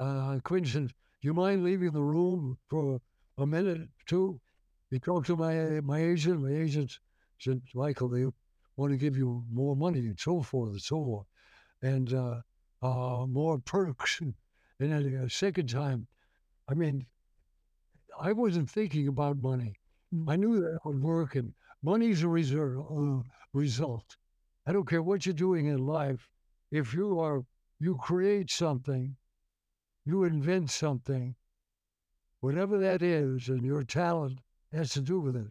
uh, 0.00 0.38
Quinn 0.42 0.64
said, 0.64 0.88
do 0.88 1.26
you 1.26 1.34
mind 1.34 1.64
leaving 1.64 1.92
the 1.92 2.02
room 2.02 2.58
for 2.68 3.00
a 3.38 3.46
minute 3.46 3.80
or 3.80 3.88
two? 4.06 4.40
He 4.90 4.98
talked 4.98 5.26
to 5.26 5.36
my 5.36 5.80
my 5.80 6.00
agent. 6.02 6.40
My 6.40 6.52
agent 6.52 6.98
said, 7.38 7.60
Michael, 7.74 8.08
they 8.08 8.24
want 8.76 8.92
to 8.92 8.96
give 8.96 9.16
you 9.16 9.44
more 9.50 9.76
money 9.76 10.00
and 10.00 10.18
so 10.18 10.40
forth 10.40 10.70
and 10.70 10.80
so 10.80 11.04
forth, 11.04 11.26
and 11.82 12.14
uh, 12.14 12.40
uh, 12.82 13.26
more 13.26 13.58
perks. 13.58 14.20
And 14.20 14.34
then 14.78 14.92
a 14.92 15.28
second 15.28 15.68
time, 15.68 16.06
I 16.68 16.74
mean, 16.74 17.06
I 18.18 18.32
wasn't 18.32 18.70
thinking 18.70 19.08
about 19.08 19.42
money. 19.42 19.74
I 20.26 20.36
knew 20.36 20.60
that 20.60 20.80
would 20.84 21.02
work, 21.02 21.34
and 21.34 21.52
money's 21.82 22.22
a 22.22 22.28
reserve, 22.28 22.80
uh, 22.90 23.22
result. 23.52 24.16
I 24.66 24.72
don't 24.72 24.88
care 24.88 25.02
what 25.02 25.26
you're 25.26 25.34
doing 25.34 25.66
in 25.66 25.86
life. 25.86 26.30
If 26.70 26.94
you 26.94 27.20
are, 27.20 27.44
you 27.78 27.96
create 27.96 28.50
something, 28.50 29.16
you 30.06 30.24
invent 30.24 30.70
something, 30.70 31.34
whatever 32.40 32.78
that 32.78 33.02
is, 33.02 33.48
and 33.48 33.64
your 33.64 33.84
talent 33.84 34.40
has 34.72 34.90
to 34.92 35.00
do 35.00 35.20
with 35.20 35.36
it, 35.36 35.50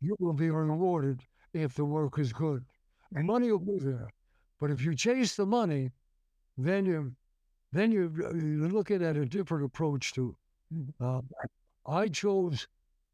you 0.00 0.16
will 0.18 0.32
be 0.32 0.50
rewarded 0.50 1.20
if 1.52 1.74
the 1.74 1.84
work 1.84 2.18
is 2.18 2.32
good. 2.32 2.64
And 3.14 3.26
money 3.26 3.50
will 3.50 3.58
be 3.58 3.78
there. 3.78 4.08
But 4.60 4.70
if 4.70 4.82
you 4.82 4.94
chase 4.94 5.36
the 5.36 5.46
money, 5.46 5.90
then 6.56 6.84
you 6.86 7.12
then 7.72 7.92
you 7.92 8.12
you're 8.16 8.68
looking 8.68 9.02
at 9.02 9.16
a 9.16 9.26
different 9.26 9.64
approach 9.64 10.12
to. 10.14 10.36
Uh, 11.00 11.22
I 11.86 12.08
chose, 12.08 12.68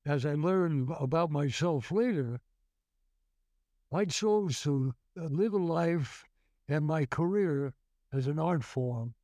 as 0.04 0.26
I 0.26 0.34
learned 0.34 0.90
about 1.00 1.30
myself 1.30 1.90
later, 1.90 2.40
I 3.92 4.04
chose 4.04 4.60
to 4.62 4.94
live 5.16 5.54
a 5.54 5.58
life 5.58 6.24
and 6.68 6.84
my 6.84 7.06
career 7.06 7.72
as 8.12 8.26
an 8.26 8.38
art 8.38 8.64
form. 8.64 9.14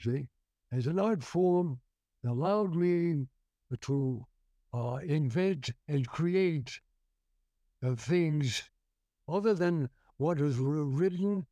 See, 0.00 0.28
as 0.70 0.86
an 0.86 0.98
art 0.98 1.22
form 1.22 1.80
that 2.22 2.30
allowed 2.30 2.74
me 2.74 3.26
to 3.80 4.26
uh, 4.74 5.00
invent 5.04 5.70
and 5.88 6.08
create 6.08 6.80
uh, 7.82 7.94
things 7.94 8.70
other 9.28 9.54
than 9.54 9.90
what 10.18 10.40
is 10.40 10.58
written, 10.58 11.46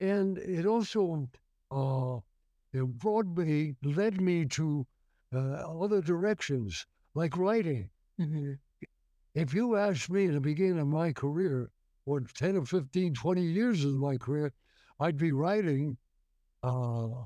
and 0.00 0.38
it 0.38 0.66
also 0.66 1.28
uh, 1.70 2.18
it 2.72 2.86
brought 2.98 3.26
me, 3.36 3.76
led 3.82 4.20
me 4.20 4.46
to 4.46 4.86
uh, 5.34 5.38
other 5.82 6.02
directions 6.02 6.86
like 7.14 7.36
writing. 7.36 7.90
Mhm. 8.20 8.58
If 9.34 9.54
you 9.54 9.76
asked 9.76 10.10
me 10.10 10.24
in 10.26 10.34
the 10.34 10.40
beginning 10.40 10.80
of 10.80 10.88
my 10.88 11.12
career, 11.12 11.70
or 12.06 12.20
10 12.22 12.56
or 12.56 12.66
15, 12.66 13.14
20 13.14 13.42
years 13.44 13.84
of 13.84 13.94
my 13.94 14.16
career, 14.18 14.52
I'd 15.00 15.16
be 15.18 15.32
writing 15.32 15.98
uh, 16.62 17.22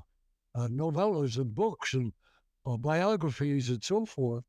uh, 0.55 0.67
novellas 0.69 1.37
and 1.37 1.53
books 1.55 1.93
and 1.93 2.13
uh, 2.65 2.77
biographies 2.77 3.69
and 3.69 3.83
so 3.83 4.05
forth, 4.05 4.43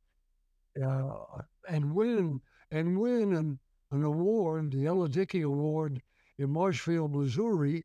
uh, 0.82 1.42
and 1.68 1.94
win 1.94 2.40
and 2.70 2.98
win 2.98 3.34
an, 3.34 3.58
an 3.90 4.04
award, 4.04 4.72
the 4.72 4.86
Ella 4.86 5.08
Dickey 5.08 5.42
Award 5.42 6.00
in 6.38 6.50
Marshfield, 6.50 7.14
Missouri, 7.14 7.84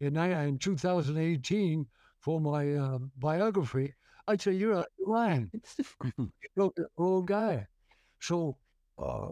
in, 0.00 0.16
in 0.16 0.58
2018 0.58 1.86
for 2.20 2.40
my 2.40 2.74
uh, 2.74 2.98
biography. 3.18 3.94
I'd 4.26 4.42
say 4.42 4.52
you're 4.52 4.78
out 4.78 4.86
of 5.00 5.08
your. 5.08 5.50
You 6.16 6.32
wrote 6.56 6.74
the 6.76 6.88
wrong 6.96 7.26
guy. 7.26 7.66
So 8.20 8.56
uh, 8.98 9.28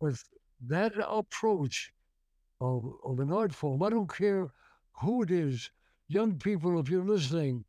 with 0.00 0.22
that 0.68 0.92
approach 1.06 1.92
of, 2.60 2.84
of 3.04 3.20
an 3.20 3.32
art 3.32 3.54
form, 3.54 3.82
I 3.82 3.90
don't 3.90 4.12
care 4.12 4.50
who 5.00 5.22
it 5.22 5.30
is, 5.30 5.70
young 6.08 6.38
people, 6.38 6.78
if 6.80 6.88
you're 6.88 7.04
listening, 7.04 7.64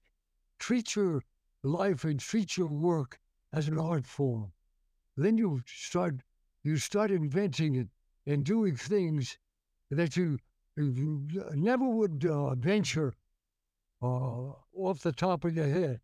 treat 0.59 0.95
your 0.95 1.23
life 1.63 2.03
and 2.05 2.19
treat 2.19 2.57
your 2.57 2.67
work 2.67 3.19
as 3.53 3.67
an 3.67 3.77
art 3.77 4.05
form. 4.05 4.51
Then 5.17 5.37
you 5.37 5.61
start 5.65 6.15
you 6.63 6.77
start 6.77 7.11
inventing 7.11 7.75
it 7.75 7.87
and 8.25 8.43
doing 8.43 8.75
things 8.75 9.37
that 9.89 10.15
you, 10.15 10.37
you 10.77 11.27
never 11.53 11.85
would 11.85 12.25
uh, 12.25 12.55
venture 12.55 13.13
uh, 14.01 14.51
off 14.75 15.01
the 15.01 15.11
top 15.11 15.43
of 15.43 15.55
your 15.55 15.67
head 15.67 15.99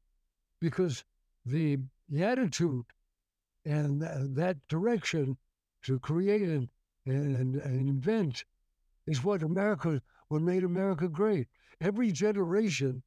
because 0.60 1.04
the, 1.45 1.78
the 2.10 2.24
attitude 2.24 2.86
and 3.66 4.02
th- 4.02 4.12
that 4.36 4.58
direction 4.68 5.38
to 5.84 6.00
create 6.00 6.41
and, 6.41 6.70
and, 7.06 7.56
and 7.56 7.89
invent 7.89 8.43
is 9.06 9.24
what 9.24 9.43
America, 9.43 10.02
what 10.28 10.41
made 10.41 10.64
America 10.64 11.08
great. 11.08 11.48
Every 11.80 12.12
generation, 12.12 13.04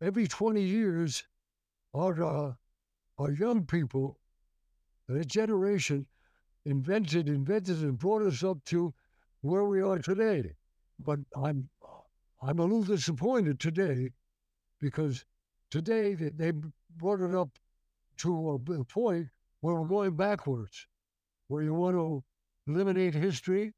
every 0.00 0.26
20 0.26 0.62
years, 0.62 1.24
our, 1.94 2.22
uh, 2.22 2.52
our 3.20 3.32
young 3.32 3.64
people, 3.66 4.18
that 5.08 5.26
generation 5.26 6.06
invented, 6.64 7.28
invented, 7.28 7.82
and 7.82 7.98
brought 7.98 8.22
us 8.22 8.42
up 8.42 8.64
to 8.64 8.94
where 9.42 9.64
we 9.64 9.82
are 9.82 9.98
today. 9.98 10.54
But 10.98 11.18
I'm, 11.36 11.68
I'm 12.42 12.58
a 12.58 12.62
little 12.62 12.82
disappointed 12.82 13.60
today 13.60 14.10
because 14.80 15.24
today 15.70 16.14
they, 16.14 16.30
they 16.30 16.52
brought 16.96 17.20
it 17.20 17.34
up 17.34 17.50
to 18.18 18.50
a 18.52 18.84
point 18.84 19.28
where 19.60 19.74
we're 19.74 19.88
going 19.88 20.16
backwards, 20.16 20.86
where 21.48 21.62
you 21.62 21.74
want 21.74 21.96
to 21.96 22.24
eliminate 22.66 23.14
history, 23.14 23.72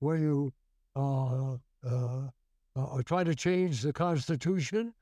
where 0.00 0.16
you 0.16 0.52
uh, 0.96 1.54
uh, 1.88 2.28
uh, 2.76 3.02
try 3.04 3.22
to 3.22 3.34
change 3.34 3.82
the 3.82 3.92
Constitution 3.92 4.92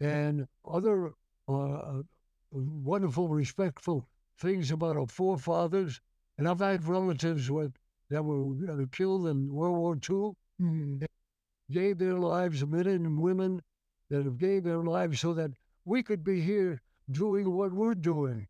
and 0.00 0.46
other 0.70 1.12
uh, 1.48 2.02
wonderful, 2.50 3.28
respectful 3.28 4.08
things 4.38 4.70
about 4.70 4.96
our 4.96 5.06
forefathers. 5.06 6.00
And 6.38 6.48
I've 6.48 6.60
had 6.60 6.86
relatives 6.86 7.50
with, 7.50 7.72
that 8.10 8.22
were 8.22 8.86
killed 8.92 9.26
in 9.26 9.52
World 9.52 9.76
War 9.76 9.94
II 9.94 10.32
mm-hmm. 10.62 11.04
gave 11.70 11.98
their 11.98 12.18
lives, 12.18 12.64
men 12.64 12.86
and 12.86 13.18
women 13.18 13.62
that 14.10 14.24
have 14.24 14.38
gave 14.38 14.64
their 14.64 14.82
lives 14.82 15.20
so 15.20 15.34
that 15.34 15.50
we 15.84 16.02
could 16.02 16.22
be 16.22 16.40
here 16.40 16.80
doing 17.10 17.50
what 17.50 17.72
we're 17.72 17.94
doing 17.94 18.46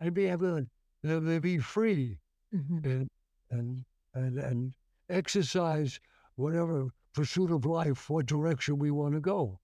and 0.00 0.14
be 0.14 0.26
able 0.26 0.64
to, 1.04 1.20
to 1.20 1.40
be 1.40 1.58
free 1.58 2.18
mm-hmm. 2.54 2.88
and, 2.88 3.10
and, 3.50 3.84
and, 4.14 4.38
and 4.38 4.74
exercise 5.08 6.00
whatever 6.36 6.88
pursuit 7.14 7.50
of 7.50 7.64
life, 7.64 8.10
what 8.10 8.26
direction 8.26 8.78
we 8.78 8.90
want 8.90 9.14
to 9.14 9.20
go. 9.20 9.58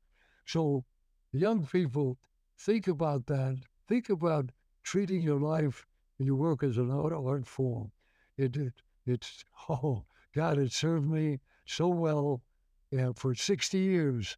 So, 0.47 0.85
young 1.33 1.67
people, 1.67 2.19
think 2.65 2.89
about 2.89 3.27
that. 3.27 3.59
Think 3.89 4.09
about 4.09 4.51
treating 4.85 5.23
your 5.23 5.41
life 5.41 5.87
and 6.19 6.27
your 6.27 6.37
work 6.37 6.63
as 6.63 6.79
an 6.79 6.91
art, 6.91 7.47
form. 7.47 7.91
It, 8.39 8.57
it, 8.57 8.73
it's, 9.07 9.45
oh, 9.69 10.05
God, 10.35 10.59
it 10.59 10.73
served 10.73 11.09
me 11.09 11.41
so 11.67 11.89
well. 11.89 12.43
Yeah, 12.91 13.11
for 13.17 13.35
60 13.35 13.79
years, 13.79 14.37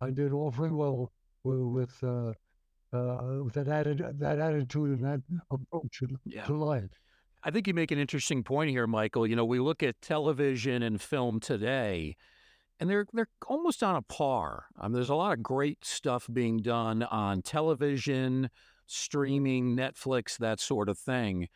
I 0.00 0.10
did 0.10 0.32
awfully 0.32 0.70
well 0.70 1.12
with, 1.42 1.96
uh, 2.02 2.32
uh, 2.92 3.42
with 3.44 3.54
that, 3.54 3.66
atti- 3.66 4.18
that 4.18 4.38
attitude 4.38 5.00
and 5.00 5.04
that 5.04 5.20
approach 5.50 6.02
yeah. 6.24 6.44
to 6.44 6.54
life. 6.56 6.90
I 7.42 7.50
think 7.50 7.66
you 7.66 7.74
make 7.74 7.90
an 7.90 7.98
interesting 7.98 8.42
point 8.44 8.70
here, 8.70 8.86
Michael. 8.86 9.26
You 9.26 9.34
know, 9.34 9.44
we 9.44 9.58
look 9.58 9.82
at 9.82 10.00
television 10.02 10.82
and 10.82 11.00
film 11.00 11.40
today, 11.40 12.16
and 12.80 12.88
they're 12.88 13.06
they're 13.12 13.28
almost 13.46 13.82
on 13.82 13.96
a 13.96 14.02
par. 14.02 14.64
Um, 14.80 14.92
there's 14.92 15.10
a 15.10 15.14
lot 15.14 15.34
of 15.34 15.42
great 15.42 15.84
stuff 15.84 16.26
being 16.32 16.58
done 16.58 17.02
on 17.04 17.42
television, 17.42 18.50
streaming, 18.86 19.76
Netflix, 19.76 20.38
that 20.38 20.58
sort 20.58 20.88
of 20.88 20.98
thing. 20.98 21.48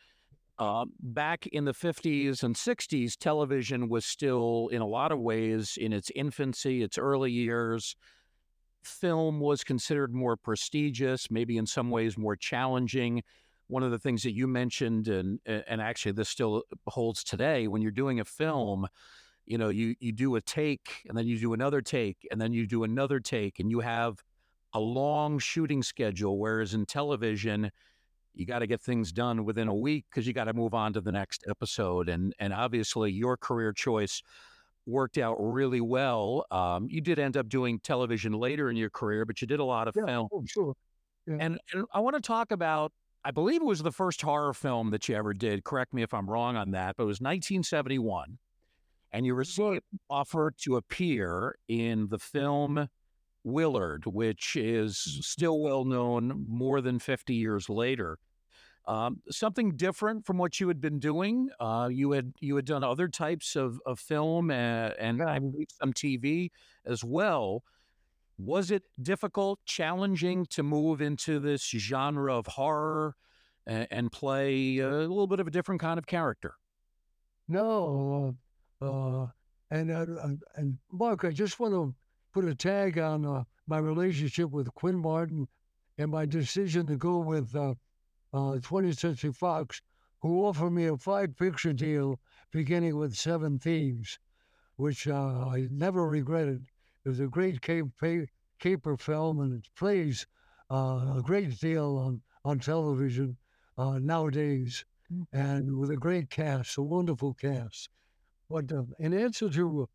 Uh, 0.57 0.85
back 1.01 1.47
in 1.47 1.65
the 1.65 1.73
50s 1.73 2.41
and 2.41 2.55
60s, 2.55 3.17
television 3.17 3.89
was 3.89 4.05
still, 4.05 4.69
in 4.71 4.81
a 4.81 4.87
lot 4.87 5.11
of 5.11 5.19
ways, 5.19 5.77
in 5.81 5.91
its 5.91 6.09
infancy, 6.15 6.81
its 6.81 6.97
early 6.97 7.29
years. 7.29 7.97
Film 8.81 9.41
was 9.41 9.65
considered 9.65 10.13
more 10.13 10.37
prestigious, 10.37 11.29
maybe 11.29 11.57
in 11.57 11.65
some 11.65 11.89
ways 11.89 12.17
more 12.17 12.37
challenging 12.37 13.21
one 13.67 13.83
of 13.83 13.91
the 13.91 13.99
things 13.99 14.23
that 14.23 14.33
you 14.33 14.47
mentioned, 14.47 15.07
and 15.07 15.39
and 15.45 15.81
actually 15.81 16.11
this 16.11 16.29
still 16.29 16.63
holds 16.87 17.23
today, 17.23 17.67
when 17.67 17.81
you're 17.81 17.91
doing 17.91 18.19
a 18.19 18.25
film, 18.25 18.87
you 19.45 19.57
know, 19.57 19.69
you 19.69 19.95
you 19.99 20.11
do 20.11 20.35
a 20.35 20.41
take, 20.41 21.03
and 21.07 21.17
then 21.17 21.27
you 21.27 21.37
do 21.39 21.53
another 21.53 21.81
take, 21.81 22.27
and 22.31 22.39
then 22.39 22.53
you 22.53 22.65
do 22.65 22.83
another 22.83 23.19
take, 23.19 23.59
and 23.59 23.69
you 23.69 23.79
have 23.79 24.23
a 24.73 24.79
long 24.79 25.39
shooting 25.39 25.83
schedule. 25.83 26.37
Whereas 26.37 26.73
in 26.73 26.85
television, 26.85 27.71
you 28.33 28.45
got 28.45 28.59
to 28.59 28.67
get 28.67 28.81
things 28.81 29.11
done 29.11 29.45
within 29.45 29.67
a 29.67 29.75
week 29.75 30.05
because 30.09 30.27
you 30.27 30.33
got 30.33 30.45
to 30.45 30.53
move 30.53 30.73
on 30.73 30.93
to 30.93 31.01
the 31.01 31.11
next 31.11 31.43
episode. 31.49 32.09
And 32.09 32.33
and 32.39 32.53
obviously, 32.53 33.11
your 33.11 33.37
career 33.37 33.73
choice 33.73 34.21
worked 34.85 35.17
out 35.17 35.35
really 35.39 35.81
well. 35.81 36.45
Um, 36.51 36.87
you 36.89 37.01
did 37.01 37.19
end 37.19 37.37
up 37.37 37.49
doing 37.49 37.79
television 37.79 38.33
later 38.33 38.69
in 38.69 38.75
your 38.75 38.89
career, 38.89 39.25
but 39.25 39.41
you 39.41 39.47
did 39.47 39.59
a 39.59 39.63
lot 39.63 39.87
of 39.87 39.95
yeah, 39.95 40.05
film. 40.05 40.27
Oh, 40.31 40.43
sure. 40.47 40.75
Yeah. 41.27 41.37
And, 41.39 41.59
and 41.73 41.85
I 41.91 41.99
want 42.01 42.15
to 42.15 42.21
talk 42.21 42.51
about 42.51 42.91
I 43.25 43.31
believe 43.31 43.61
it 43.61 43.65
was 43.65 43.81
the 43.81 43.91
first 43.91 44.21
horror 44.21 44.53
film 44.53 44.91
that 44.91 45.09
you 45.09 45.15
ever 45.15 45.33
did. 45.33 45.63
Correct 45.63 45.95
me 45.95 46.03
if 46.03 46.13
I'm 46.13 46.29
wrong 46.29 46.55
on 46.55 46.71
that, 46.71 46.95
but 46.95 47.03
it 47.03 47.07
was 47.07 47.19
1971. 47.19 48.37
And 49.15 49.25
you 49.25 49.33
received 49.33 49.81
an 49.93 49.99
offer 50.09 50.51
to 50.63 50.75
appear 50.75 51.55
in 51.69 52.09
the 52.09 52.19
film 52.19 52.89
Willard, 53.45 54.05
which 54.05 54.57
is 54.57 54.97
still 55.21 55.61
well 55.61 55.85
known 55.85 56.45
more 56.49 56.81
than 56.81 56.99
50 56.99 57.33
years 57.33 57.69
later. 57.69 58.17
Um, 58.85 59.21
something 59.31 59.77
different 59.77 60.25
from 60.25 60.37
what 60.37 60.59
you 60.59 60.67
had 60.67 60.81
been 60.81 60.99
doing. 60.99 61.49
Uh, 61.61 61.87
you 61.89 62.11
had 62.11 62.33
you 62.41 62.57
had 62.57 62.65
done 62.65 62.83
other 62.83 63.07
types 63.07 63.55
of, 63.55 63.79
of 63.85 63.99
film 63.99 64.51
and, 64.51 64.91
uh, 64.91 64.95
and 64.99 65.23
I 65.23 65.39
believe 65.39 65.67
some 65.79 65.93
TV 65.93 66.51
as 66.85 67.01
well. 67.01 67.63
Was 68.37 68.69
it 68.69 68.83
difficult, 69.01 69.59
challenging 69.65 70.45
to 70.47 70.61
move 70.61 71.01
into 71.01 71.39
this 71.39 71.63
genre 71.63 72.35
of 72.35 72.47
horror 72.47 73.15
and, 73.65 73.87
and 73.91 74.11
play 74.11 74.79
a 74.79 74.89
little 74.89 75.27
bit 75.27 75.39
of 75.39 75.47
a 75.47 75.51
different 75.51 75.79
kind 75.79 75.97
of 75.97 76.05
character? 76.05 76.55
No, 77.47 78.35
uh, 78.81 79.23
uh 79.23 79.27
and 79.71 79.91
uh, 79.91 80.05
uh, 80.21 80.29
and 80.55 80.77
Mark, 80.91 81.25
I 81.25 81.31
just 81.31 81.59
want 81.59 81.73
to 81.73 81.93
put 82.33 82.45
a 82.45 82.55
tag 82.55 82.99
on 82.99 83.25
uh, 83.25 83.43
my 83.67 83.79
relationship 83.79 84.51
with 84.51 84.73
Quinn 84.75 84.97
Martin 84.97 85.47
and 85.97 86.11
my 86.11 86.25
decision 86.25 86.85
to 86.87 86.97
go 86.97 87.19
with 87.19 87.53
20th 88.33 88.97
Century 88.97 89.33
Fox, 89.33 89.81
who 90.21 90.45
offered 90.45 90.71
me 90.71 90.85
a 90.85 90.97
five-picture 90.97 91.73
deal 91.73 92.19
beginning 92.51 92.97
with 92.97 93.15
Seven 93.15 93.57
Thieves, 93.57 94.19
which 94.75 95.07
I 95.07 95.67
never 95.71 96.07
regretted. 96.07 96.65
It 97.05 97.09
was 97.09 97.19
a 97.19 97.27
great 97.27 97.61
caper 97.61 98.97
film, 98.97 99.39
and 99.39 99.53
it 99.53 99.69
plays 99.75 100.27
uh, 100.71 101.17
a 101.17 101.21
great 101.23 101.59
deal 101.59 101.97
on, 101.97 102.21
on 102.43 102.59
television 102.59 103.37
uh, 103.77 103.99
nowadays, 103.99 104.85
mm. 105.11 105.25
and 105.31 105.77
with 105.77 105.91
a 105.91 105.97
great 105.97 106.29
cast, 106.29 106.77
a 106.77 106.81
wonderful 106.81 107.33
cast. 107.33 107.89
But 108.49 108.71
uh, 108.71 108.83
in 108.99 109.13
answer 109.13 109.49
to 109.49 109.89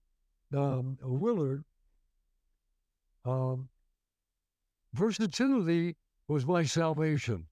um, 0.57 0.99
Willard, 1.03 1.65
um, 3.25 3.69
versatility 4.95 5.97
was 6.29 6.47
my 6.47 6.65
salvation. 6.65 7.47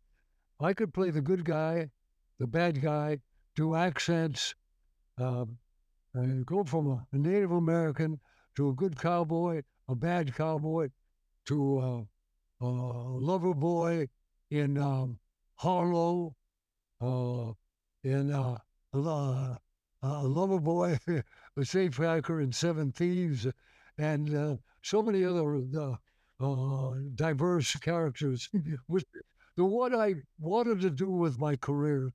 I 0.61 0.73
could 0.73 0.93
play 0.93 1.11
the 1.11 1.21
good 1.21 1.45
guy, 1.45 1.91
the 2.39 2.47
bad 2.47 2.83
guy, 2.83 3.19
do 3.55 3.75
accents, 3.75 4.55
um, 5.19 5.59
go 6.45 6.65
from 6.65 6.89
a, 6.89 7.17
Native 7.17 7.53
American 7.53 8.19
to 8.57 8.71
a 8.71 8.75
good 8.75 8.99
cowboy, 8.99 9.63
a 9.89 9.95
bad 9.95 10.35
cowboy, 10.35 10.89
to 11.47 12.07
a 12.61 12.65
lover 12.65 13.55
boy 13.55 14.09
in 14.51 14.79
um, 14.79 15.19
Harlow, 15.57 16.35
uh, 17.01 17.53
in 18.03 18.33
uh, 18.33 18.59
uh, 20.03 20.21
a 20.23 20.29
lover 20.29 20.61
boy, 20.61 20.99
a 21.09 21.61
safecracker 21.61 22.43
in 22.43 22.53
Seven 22.53 22.93
Thieves, 22.93 23.47
and 23.97 24.35
uh, 24.35 24.57
so 24.83 25.03
many 25.03 25.25
other 25.25 25.57
uh, 25.77 25.97
uh, 26.41 26.95
diverse 27.15 27.75
characters. 27.77 28.49
Which 28.87 29.05
the 29.57 29.65
what 29.65 29.95
I 29.95 30.15
wanted 30.39 30.81
to 30.83 30.91
do 30.91 31.11
with 31.11 31.39
my 31.39 31.57
career, 31.57 32.13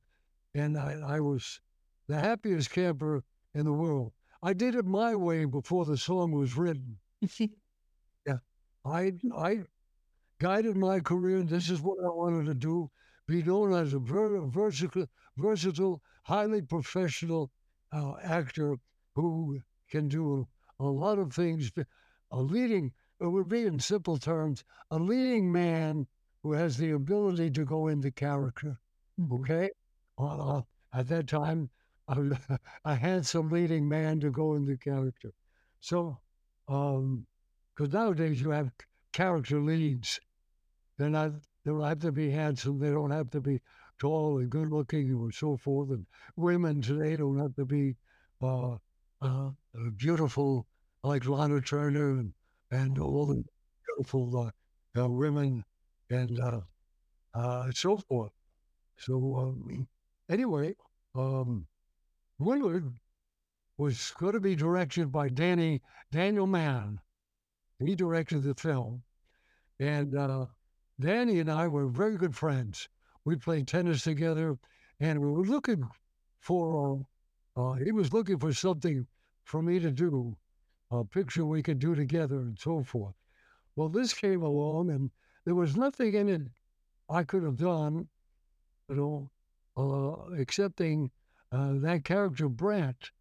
and 0.55 0.77
I, 0.77 0.93
I 1.05 1.19
was 1.19 1.59
the 2.07 2.19
happiest 2.19 2.71
camper 2.71 3.23
in 3.53 3.65
the 3.65 3.73
world. 3.73 4.13
I 4.41 4.53
did 4.53 4.75
it 4.75 4.85
my 4.85 5.15
way 5.15 5.45
before 5.45 5.85
the 5.85 5.97
song 5.97 6.31
was 6.31 6.57
written. 6.57 6.99
yeah, 7.39 8.37
I 8.85 9.13
I 9.35 9.63
guided 10.39 10.77
my 10.77 10.99
career. 10.99 11.43
This 11.43 11.69
is 11.69 11.81
what 11.81 11.97
I 12.03 12.09
wanted 12.09 12.45
to 12.45 12.53
do: 12.53 12.91
be 13.27 13.43
known 13.43 13.73
as 13.73 13.93
a 13.93 13.99
ver- 13.99 14.41
versatile, 14.47 15.09
versatile, 15.37 16.01
highly 16.23 16.61
professional 16.61 17.51
uh, 17.93 18.15
actor 18.23 18.77
who 19.15 19.59
can 19.89 20.07
do 20.07 20.47
a 20.79 20.85
lot 20.85 21.19
of 21.19 21.33
things. 21.33 21.71
A 22.31 22.41
leading, 22.41 22.91
it 23.21 23.27
would 23.27 23.47
be 23.47 23.65
in 23.65 23.79
simple 23.79 24.17
terms, 24.17 24.63
a 24.89 24.97
leading 24.97 25.51
man 25.51 26.07
who 26.41 26.53
has 26.53 26.77
the 26.77 26.91
ability 26.91 27.51
to 27.51 27.65
go 27.65 27.87
into 27.87 28.11
character. 28.11 28.79
Mm-hmm. 29.19 29.33
Okay, 29.33 29.69
uh, 30.17 30.61
at 30.93 31.07
that 31.09 31.27
time, 31.27 31.69
a, 32.07 32.17
a 32.85 32.95
handsome 32.95 33.49
leading 33.49 33.87
man 33.87 34.19
to 34.21 34.31
go 34.31 34.55
into 34.55 34.77
character. 34.77 35.31
So, 35.79 36.19
um, 36.67 37.25
because 37.75 37.93
nowadays 37.93 38.41
you 38.41 38.49
have 38.49 38.71
character 39.13 39.61
leads. 39.61 40.19
They're 40.97 41.09
not. 41.09 41.33
They 41.63 41.71
don't 41.71 41.83
have 41.83 41.99
to 41.99 42.11
be 42.11 42.29
handsome. 42.29 42.79
They 42.79 42.89
don't 42.89 43.11
have 43.11 43.29
to 43.31 43.41
be 43.41 43.61
tall 43.99 44.39
and 44.39 44.49
good 44.49 44.69
looking 44.69 45.09
and 45.09 45.33
so 45.33 45.57
forth. 45.57 45.89
And 45.89 46.05
women 46.35 46.81
today 46.81 47.15
don't 47.15 47.39
have 47.39 47.55
to 47.55 47.65
be 47.65 47.95
uh, 48.41 48.77
uh, 49.21 49.49
beautiful 49.97 50.67
like 51.03 51.25
Lana 51.25 51.61
Turner 51.61 52.11
and, 52.19 52.33
and 52.71 52.99
all 52.99 53.25
the 53.25 53.43
beautiful 53.85 54.51
uh, 54.95 55.01
uh 55.01 55.07
women 55.09 55.63
and 56.09 56.39
uh, 56.39 56.61
uh, 57.33 57.71
so 57.73 57.97
forth. 57.97 58.31
So 58.97 59.35
um, 59.37 59.87
anyway, 60.29 60.75
um, 61.15 61.67
Willard 62.39 62.93
was 63.77 64.13
going 64.17 64.33
to 64.33 64.39
be 64.39 64.55
directed 64.55 65.11
by 65.11 65.29
Danny 65.29 65.81
Daniel 66.11 66.47
Mann. 66.47 66.99
He 67.79 67.95
directed 67.95 68.43
the 68.43 68.53
film, 68.53 69.03
and 69.79 70.15
uh, 70.15 70.45
Danny 70.99 71.39
and 71.39 71.51
I 71.51 71.67
were 71.67 71.87
very 71.87 72.17
good 72.17 72.35
friends. 72.35 72.87
We 73.25 73.35
played 73.37 73.67
tennis 73.67 74.03
together, 74.03 74.57
and 74.99 75.19
we 75.19 75.31
were 75.31 75.45
looking 75.45 75.87
for. 76.39 77.05
Uh, 77.55 77.73
he 77.73 77.91
was 77.91 78.11
looking 78.13 78.39
for 78.39 78.53
something 78.53 79.07
for 79.43 79.61
me 79.61 79.79
to 79.79 79.91
do, 79.91 80.35
a 80.91 81.03
picture 81.03 81.45
we 81.45 81.63
could 81.63 81.79
do 81.79 81.95
together, 81.95 82.37
and 82.37 82.57
so 82.59 82.83
forth. 82.83 83.15
Well, 83.75 83.89
this 83.89 84.13
came 84.13 84.41
along, 84.41 84.89
and 84.89 85.11
there 85.45 85.55
was 85.55 85.75
nothing 85.75 86.13
in 86.13 86.29
it 86.29 86.41
I 87.09 87.23
could 87.23 87.43
have 87.43 87.57
done, 87.57 88.07
you 88.89 88.95
know, 88.95 89.31
uh, 89.77 90.31
excepting 90.35 91.11
uh, 91.51 91.73
that 91.79 92.03
character 92.03 92.49
Brant, 92.49 93.11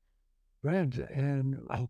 Grant, 0.62 0.96
and 0.96 1.58
uh, 1.68 1.86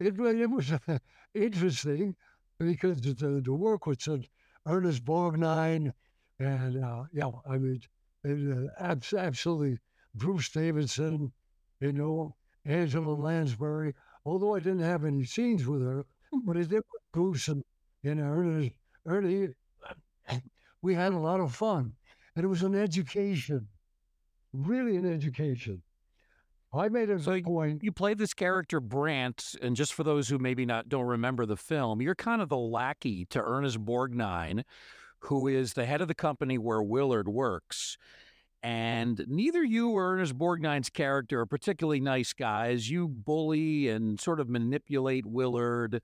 it, 0.00 0.18
it 0.18 0.50
was 0.50 0.72
uh, 0.72 0.98
interesting 1.34 2.16
because 2.58 3.00
the, 3.00 3.42
work 3.52 3.86
with 3.86 4.06
uh, 4.08 4.18
Ernest 4.66 5.04
Borgnine 5.04 5.92
and 6.38 6.84
uh, 6.84 7.04
yeah, 7.12 7.30
I 7.48 7.58
mean, 7.58 7.80
it, 8.24 8.70
uh, 8.80 8.94
absolutely 9.16 9.78
Bruce 10.14 10.48
Davison, 10.50 11.32
you 11.80 11.92
know, 11.92 12.34
Angela 12.64 13.14
Lansbury. 13.14 13.94
Although 14.24 14.54
I 14.54 14.58
didn't 14.58 14.80
have 14.80 15.04
any 15.04 15.24
scenes 15.24 15.66
with 15.66 15.82
her, 15.82 16.04
but 16.44 16.56
I 16.56 16.60
did 16.60 16.74
with 16.74 17.02
Bruce 17.12 17.48
and, 17.48 17.64
and 18.04 18.20
Ernest, 18.20 18.74
Ernie. 19.06 19.48
We 20.80 20.94
had 20.94 21.12
a 21.12 21.18
lot 21.18 21.40
of 21.40 21.56
fun, 21.56 21.92
and 22.36 22.44
it 22.44 22.46
was 22.46 22.62
an 22.62 22.76
education, 22.76 23.66
really 24.52 24.94
an 24.96 25.12
education. 25.12 25.82
I 26.72 26.88
made 26.88 27.10
a 27.10 27.18
So 27.18 27.40
point. 27.40 27.82
You 27.82 27.90
play 27.90 28.14
this 28.14 28.32
character 28.32 28.78
Brant, 28.78 29.56
and 29.62 29.74
just 29.74 29.94
for 29.94 30.04
those 30.04 30.28
who 30.28 30.38
maybe 30.38 30.66
not 30.66 30.88
don't 30.88 31.06
remember 31.06 31.46
the 31.46 31.56
film, 31.56 32.00
you're 32.00 32.14
kind 32.14 32.40
of 32.40 32.48
the 32.48 32.56
lackey 32.56 33.24
to 33.30 33.42
Ernest 33.42 33.84
Borgnine, 33.84 34.62
who 35.20 35.48
is 35.48 35.72
the 35.72 35.86
head 35.86 36.00
of 36.00 36.08
the 36.08 36.14
company 36.14 36.58
where 36.58 36.82
Willard 36.82 37.28
works. 37.28 37.96
And 38.62 39.24
neither 39.28 39.62
you 39.62 39.90
or 39.90 40.14
Ernest 40.14 40.36
Borgnine's 40.36 40.90
character 40.90 41.40
are 41.40 41.46
particularly 41.46 42.00
nice 42.00 42.32
guys. 42.32 42.90
You 42.90 43.08
bully 43.08 43.88
and 43.88 44.18
sort 44.18 44.40
of 44.40 44.48
manipulate 44.48 45.26
Willard. 45.26 46.00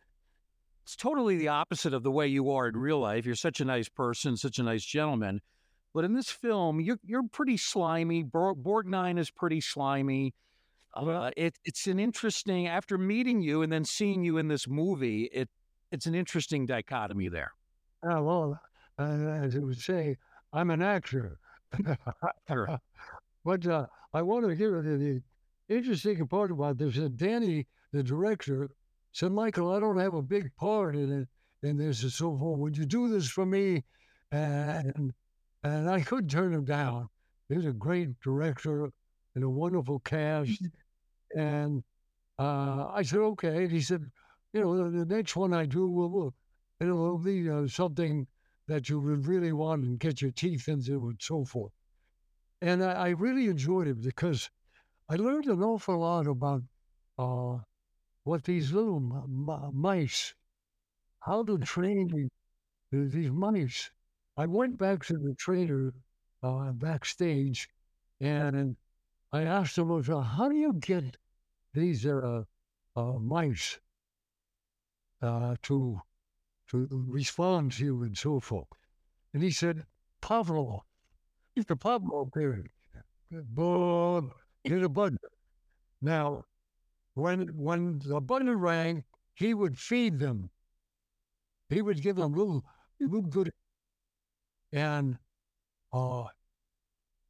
It's 0.84 0.96
totally 0.96 1.36
the 1.36 1.48
opposite 1.48 1.94
of 1.94 2.02
the 2.02 2.10
way 2.10 2.28
you 2.28 2.50
are 2.50 2.68
in 2.68 2.76
real 2.76 3.00
life. 3.00 3.26
You're 3.26 3.34
such 3.34 3.60
a 3.60 3.64
nice 3.64 3.88
person, 3.88 4.36
such 4.36 4.58
a 4.58 4.62
nice 4.62 4.84
gentleman. 4.84 5.40
But 5.94 6.04
in 6.04 6.12
this 6.12 6.30
film, 6.30 6.80
you're 6.80 6.98
you're 7.04 7.22
pretty 7.22 7.56
slimy. 7.56 8.24
Borgnine 8.24 9.18
is 9.18 9.30
pretty 9.30 9.60
slimy. 9.60 10.34
Uh, 10.92 11.30
it, 11.36 11.56
it's 11.64 11.86
an 11.86 11.98
interesting 11.98 12.68
after 12.68 12.98
meeting 12.98 13.40
you 13.40 13.62
and 13.62 13.72
then 13.72 13.84
seeing 13.84 14.22
you 14.22 14.38
in 14.38 14.48
this 14.48 14.68
movie. 14.68 15.24
It 15.32 15.48
it's 15.90 16.06
an 16.06 16.14
interesting 16.14 16.66
dichotomy 16.66 17.28
there. 17.28 17.52
Uh, 18.02 18.20
well, 18.20 18.60
as 18.99 19.55
it 19.55 19.62
would 19.62 19.80
say, 19.80 20.16
I'm 20.53 20.70
an 20.70 20.82
actor. 20.82 21.38
But 23.45 23.66
uh, 23.66 23.86
I 24.14 24.22
want 24.22 24.49
to 24.49 24.55
hear 24.55 24.80
the, 24.80 24.97
the 24.97 25.22
interesting 25.68 26.26
part 26.26 26.51
about 26.51 26.78
this. 26.78 26.97
And 26.97 27.14
Danny, 27.14 27.66
the 27.92 28.03
director, 28.03 28.70
said, 29.12 29.32
Michael, 29.32 29.70
I 29.70 29.80
don't 29.80 29.99
have 29.99 30.14
a 30.14 30.22
big 30.22 30.51
part 30.57 30.97
in 30.97 31.12
it. 31.12 31.28
And 31.62 31.80
this 31.80 32.03
and 32.03 32.12
so 32.12 32.36
forth. 32.36 32.59
Would 32.59 32.76
you 32.76 32.84
do 32.84 33.09
this 33.09 33.28
for 33.28 33.47
me? 33.47 33.84
And 34.32 35.12
and 35.62 35.88
I 35.88 36.01
couldn't 36.03 36.28
turn 36.28 36.53
him 36.53 36.64
down. 36.66 37.09
He's 37.49 37.64
a 37.64 37.72
great 37.72 38.20
director 38.20 38.90
and 39.34 39.45
a 39.45 39.49
wonderful 39.49 40.01
cast. 40.01 40.62
And 41.34 41.82
uh, 42.38 42.88
I 42.92 43.03
said, 43.03 43.20
okay. 43.20 43.64
And 43.64 43.72
he 43.72 43.80
said, 43.80 44.05
you 44.53 44.61
know, 44.61 44.90
the, 44.90 45.05
the 45.05 45.14
next 45.14 45.36
one 45.36 45.55
I 45.55 45.64
do 45.64 45.88
will, 45.88 46.11
will 46.11 46.34
it'll 46.80 47.16
be 47.16 47.49
uh, 47.49 47.66
something 47.66 48.26
that 48.66 48.88
you 48.88 49.00
would 49.00 49.26
really 49.26 49.52
want 49.52 49.84
and 49.84 49.98
get 49.98 50.22
your 50.22 50.30
teeth 50.32 50.68
into 50.68 51.08
and 51.08 51.20
so 51.20 51.44
forth. 51.44 51.72
And 52.60 52.82
I, 52.84 52.92
I 52.92 53.08
really 53.10 53.46
enjoyed 53.46 53.86
it 53.86 54.02
because 54.02 54.50
I 55.08 55.16
learned 55.16 55.46
an 55.46 55.62
awful 55.62 55.98
lot 56.00 56.26
about 56.26 56.62
uh, 57.18 57.58
what 58.24 58.44
these 58.44 58.72
little 58.72 58.96
m- 58.96 59.48
m- 59.50 59.70
mice, 59.76 60.34
how 61.20 61.42
to 61.44 61.58
train 61.74 62.08
the- 62.08 62.30
the- 62.92 63.08
these 63.08 63.30
mice. 63.32 63.90
I 64.36 64.46
went 64.46 64.78
back 64.78 65.04
to 65.06 65.14
the 65.18 65.34
trainer 65.36 65.94
uh, 66.42 66.72
backstage 66.72 67.68
and 68.20 68.76
I 69.32 69.42
asked 69.44 69.78
him, 69.78 69.88
how 70.04 70.48
do 70.48 70.56
you 70.56 70.74
get 70.74 71.18
these 71.74 72.06
uh, 72.06 72.44
uh, 72.96 73.02
mice 73.20 73.80
uh, 75.22 75.56
to 75.62 76.00
to 76.70 76.88
respond 77.08 77.72
to 77.72 77.84
you 77.84 78.02
and 78.02 78.16
so 78.16 78.40
forth? 78.40 78.68
And 79.32 79.42
he 79.42 79.50
said, 79.50 79.86
Pavlov. 80.22 80.82
Mr. 81.56 81.78
Pavlov 81.78 82.32
there. 82.32 82.64
Boom. 83.30 84.32
Hit 84.64 84.82
a 84.82 84.88
button. 84.88 85.18
Now, 86.00 86.44
when 87.14 87.48
when 87.56 88.00
the 88.00 88.20
button 88.20 88.58
rang, 88.58 89.04
he 89.34 89.54
would 89.54 89.78
feed 89.78 90.18
them. 90.18 90.50
He 91.68 91.82
would 91.82 92.00
give 92.00 92.16
them 92.16 92.32
little, 92.32 92.64
little 93.00 93.22
good. 93.22 93.50
And 94.72 95.18
uh, 95.92 96.26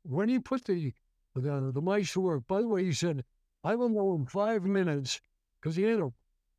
when 0.05 0.29
he 0.29 0.39
put 0.39 0.65
the, 0.65 0.93
the 1.35 1.71
the 1.73 1.83
mice 1.83 2.13
to 2.13 2.21
work, 2.21 2.47
by 2.47 2.61
the 2.61 2.69
way, 2.69 2.85
he 2.85 2.93
said, 2.93 3.25
I 3.65 3.75
will 3.75 3.89
know 3.89 4.15
in 4.15 4.27
five 4.27 4.63
minutes 4.65 5.21
because 5.61 5.77
he 5.77 5.83
had 5.83 6.01
a 6.01 6.13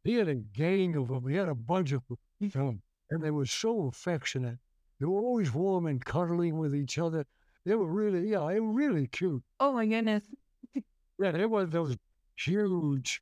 he 0.04 0.16
had 0.16 0.28
a 0.28 0.36
gang 0.36 0.96
of 0.96 1.08
them. 1.08 1.28
He 1.28 1.36
had 1.36 1.50
a 1.50 1.56
bunch 1.56 1.92
of 1.92 2.06
them, 2.08 2.18
and 2.40 3.22
they 3.22 3.32
were 3.32 3.46
so 3.46 3.88
affectionate. 3.88 4.58
They 5.00 5.06
were 5.06 5.20
always 5.20 5.54
warm 5.54 5.88
and 5.88 6.04
cuddling 6.04 6.58
with 6.58 6.76
each 6.76 6.98
other. 6.98 7.26
They 7.66 7.76
were 7.76 7.92
really, 7.92 8.30
yeah, 8.30 8.48
they 8.48 8.60
were 8.60 8.72
really 8.72 9.08
cute. 9.08 9.44
Oh 9.60 9.74
my 9.74 9.86
goodness. 9.86 10.24
Yeah, 11.18 11.32
they 11.32 11.46
were 11.46 11.66
those 11.66 11.98
huge 12.38 13.22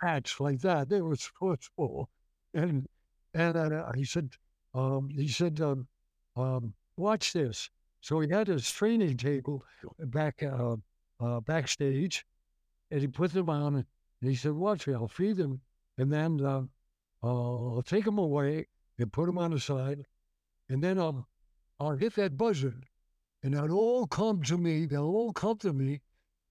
bats 0.00 0.40
like 0.40 0.60
that. 0.60 0.88
They 0.88 1.00
were 1.00 1.16
so 1.16 1.56
small. 1.60 2.08
And 2.54 2.86
and 3.34 3.56
uh, 3.56 3.92
he 3.92 4.04
said, 4.04 4.30
um, 4.74 5.08
he 5.10 5.28
said, 5.28 5.60
um, 5.60 5.86
um, 6.36 6.74
watch 6.96 7.32
this. 7.32 7.70
So 8.00 8.20
he 8.20 8.28
had 8.30 8.48
his 8.48 8.70
training 8.70 9.16
table 9.16 9.64
back 9.98 10.42
uh, 10.42 10.76
uh, 11.20 11.40
backstage, 11.40 12.24
and 12.90 13.00
he 13.00 13.06
put 13.06 13.32
them 13.32 13.48
on. 13.48 13.76
And 13.76 13.86
he 14.30 14.34
said, 14.34 14.52
watch 14.52 14.86
me, 14.86 14.94
I'll 14.94 15.08
feed 15.08 15.36
them, 15.36 15.60
and 15.98 16.12
then 16.12 16.68
uh, 17.22 17.74
I'll 17.74 17.82
take 17.82 18.04
them 18.04 18.18
away 18.18 18.66
and 18.98 19.12
put 19.12 19.26
them 19.26 19.38
on 19.38 19.50
the 19.50 19.60
side, 19.60 20.06
and 20.68 20.82
then 20.82 20.98
I'll 20.98 21.28
I'll 21.78 21.96
hit 21.96 22.14
that 22.16 22.36
buzzer, 22.36 22.74
and 23.42 23.54
they'll 23.54 23.72
all 23.72 24.06
come 24.06 24.42
to 24.44 24.58
me. 24.58 24.86
They'll 24.86 25.04
all 25.04 25.32
come 25.32 25.58
to 25.58 25.72
me 25.72 26.00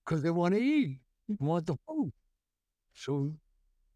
because 0.04 0.22
they 0.22 0.30
want 0.30 0.54
to 0.54 0.60
eat, 0.60 0.98
want 1.38 1.66
the 1.66 1.76
food. 1.86 2.12
So 2.94 3.34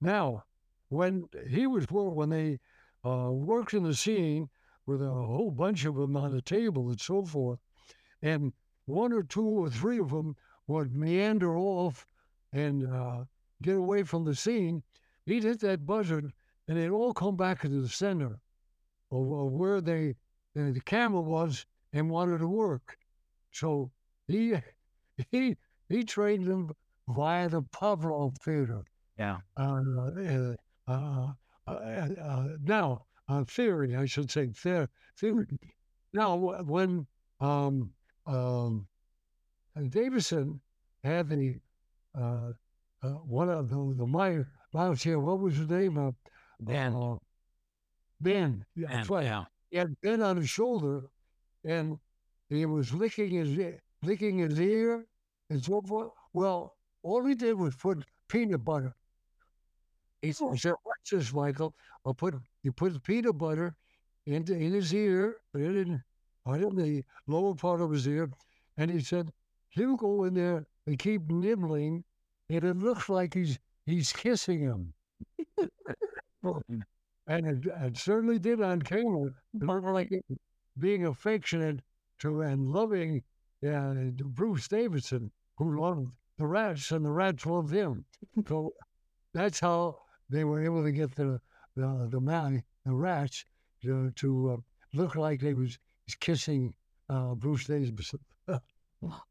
now, 0.00 0.44
when 0.88 1.28
he 1.48 1.66
was 1.66 1.86
when 1.90 2.30
they 2.30 2.60
uh, 3.04 3.30
worked 3.30 3.74
in 3.74 3.82
the 3.82 3.94
scene 3.94 4.48
with 4.86 5.02
a 5.02 5.10
whole 5.10 5.50
bunch 5.50 5.84
of 5.84 5.96
them 5.96 6.16
on 6.16 6.32
the 6.32 6.42
table 6.42 6.88
and 6.88 7.00
so 7.00 7.24
forth, 7.24 7.58
and 8.22 8.52
one 8.86 9.12
or 9.12 9.22
two 9.22 9.46
or 9.46 9.70
three 9.70 9.98
of 9.98 10.10
them 10.10 10.36
would 10.66 10.94
meander 10.94 11.56
off 11.56 12.06
and 12.52 12.86
uh, 12.86 13.24
get 13.62 13.76
away 13.76 14.02
from 14.02 14.24
the 14.24 14.34
scene, 14.34 14.82
he'd 15.26 15.42
hit 15.42 15.60
that 15.60 15.86
buzzer 15.86 16.30
and 16.68 16.78
they'd 16.78 16.90
all 16.90 17.12
come 17.12 17.36
back 17.36 17.62
to 17.62 17.68
the 17.68 17.88
center 17.88 18.38
of, 19.10 19.32
of 19.32 19.52
where 19.52 19.80
they 19.80 20.10
uh, 20.56 20.70
the 20.72 20.80
camera 20.84 21.20
was 21.20 21.66
and 21.92 22.10
wanted 22.10 22.38
to 22.38 22.48
work. 22.48 22.96
So 23.52 23.90
he 24.26 24.54
he 25.30 25.56
he 25.88 26.04
trained 26.04 26.46
them 26.46 26.70
via 27.08 27.48
the 27.48 27.62
Pavlov 27.62 28.36
theater. 28.38 28.84
Yeah. 29.18 29.38
Uh, 29.56 29.80
uh, 30.18 30.54
uh, 30.88 31.32
uh, 31.66 31.70
uh, 31.70 32.48
now, 32.62 33.06
uh, 33.28 33.44
theory, 33.44 33.96
I 33.96 34.06
should 34.06 34.30
say, 34.30 34.48
theory. 34.48 34.88
theory. 35.16 35.46
Now, 36.12 36.36
when 36.36 37.06
um, 37.40 37.90
um, 38.26 38.86
Davison 39.88 40.60
had 41.02 41.28
the 41.28 41.56
uh, 42.18 42.52
uh, 43.02 43.08
one 43.08 43.48
of 43.48 43.68
the 43.68 43.94
the 43.96 44.06
my 44.06 44.44
here, 44.94 45.18
what 45.18 45.40
was 45.40 45.56
his 45.56 45.68
name? 45.68 45.98
Uh, 45.98 46.12
Ben. 46.66 46.94
uh, 46.94 47.16
Ben. 48.20 48.64
Yeah, 48.74 48.86
And, 48.90 48.98
that's 48.98 49.10
right 49.10 49.24
yeah. 49.24 49.44
he 49.70 49.76
had 49.78 50.00
Ben 50.00 50.22
on 50.22 50.36
his 50.36 50.50
shoulder, 50.50 51.04
and 51.64 51.98
he 52.48 52.66
was 52.66 52.92
licking 52.92 53.30
his 53.30 53.58
licking 54.02 54.38
his 54.38 54.60
ear 54.60 55.06
and 55.50 55.64
so 55.64 55.80
forth. 55.82 56.10
Well, 56.32 56.76
all 57.02 57.24
he 57.24 57.34
did 57.34 57.54
was 57.54 57.74
put 57.76 58.04
peanut 58.28 58.64
butter. 58.64 58.94
He 60.22 60.32
said, 60.32 60.74
"Watch 60.84 61.10
this, 61.10 61.32
Michael. 61.32 61.74
I'll 62.04 62.14
put 62.14 62.34
you 62.62 62.72
put 62.72 62.94
the 62.94 63.00
peanut 63.00 63.36
butter 63.38 63.76
into 64.26 64.54
in 64.54 64.72
his 64.72 64.92
ear, 64.94 65.36
put 65.52 65.62
it 65.62 65.76
in, 65.76 66.02
right 66.46 66.62
in 66.62 66.76
the 66.76 67.04
lower 67.26 67.54
part 67.54 67.80
of 67.80 67.90
his 67.90 68.06
ear, 68.08 68.30
and 68.78 68.90
he 68.90 69.00
said 69.00 69.32
he'll 69.68 69.96
go 69.96 70.24
in 70.24 70.34
there 70.34 70.66
and 70.86 70.98
keep 70.98 71.30
nibbling, 71.30 72.04
and 72.48 72.64
it 72.64 72.76
looks 72.76 73.08
like 73.08 73.34
he's 73.34 73.58
he's 73.86 74.12
kissing 74.12 74.60
him." 74.60 74.94
and 77.26 77.46
it, 77.46 77.66
it 77.66 77.96
certainly 77.96 78.38
did 78.38 78.60
on 78.60 78.80
like 79.94 80.10
being 80.78 81.06
affectionate 81.06 81.80
to 82.20 82.42
and 82.42 82.70
loving 82.70 83.22
yeah, 83.60 83.94
Bruce 84.16 84.68
Davison, 84.68 85.30
who 85.56 85.80
loved 85.80 86.10
the 86.36 86.46
rats, 86.46 86.90
and 86.92 87.04
the 87.04 87.10
rats 87.10 87.46
loved 87.46 87.72
him. 87.72 88.04
So 88.46 88.74
that's 89.32 89.60
how 89.60 89.98
they 90.28 90.44
were 90.44 90.62
able 90.62 90.82
to 90.84 90.92
get 90.92 91.14
the 91.14 91.40
the 91.76 92.08
the 92.10 92.20
man, 92.20 92.62
the 92.84 92.94
rats, 92.94 93.44
to, 93.82 94.10
to 94.12 94.50
uh, 94.50 94.56
look 94.92 95.16
like 95.16 95.40
they 95.40 95.54
was 95.54 95.78
kissing 96.20 96.74
uh, 97.08 97.34
Bruce 97.34 97.66
Davison. 97.66 98.20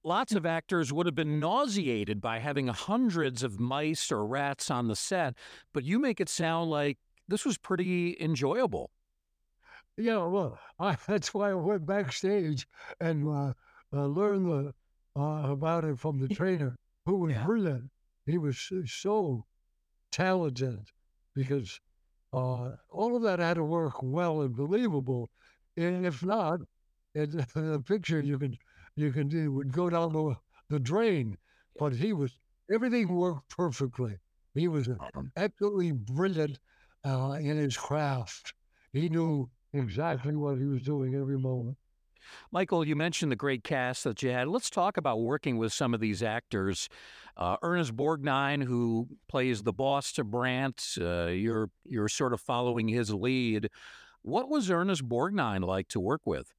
Lots 0.03 0.33
of 0.35 0.45
actors 0.45 0.91
would 0.93 1.05
have 1.05 1.15
been 1.15 1.39
nauseated 1.39 2.21
by 2.21 2.39
having 2.39 2.67
hundreds 2.67 3.43
of 3.43 3.59
mice 3.59 4.11
or 4.11 4.25
rats 4.25 4.69
on 4.69 4.87
the 4.87 4.95
set, 4.95 5.35
but 5.73 5.83
you 5.83 5.99
make 5.99 6.19
it 6.19 6.29
sound 6.29 6.69
like 6.69 6.97
this 7.27 7.45
was 7.45 7.57
pretty 7.57 8.17
enjoyable. 8.19 8.91
Yeah, 9.97 10.25
well, 10.25 10.59
I, 10.79 10.97
that's 11.07 11.33
why 11.33 11.51
I 11.51 11.53
went 11.53 11.85
backstage 11.85 12.67
and 12.99 13.27
uh, 13.27 13.53
uh, 13.93 14.05
learned 14.05 14.45
the, 14.47 14.73
uh, 15.19 15.51
about 15.51 15.85
it 15.85 15.99
from 15.99 16.19
the 16.19 16.27
trainer, 16.35 16.75
who 17.05 17.17
was 17.17 17.33
Yeah. 17.33 17.45
brilliant. 17.45 17.89
He 18.25 18.37
was 18.37 18.57
so- 18.85 19.45
talented 20.11 20.79
because 21.35 21.79
uh, 22.33 22.71
all 22.89 23.15
of 23.15 23.23
that 23.23 23.39
had 23.39 23.55
to 23.55 23.63
work 23.63 24.01
well 24.03 24.41
and 24.41 24.55
believable. 24.55 25.29
And 25.77 26.05
if 26.05 26.23
not, 26.23 26.59
it, 27.15 27.31
the 27.53 27.83
picture 27.85 28.19
you 28.19 28.37
could 28.37 28.57
you 28.95 29.11
can 29.11 29.27
do 29.27 29.51
would 29.51 29.71
go 29.71 29.89
down 29.89 30.13
the, 30.13 30.35
the 30.69 30.79
drain. 30.79 31.37
But 31.77 31.93
he 31.93 32.13
was 32.13 32.37
everything 32.71 33.07
worked 33.07 33.49
perfectly. 33.49 34.17
He 34.53 34.67
was 34.67 34.87
absolutely 35.35 35.91
brilliant 35.91 36.59
uh, 37.05 37.37
in 37.39 37.57
his 37.57 37.75
craft. 37.75 38.53
He 38.91 39.09
knew 39.09 39.49
exactly 39.73 40.35
what 40.35 40.59
he 40.59 40.65
was 40.65 40.83
doing 40.83 41.15
every 41.15 41.39
moment. 41.39 41.77
Michael, 42.51 42.85
you 42.85 42.95
mentioned 42.95 43.31
the 43.31 43.35
great 43.35 43.63
cast 43.63 44.03
that 44.05 44.21
you 44.23 44.29
had. 44.29 44.47
Let's 44.47 44.69
talk 44.69 44.97
about 44.97 45.21
working 45.21 45.57
with 45.57 45.73
some 45.73 45.93
of 45.93 45.99
these 45.99 46.23
actors. 46.23 46.87
Uh, 47.35 47.57
Ernest 47.61 47.95
Borgnine, 47.95 48.63
who 48.63 49.07
plays 49.27 49.63
the 49.63 49.73
boss 49.73 50.11
to 50.13 50.23
Brant, 50.23 50.95
uh, 51.01 51.25
you're 51.25 51.69
you're 51.85 52.07
sort 52.07 52.33
of 52.33 52.39
following 52.39 52.87
his 52.87 53.13
lead. 53.13 53.69
What 54.21 54.49
was 54.49 54.71
Ernest 54.71 55.07
Borgnine 55.07 55.65
like 55.65 55.89
to 55.89 55.99
work 55.99 56.21
with? 56.25 56.53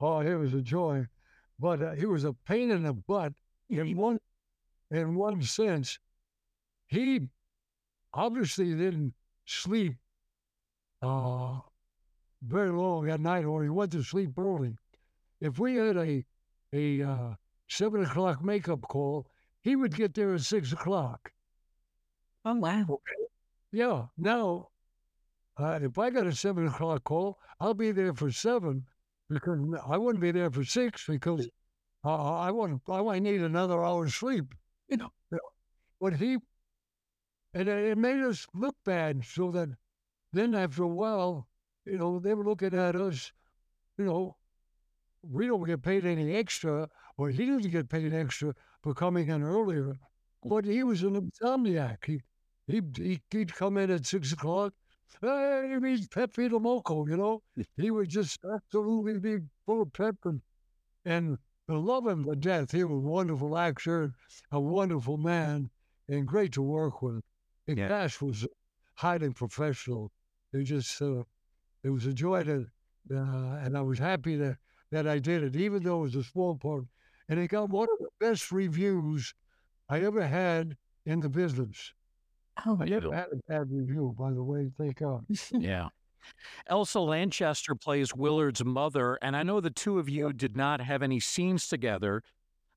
Oh, 0.00 0.20
it 0.20 0.34
was 0.34 0.54
a 0.54 0.62
joy, 0.62 1.06
but 1.60 1.82
uh, 1.82 1.92
he 1.92 2.06
was 2.06 2.24
a 2.24 2.32
pain 2.32 2.70
in 2.70 2.84
the 2.84 2.92
butt 2.92 3.34
in 3.68 3.96
one 3.96 4.18
in 4.90 5.14
one 5.14 5.42
sense. 5.42 5.98
He 6.86 7.20
obviously 8.12 8.74
didn't 8.74 9.14
sleep 9.44 9.94
uh, 11.02 11.58
very 12.42 12.70
long 12.70 13.08
at 13.10 13.20
night, 13.20 13.44
or 13.44 13.62
he 13.62 13.68
went 13.68 13.92
to 13.92 14.02
sleep 14.02 14.38
early. 14.38 14.76
If 15.40 15.58
we 15.58 15.76
had 15.76 15.96
a 15.96 16.24
a 16.72 17.02
uh, 17.02 17.34
seven 17.68 18.04
o'clock 18.04 18.42
makeup 18.42 18.82
call, 18.82 19.26
he 19.60 19.76
would 19.76 19.94
get 19.94 20.14
there 20.14 20.34
at 20.34 20.40
six 20.40 20.72
o'clock. 20.72 21.30
Oh 22.44 22.54
wow. 22.54 23.00
Yeah. 23.70 24.06
Now, 24.16 24.68
uh, 25.58 25.78
if 25.82 25.98
I 25.98 26.10
got 26.10 26.26
a 26.26 26.32
seven 26.32 26.66
o'clock 26.66 27.04
call, 27.04 27.38
I'll 27.60 27.74
be 27.74 27.92
there 27.92 28.14
for 28.14 28.30
seven 28.30 28.86
because 29.30 29.60
I 29.88 29.96
wouldn't 29.98 30.22
be 30.22 30.32
there 30.32 30.50
for 30.50 30.64
six 30.64 31.06
because 31.08 31.48
uh, 32.04 32.34
I 32.38 32.50
want 32.52 32.82
I 32.88 33.02
might 33.02 33.22
need 33.22 33.42
another 33.42 33.84
hour's 33.84 34.14
sleep. 34.14 34.54
You 34.88 34.98
know. 34.98 35.10
But 36.00 36.14
he, 36.16 36.38
and 37.54 37.68
it 37.68 37.96
made 37.96 38.20
us 38.24 38.48
look 38.54 38.74
bad, 38.84 39.24
so 39.24 39.52
that 39.52 39.68
then 40.32 40.54
after 40.54 40.82
a 40.84 40.88
while, 40.88 41.48
you 41.84 41.98
know, 41.98 42.18
they 42.20 42.34
were 42.34 42.44
looking 42.44 42.74
at 42.74 42.96
us, 42.96 43.32
you 43.98 44.04
know, 44.06 44.36
we 45.22 45.46
don't 45.48 45.64
get 45.64 45.82
paid 45.82 46.06
any 46.06 46.34
extra, 46.34 46.88
or 47.16 47.30
he 47.30 47.46
didn't 47.46 47.70
get 47.70 47.88
paid 47.90 48.14
extra 48.14 48.54
for 48.82 48.94
coming 48.94 49.28
in 49.28 49.42
earlier. 49.42 49.98
But 50.44 50.64
he 50.66 50.82
was 50.84 51.02
an 51.02 51.30
insomniac. 51.30 52.06
He 52.06 52.22
he'd, 52.66 53.22
he'd 53.30 53.54
come 53.54 53.76
in 53.78 53.90
at 53.90 54.06
six 54.06 54.32
o'clock. 54.32 54.74
Hey, 55.20 55.76
he's 55.82 56.08
Pepe 56.08 56.48
the 56.48 56.58
Moco, 56.58 57.06
you 57.06 57.16
know. 57.16 57.42
He 57.76 57.90
would 57.90 58.08
just 58.08 58.40
absolutely 58.44 59.18
be 59.18 59.44
full 59.66 59.82
of 59.82 59.92
pep 59.92 60.16
and, 60.24 60.40
and 61.04 61.38
love 61.68 62.06
him 62.06 62.24
to 62.24 62.36
death. 62.36 62.72
He 62.72 62.84
was 62.84 62.96
a 63.04 63.08
wonderful 63.08 63.56
actor, 63.58 64.12
a 64.50 64.60
wonderful 64.60 65.16
man, 65.16 65.70
and 66.08 66.26
great 66.26 66.52
to 66.52 66.62
work 66.62 67.02
with. 67.02 67.22
And 67.68 67.78
Yeah. 67.78 67.88
Cash 67.88 68.20
was 68.22 68.46
highly 68.94 69.30
professional. 69.30 70.10
It 70.52 70.64
just, 70.64 71.00
uh, 71.02 71.24
it 71.82 71.90
was 71.90 72.06
a 72.06 72.12
joy 72.12 72.44
to, 72.44 72.66
uh, 73.10 73.16
and 73.64 73.76
I 73.76 73.82
was 73.82 73.98
happy 73.98 74.36
that, 74.36 74.58
that 74.90 75.06
I 75.06 75.18
did 75.18 75.42
it, 75.42 75.56
even 75.56 75.82
though 75.82 76.00
it 76.00 76.02
was 76.02 76.16
a 76.16 76.24
small 76.24 76.56
part. 76.56 76.84
And 77.28 77.38
it 77.38 77.48
got 77.48 77.70
one 77.70 77.88
of 77.92 77.98
the 77.98 78.10
best 78.18 78.50
reviews 78.50 79.34
I 79.88 80.00
ever 80.00 80.26
had 80.26 80.76
in 81.06 81.20
the 81.20 81.28
business. 81.28 81.92
Oh, 82.66 82.78
I 82.80 82.88
had 82.88 83.04
a 83.04 83.36
bad 83.48 83.70
review, 83.70 84.14
by 84.18 84.32
the 84.32 84.42
way. 84.42 84.70
Thank 84.76 84.98
God. 84.98 85.24
Yeah. 85.52 85.88
Elsa 86.66 87.00
Lanchester 87.00 87.74
plays 87.74 88.14
Willard's 88.14 88.64
mother, 88.64 89.18
and 89.22 89.34
I 89.36 89.42
know 89.42 89.60
the 89.60 89.70
two 89.70 89.98
of 89.98 90.08
you 90.08 90.32
did 90.32 90.56
not 90.56 90.80
have 90.80 91.02
any 91.02 91.18
scenes 91.20 91.66
together, 91.68 92.22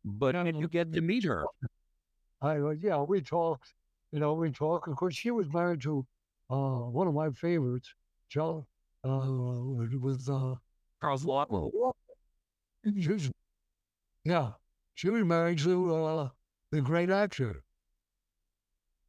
but 0.05 0.33
No. 0.35 0.43
did 0.45 0.55
you 0.57 0.67
get 0.67 0.93
to 0.93 1.01
meet 1.01 1.23
her? 1.25 1.45
I 2.41 2.57
yeah, 2.81 3.01
we 3.01 3.21
talked. 3.21 3.73
You 4.11 4.19
know, 4.19 4.33
we 4.33 4.51
talked. 4.51 4.87
Of 4.87 4.95
course, 4.95 5.15
she 5.15 5.31
was 5.31 5.47
married 5.51 5.81
to 5.81 6.05
uh, 6.49 6.79
one 6.89 7.07
of 7.07 7.13
my 7.13 7.29
favorites, 7.31 7.93
John. 8.29 8.65
Uh, 9.05 9.19
with 9.27 9.93
with, 9.95 10.29
uh, 10.29 10.55
Charles 11.01 11.25
Laughton. 11.25 11.69
yeah, 14.23 14.51
she 14.95 15.09
was 15.09 15.23
married 15.25 15.59
to 15.59 15.93
uh, 15.95 16.29
the 16.71 16.79
great 16.81 17.09
actor, 17.09 17.63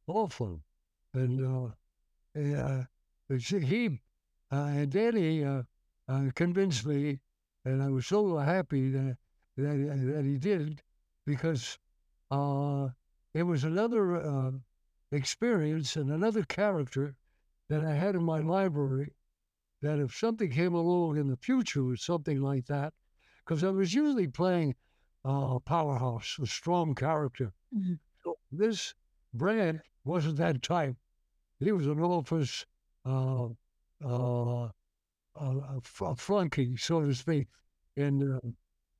Awful, 0.07 0.61
and 1.15 1.45
uh, 1.45 1.71
he 2.35 3.99
uh, 4.51 4.55
and 4.55 4.91
Danny 4.91 5.43
uh, 5.43 5.63
uh, 6.07 6.29
convinced 6.35 6.85
me, 6.85 7.19
and 7.65 7.81
I 7.83 7.89
was 7.89 8.05
so 8.07 8.37
happy 8.37 8.89
that 8.91 9.17
that, 9.57 10.13
that 10.13 10.25
he 10.25 10.37
did 10.37 10.81
because 11.25 11.77
uh, 12.31 12.89
it 13.33 13.43
was 13.43 13.63
another 13.63 14.17
uh, 14.17 14.51
experience 15.11 15.95
and 15.95 16.11
another 16.11 16.43
character 16.43 17.15
that 17.69 17.83
I 17.85 17.93
had 17.95 18.15
in 18.15 18.23
my 18.23 18.39
library. 18.39 19.13
That 19.81 19.99
if 19.99 20.15
something 20.15 20.51
came 20.51 20.73
along 20.73 21.17
in 21.17 21.27
the 21.27 21.37
future 21.37 21.83
with 21.83 21.99
something 22.01 22.41
like 22.41 22.65
that, 22.67 22.93
because 23.45 23.63
I 23.63 23.69
was 23.71 23.93
usually 23.93 24.27
playing 24.27 24.75
uh, 25.25 25.55
a 25.55 25.59
powerhouse, 25.61 26.37
a 26.41 26.47
strong 26.47 26.95
character. 26.95 27.53
Mhm. 27.73 27.99
So 28.23 28.37
this 28.51 28.95
Brad 29.33 29.81
wasn't 30.03 30.37
that 30.37 30.61
type. 30.63 30.97
He 31.65 31.71
was 31.71 31.87
an 31.87 31.99
office 31.99 32.63
uh, 33.07 33.47
uh, 34.05 34.69
a, 35.35 35.81
a 36.01 36.15
flunky, 36.15 36.77
so 36.77 37.01
to 37.01 37.11
speak, 37.15 37.47
and 37.97 38.39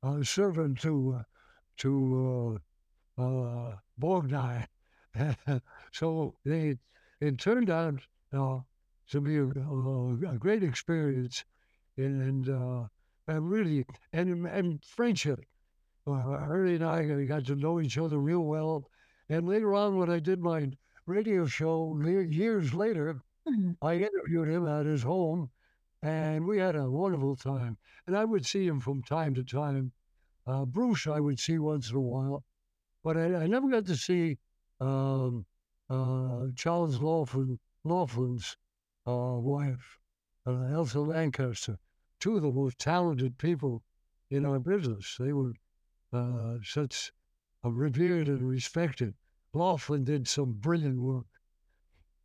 uh, 0.02 0.08
a 0.08 0.24
servant 0.24 0.80
to 0.80 1.18
uh, 1.20 1.22
to 1.76 2.60
uh, 3.16 3.22
uh, 3.22 3.76
Borgnine. 4.00 4.66
so 5.92 6.34
they 6.44 6.76
it 7.20 7.38
turned 7.38 7.70
out 7.70 8.00
uh, 8.32 8.58
to 9.10 9.20
be 9.20 9.36
a, 9.36 9.46
a, 9.46 10.36
great 10.36 10.64
experience, 10.64 11.44
and 11.96 12.48
uh, 12.48 12.88
and 13.28 13.48
really 13.48 13.86
and 14.12 14.44
and 14.44 14.84
friendship. 14.84 15.38
Uh, 16.04 16.46
Ernie 16.50 16.74
and 16.74 16.84
I 16.84 17.26
got 17.26 17.44
to 17.46 17.54
know 17.54 17.80
each 17.80 17.96
other 17.96 18.18
real 18.18 18.44
well, 18.44 18.90
and 19.28 19.46
later 19.46 19.72
on 19.72 19.98
when 19.98 20.10
I 20.10 20.18
did 20.18 20.40
my 20.40 20.72
radio 21.06 21.46
show 21.46 21.96
years 22.00 22.74
later, 22.74 23.22
Mhm. 23.46 23.76
I 23.80 23.94
interviewed 23.96 24.48
him 24.48 24.66
at 24.66 24.86
his 24.86 25.02
home, 25.04 25.50
and 26.02 26.46
we 26.46 26.58
had 26.58 26.76
a 26.76 26.90
wonderful 26.90 27.36
time. 27.36 27.78
And 28.06 28.16
I 28.16 28.24
would 28.24 28.44
see 28.46 28.66
him 28.66 28.80
from 28.80 29.02
time 29.02 29.34
to 29.34 29.44
time. 29.44 29.92
Uh, 30.46 30.64
Bruce, 30.66 31.06
I 31.06 31.20
would 31.20 31.38
see 31.40 31.58
once 31.58 31.90
in 31.90 31.96
a 31.96 32.00
while, 32.00 32.44
but 33.02 33.16
I, 33.16 33.44
I 33.44 33.46
never 33.46 33.68
got 33.70 33.86
to 33.86 33.96
see 33.96 34.38
um, 34.80 35.46
uh, 35.90 36.48
Charles 36.56 37.00
Laughlin, 37.00 37.58
Laughlin's 37.84 38.56
uh, 39.06 39.38
wife, 39.40 39.98
uh, 40.46 40.64
Elsa 40.64 41.00
Lanchester. 41.00 41.78
Two 42.20 42.36
of 42.36 42.42
the 42.42 42.52
most 42.52 42.78
talented 42.78 43.38
people 43.38 43.82
in 44.30 44.44
our 44.44 44.58
business. 44.58 45.16
They 45.18 45.32
were 45.32 45.54
uh, 46.12 46.58
such 46.64 47.12
uh, 47.64 47.70
revered 47.70 48.28
and 48.28 48.42
respected. 48.48 49.14
Laughton 49.56 50.04
did 50.04 50.28
some 50.28 50.52
brilliant 50.52 51.00
work. 51.00 51.26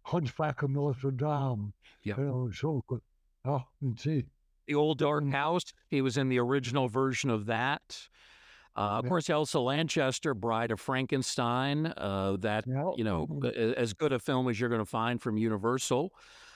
Hunchback 0.04 0.64
of 0.64 0.72
Notre 0.72 1.12
Dame. 1.12 1.74
Yeah. 2.04 2.16
You 2.18 2.24
know, 2.26 2.52
so 2.52 2.84
good. 2.88 3.02
Oh, 3.46 3.64
gee. 3.94 4.26
The 4.68 4.76
Old 4.76 4.98
Dark 5.00 5.28
House. 5.30 5.64
He 5.90 6.02
was 6.02 6.18
in 6.18 6.30
the 6.30 6.40
original 6.40 6.88
version 6.88 7.30
of 7.30 7.46
that. 7.48 8.10
Uh, 8.76 9.00
of 9.00 9.06
Yeah. 9.06 9.10
course, 9.10 9.30
Elsa 9.30 9.60
Lanchester, 9.60 10.34
Bride 10.34 10.72
of 10.72 10.80
Frankenstein. 10.80 11.88
Uh, 11.98 12.38
that 12.40 12.66
Yeah. 12.68 12.92
you 12.96 13.04
know, 13.04 13.28
Mhm. 13.28 13.74
as 13.74 13.94
good 13.94 14.14
a 14.14 14.20
film 14.20 14.48
as 14.48 14.60
you're 14.60 14.70
going 14.70 14.80
to 14.82 14.86
find 14.86 15.22
from 15.22 15.38
Universal. 15.38 16.14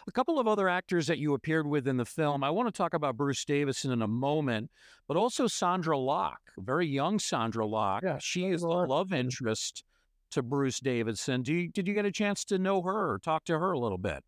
A 0.07 0.11
couple 0.11 0.39
of 0.39 0.47
other 0.47 0.69
actors 0.69 1.07
that 1.07 1.17
you 1.17 1.33
appeared 1.33 1.65
with 1.67 1.87
in 1.87 1.97
the 1.97 2.05
film. 2.05 2.43
I 2.43 2.51
want 2.51 2.67
to 2.67 2.71
talk 2.71 2.93
about 2.93 3.17
Bruce 3.17 3.43
Davison 3.43 3.91
in 3.91 4.01
a 4.03 4.07
moment, 4.07 4.71
but 5.07 5.17
also 5.17 5.45
Sondra 5.45 5.97
Locke, 6.03 6.51
very 6.57 6.85
young 6.87 7.17
Sondra 7.17 7.67
Locke. 7.67 8.03
Yeah, 8.03 8.19
she 8.19 8.45
is 8.45 8.61
the 8.61 8.67
love 8.67 9.11
interest 9.11 9.83
to 10.31 10.41
Bruce 10.41 10.79
Davison. 10.79 11.43
Do 11.43 11.53
you, 11.53 11.69
did 11.69 11.87
you 11.87 11.93
get 11.93 12.05
a 12.05 12.11
chance 12.11 12.43
to 12.45 12.57
know 12.57 12.81
her 12.81 13.11
or 13.11 13.19
talk 13.19 13.45
to 13.45 13.59
her 13.59 13.71
a 13.71 13.79
little 13.79 13.97
bit? 13.97 14.23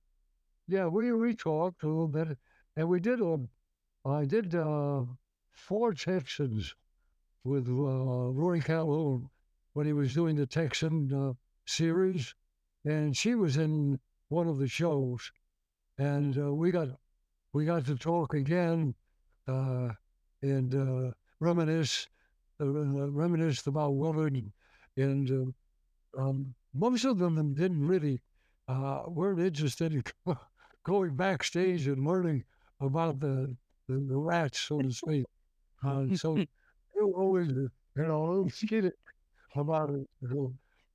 Yeah, 0.68 0.88
we 0.88 1.12
we 1.14 1.34
talked 1.34 1.84
a 1.84 1.88
little 1.88 2.08
bit, 2.10 2.38
and 2.76 2.90
we 2.90 3.00
did. 3.00 3.22
Uh, 3.22 3.38
I 4.06 4.26
did 4.26 4.54
uh, 4.54 5.04
four 5.52 5.94
Texans 5.94 6.76
with 7.44 7.68
uh, 7.68 7.72
Rory 7.72 8.60
Calhoun 8.60 9.30
when 9.74 9.86
he 9.86 9.94
was 9.94 10.14
doing 10.14 10.36
the 10.36 10.46
Texan 10.46 11.14
uh, 11.14 11.34
series, 11.66 12.34
and 12.84 13.16
she 13.16 13.36
was 13.36 13.58
in 13.58 14.00
one 14.30 14.48
of 14.48 14.58
the 14.58 14.68
shows, 14.68 15.32
and 15.98 16.38
uh, 16.38 16.54
we 16.54 16.72
got 16.72 16.90
we 17.54 17.66
got 17.66 17.86
to 17.86 17.96
talk 17.96 18.34
again 18.34 18.94
uh, 19.48 19.90
and 20.42 20.76
uh, 20.76 21.12
reminisce 21.40 22.08
uh, 22.60 22.66
reminisce 22.66 23.66
about 23.68 23.96
Willard, 23.96 24.52
and 24.98 25.54
um, 26.18 26.54
most 26.74 27.06
of 27.06 27.18
them 27.20 27.54
didn't 27.54 27.86
really 27.88 28.22
weren't 29.08 29.40
interested 29.40 29.94
in 29.94 30.04
going 30.84 31.16
backstage 31.16 31.88
and 31.88 32.06
learning 32.06 32.44
about 32.82 33.20
the 33.20 33.56
the, 33.88 33.96
the 33.96 34.18
rats, 34.18 34.60
so 34.60 34.82
to 34.82 34.92
speak. 34.92 35.26
Uh, 35.86 36.06
so 36.16 36.36
they 36.36 37.02
were 37.02 37.14
always, 37.14 37.48
you 37.48 37.70
know, 37.96 38.26
a 38.26 38.28
little 38.28 38.50
skinny 38.50 38.92
about 39.56 39.90
it. 39.92 40.06
So, 40.30 40.54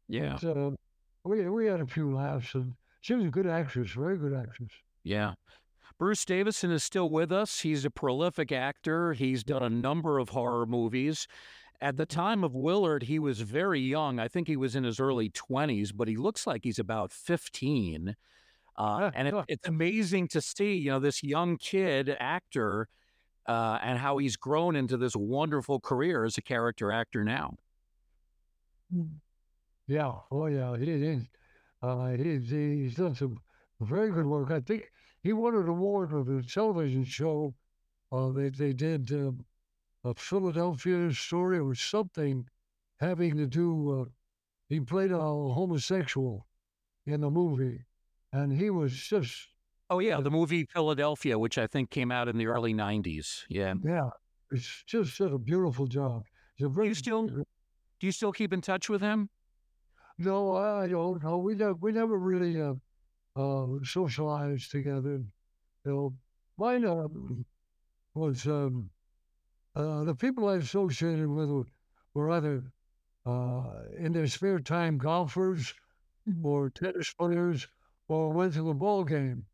Yeah. 0.08 0.36
so 0.36 0.76
we 1.24 1.48
we 1.48 1.66
had 1.66 1.80
a 1.80 1.86
few 1.86 2.14
laughs, 2.14 2.54
and 2.54 2.74
she 3.00 3.14
was 3.14 3.24
a 3.24 3.30
good 3.30 3.46
actress, 3.46 3.92
very 3.92 4.18
good 4.18 4.34
actress. 4.34 4.70
Yeah. 5.04 5.34
Bruce 5.98 6.24
Davison 6.24 6.72
is 6.72 6.82
still 6.82 7.08
with 7.10 7.30
us. 7.30 7.60
He's 7.60 7.84
a 7.84 7.90
prolific 7.90 8.50
actor. 8.50 9.12
He's 9.12 9.44
done 9.44 9.62
a 9.62 9.70
number 9.70 10.18
of 10.18 10.30
horror 10.30 10.66
movies. 10.66 11.28
At 11.80 11.96
the 11.96 12.06
time 12.06 12.44
of 12.44 12.54
Willard, 12.54 13.04
he 13.04 13.18
was 13.18 13.40
very 13.40 13.80
young. 13.80 14.20
I 14.20 14.28
think 14.28 14.46
he 14.46 14.56
was 14.56 14.76
in 14.76 14.84
his 14.84 15.00
early 15.00 15.30
20s, 15.30 15.92
but 15.94 16.06
he 16.06 16.16
looks 16.16 16.46
like 16.46 16.62
he's 16.62 16.78
about 16.78 17.12
15. 17.12 18.14
Uh, 18.76 19.10
and 19.14 19.28
it, 19.28 19.34
it's 19.48 19.68
amazing 19.68 20.28
to 20.28 20.40
see, 20.40 20.74
you 20.74 20.90
know, 20.90 21.00
this 21.00 21.22
young 21.22 21.56
kid 21.56 22.16
actor 22.20 22.88
uh, 23.46 23.78
and 23.82 23.98
how 23.98 24.18
he's 24.18 24.36
grown 24.36 24.76
into 24.76 24.96
this 24.96 25.16
wonderful 25.16 25.80
career 25.80 26.24
as 26.24 26.38
a 26.38 26.42
character 26.42 26.92
actor 26.92 27.24
now. 27.24 27.56
Yeah, 29.86 30.12
oh 30.30 30.46
yeah, 30.46 30.76
he 30.76 30.84
did. 30.84 31.28
Uh, 31.82 32.10
he's 32.10 32.48
he's 32.50 32.94
done 32.94 33.14
some 33.14 33.38
very 33.80 34.10
good 34.10 34.26
work. 34.26 34.50
I 34.50 34.60
think 34.60 34.84
he 35.22 35.32
won 35.32 35.56
an 35.56 35.68
award 35.68 36.10
for 36.10 36.22
the 36.24 36.42
television 36.42 37.04
show. 37.04 37.54
Uh, 38.10 38.28
they 38.30 38.50
they 38.50 38.72
did 38.72 39.10
um, 39.12 39.44
a 40.04 40.14
Philadelphia 40.14 41.12
story 41.12 41.58
or 41.58 41.74
something 41.74 42.46
having 43.00 43.36
to 43.36 43.46
do. 43.46 44.02
Uh, 44.02 44.04
he 44.68 44.80
played 44.80 45.12
a 45.12 45.18
homosexual 45.18 46.46
in 47.06 47.20
the 47.20 47.30
movie, 47.30 47.84
and 48.32 48.52
he 48.52 48.70
was 48.70 48.92
just 48.92 49.48
Oh, 49.92 49.98
yeah, 49.98 50.22
the 50.22 50.30
movie 50.30 50.64
Philadelphia, 50.64 51.38
which 51.38 51.58
I 51.58 51.66
think 51.66 51.90
came 51.90 52.10
out 52.10 52.26
in 52.26 52.38
the 52.38 52.46
early 52.46 52.72
90s. 52.72 53.42
Yeah. 53.50 53.74
yeah, 53.84 54.08
it's 54.50 54.84
just 54.86 55.18
did 55.18 55.34
a 55.34 55.38
beautiful 55.38 55.86
job. 55.86 56.22
A 56.58 56.66
Do 56.66 56.84
you 56.84 56.94
still 56.94 57.26
do 57.26 57.44
you 58.00 58.12
still 58.12 58.32
keep 58.32 58.54
in 58.54 58.62
touch 58.62 58.88
with 58.88 59.02
him? 59.02 59.28
No, 60.16 60.56
I 60.56 60.86
don't 60.88 61.22
know. 61.22 61.38
We 61.38 61.54
never, 61.54 61.74
we 61.74 61.92
never 61.92 62.18
really 62.18 62.58
uh, 62.58 62.74
uh, 63.36 63.66
socialized 63.84 64.70
together. 64.70 65.22
You 65.84 65.92
know, 65.92 66.14
mine 66.56 66.86
uh, 66.86 67.08
was 68.14 68.46
um, 68.46 68.88
uh, 69.74 70.04
the 70.04 70.14
people 70.14 70.48
I 70.48 70.56
associated 70.56 71.28
with 71.28 71.66
were, 72.14 72.30
either 72.30 72.64
uh, 73.26 73.84
in 73.96 74.12
their 74.12 74.26
spare 74.28 74.60
time 74.60 74.98
golfers 74.98 75.74
Mhm. 76.28 76.44
or 76.44 76.70
tennis 76.70 77.12
players 77.14 77.68
or 78.08 78.32
went 78.32 78.54
to 78.54 78.62
the 78.62 78.74
ball 78.74 79.04
game, 79.04 79.46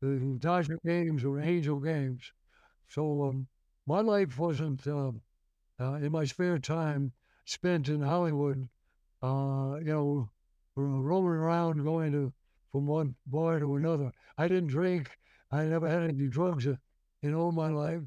the 0.00 0.36
Dodger 0.40 0.78
games 0.84 1.24
or 1.24 1.40
Angel 1.40 1.80
games. 1.80 2.32
So 2.88 3.24
um, 3.24 3.48
my 3.86 4.00
life 4.00 4.38
wasn't 4.38 4.86
uh, 4.86 5.12
uh, 5.80 5.94
in 5.94 6.12
my 6.12 6.24
spare 6.24 6.58
time 6.58 7.12
spent 7.46 7.88
in 7.88 8.02
Hollywood 8.02 8.68
uh, 9.22 9.76
you 9.80 9.86
know, 9.86 10.30
roaming 10.76 11.30
around, 11.32 11.84
going 11.84 12.12
to 12.12 12.32
from 12.72 12.86
one 12.86 13.16
bar 13.26 13.60
to 13.60 13.76
another. 13.76 14.12
I 14.38 14.48
didn't 14.48 14.68
drink. 14.68 15.18
I 15.50 15.64
never 15.66 15.88
had 15.88 16.02
any 16.10 16.28
drugs 16.28 16.66
in 17.22 17.34
all 17.34 17.52
my 17.52 17.68
life. 17.70 18.02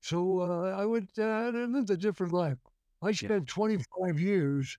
So 0.00 0.40
uh, 0.40 0.70
I 0.76 0.86
went 0.86 1.10
uh, 1.18 1.22
I 1.22 1.50
lived 1.50 1.90
a 1.90 1.96
different 1.96 2.32
life. 2.32 2.58
I 3.02 3.12
spent 3.12 3.48
25 3.48 4.20
years 4.20 4.78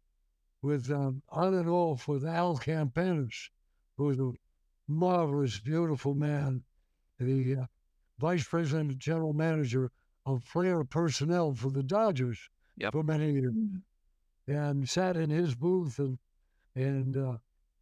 with 0.61 0.91
um, 0.91 1.21
on 1.29 1.53
and 1.55 1.69
off 1.69 2.07
with 2.07 2.25
Al 2.25 2.57
Campanis, 2.57 3.49
who 3.97 4.05
was 4.05 4.19
a 4.19 4.31
marvelous, 4.87 5.59
beautiful 5.59 6.13
man, 6.13 6.63
the 7.19 7.55
uh, 7.57 7.65
vice 8.19 8.43
president 8.47 8.91
and 8.91 8.99
general 8.99 9.33
manager 9.33 9.91
of 10.25 10.45
player 10.45 10.83
personnel 10.83 11.53
for 11.53 11.69
the 11.71 11.83
Dodgers 11.83 12.49
Yep. 12.77 12.93
for 12.93 13.03
many 13.03 13.31
years 13.33 13.53
and 14.47 14.87
sat 14.89 15.17
in 15.17 15.29
his 15.29 15.55
booth 15.55 15.99
and 15.99 16.17
and 16.75 17.17
uh, 17.17 17.37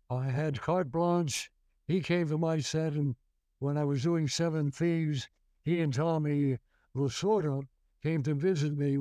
I 0.09 0.25
had 0.25 0.59
carte 0.61 0.91
blanche. 0.91 1.51
He 1.87 2.01
came 2.01 2.27
to 2.29 2.37
my 2.37 2.59
set, 2.59 2.93
and 2.93 3.15
when 3.59 3.77
I 3.77 3.83
was 3.83 4.01
doing 4.03 4.27
Seven 4.27 4.71
Thieves, 4.71 5.27
he 5.63 5.79
and 5.81 5.93
Tommy 5.93 6.57
Lasorda 6.95 7.61
came 8.01 8.23
to 8.23 8.33
visit 8.33 8.77
me 8.77 8.97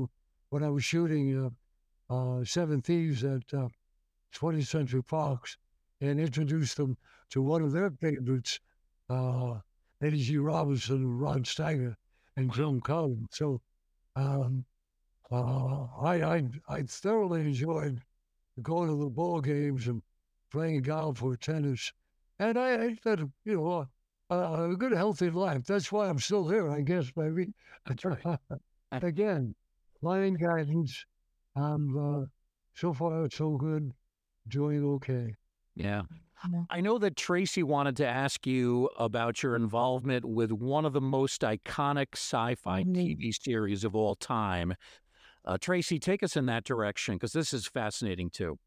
when 0.51 0.62
I 0.62 0.70
was 0.70 0.84
shooting 0.84 1.53
uh, 2.11 2.14
uh, 2.14 2.45
Seven 2.45 2.82
Thieves 2.82 3.24
at 3.24 3.53
uh, 3.53 3.68
20th 4.34 4.66
Century 4.66 5.03
Fox, 5.03 5.57
and 6.01 6.20
introduced 6.20 6.76
them 6.76 6.97
to 7.30 7.43
one 7.43 7.62
of 7.62 7.72
their 7.72 7.91
favorites, 7.91 8.61
uh, 9.09 9.61
Eddie 10.01 10.22
G. 10.22 10.39
Robinson, 10.39 11.18
Rod 11.18 11.45
Steiger, 11.45 11.97
and 12.36 12.53
Jim 12.53 12.80
Collins. 12.80 13.28
So 13.32 13.61
um, 14.16 14.64
uh, 15.30 15.84
I, 16.01 16.22
I 16.22 16.49
I 16.68 16.82
thoroughly 16.82 17.41
enjoyed 17.41 18.03
going 18.62 18.89
to 18.89 18.97
the 18.97 19.11
ball 19.11 19.41
games 19.41 19.86
and 19.86 20.03
playing 20.51 20.82
golf 20.82 21.22
or 21.22 21.36
tennis, 21.36 21.93
and 22.39 22.59
I, 22.59 22.84
I 22.84 22.99
had 23.05 23.30
you 23.45 23.55
know 23.55 23.89
a, 24.30 24.70
a 24.70 24.76
good 24.76 24.92
healthy 24.92 25.30
life. 25.30 25.64
That's 25.64 25.90
why 25.90 26.08
I'm 26.08 26.18
still 26.18 26.48
here, 26.48 26.70
I 26.70 26.80
guess, 26.82 27.10
maybe. 27.16 27.52
That's 27.86 28.04
right. 28.04 28.38
Again, 28.92 29.54
line 30.02 30.34
guidance. 30.34 31.04
I'm 31.56 31.96
uh, 32.22 32.26
so 32.74 32.92
far 32.92 33.28
so 33.30 33.56
good, 33.56 33.92
doing 34.48 34.84
okay. 34.84 35.34
Yeah. 35.74 36.02
Yeah. 36.52 36.62
I 36.70 36.80
know 36.80 36.98
that 36.98 37.16
Tracy 37.16 37.62
wanted 37.62 37.96
to 37.96 38.06
ask 38.06 38.46
you 38.46 38.88
about 38.98 39.42
your 39.42 39.56
involvement 39.56 40.24
with 40.24 40.52
one 40.52 40.84
of 40.84 40.92
the 40.92 41.00
most 41.00 41.42
iconic 41.42 42.08
sci 42.14 42.54
fi 42.54 42.84
Mhm. 42.84 42.94
TV 42.94 43.32
series 43.32 43.84
of 43.84 43.96
all 43.96 44.14
time. 44.14 44.74
Uh, 45.44 45.58
Tracy, 45.58 45.98
take 45.98 46.22
us 46.22 46.36
in 46.36 46.46
that 46.46 46.64
direction 46.64 47.16
because 47.16 47.32
this 47.32 47.52
is 47.52 47.66
fascinating 47.66 48.30
too. 48.30 48.58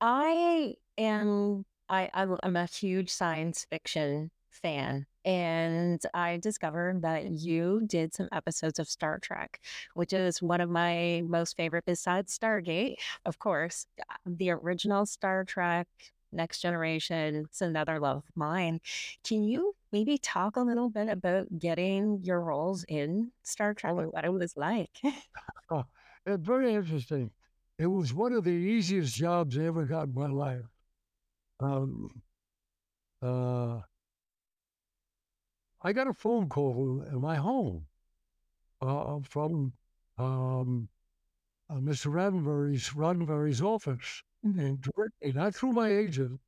I 0.00 0.74
am 0.98 1.64
I 1.88 2.10
I'm 2.14 2.36
I'm 2.42 2.56
a 2.56 2.66
huge 2.66 3.10
science 3.10 3.66
fiction 3.68 4.30
fan 4.50 5.06
and 5.24 6.00
I 6.14 6.38
discovered 6.38 7.02
that 7.02 7.30
you 7.30 7.82
did 7.86 8.14
some 8.14 8.28
episodes 8.32 8.78
of 8.78 8.88
Star 8.88 9.18
Trek, 9.18 9.60
which 9.94 10.12
is 10.12 10.40
one 10.40 10.60
of 10.60 10.70
my 10.70 11.22
most 11.26 11.56
favorite 11.56 11.84
besides 11.86 12.36
Stargate, 12.36 12.96
of 13.26 13.38
course. 13.38 13.86
uh, 14.00 14.14
The 14.26 14.50
original 14.50 15.04
Star 15.06 15.44
Trek, 15.44 15.88
Next 16.32 16.60
Generation, 16.62 17.34
it's 17.46 17.60
another 17.60 17.98
love 18.00 18.18
of 18.18 18.36
mine. 18.36 18.80
Can 19.24 19.42
you 19.42 19.74
maybe 19.92 20.16
talk 20.16 20.56
a 20.56 20.60
little 20.60 20.88
bit 20.88 21.08
about 21.08 21.58
getting 21.58 22.20
your 22.22 22.40
roles 22.40 22.84
in 22.84 23.32
Star 23.42 23.74
Trek 23.74 23.94
and 23.98 24.12
what 24.12 24.24
it 24.24 24.32
was 24.32 24.56
like? 24.56 24.90
Oh, 25.70 25.84
it's 26.26 26.46
very 26.46 26.74
interesting. 26.74 27.30
It 27.78 27.86
was 27.86 28.12
one 28.12 28.32
of 28.32 28.44
the 28.44 28.50
easiest 28.50 29.14
jobs 29.14 29.56
I 29.58 29.64
ever 29.64 29.84
got 29.84 30.08
in 30.08 30.14
my 30.14 30.26
life. 30.28 30.66
Um, 31.60 32.22
uh, 33.22 33.80
I 35.82 35.92
got 35.92 36.08
a 36.08 36.14
phone 36.14 36.48
call 36.48 37.02
in 37.02 37.20
my 37.20 37.36
home 37.36 37.86
uh, 38.82 39.20
from 39.20 39.72
um, 40.18 40.88
uh, 41.68 41.76
Mr. 41.76 42.12
Roddenberry's, 42.12 42.90
Roddenberry's 42.90 43.62
office, 43.62 44.22
and 44.42 44.80
directly, 44.80 45.32
not 45.32 45.54
through 45.54 45.72
my 45.72 45.88
agent, 45.90 46.40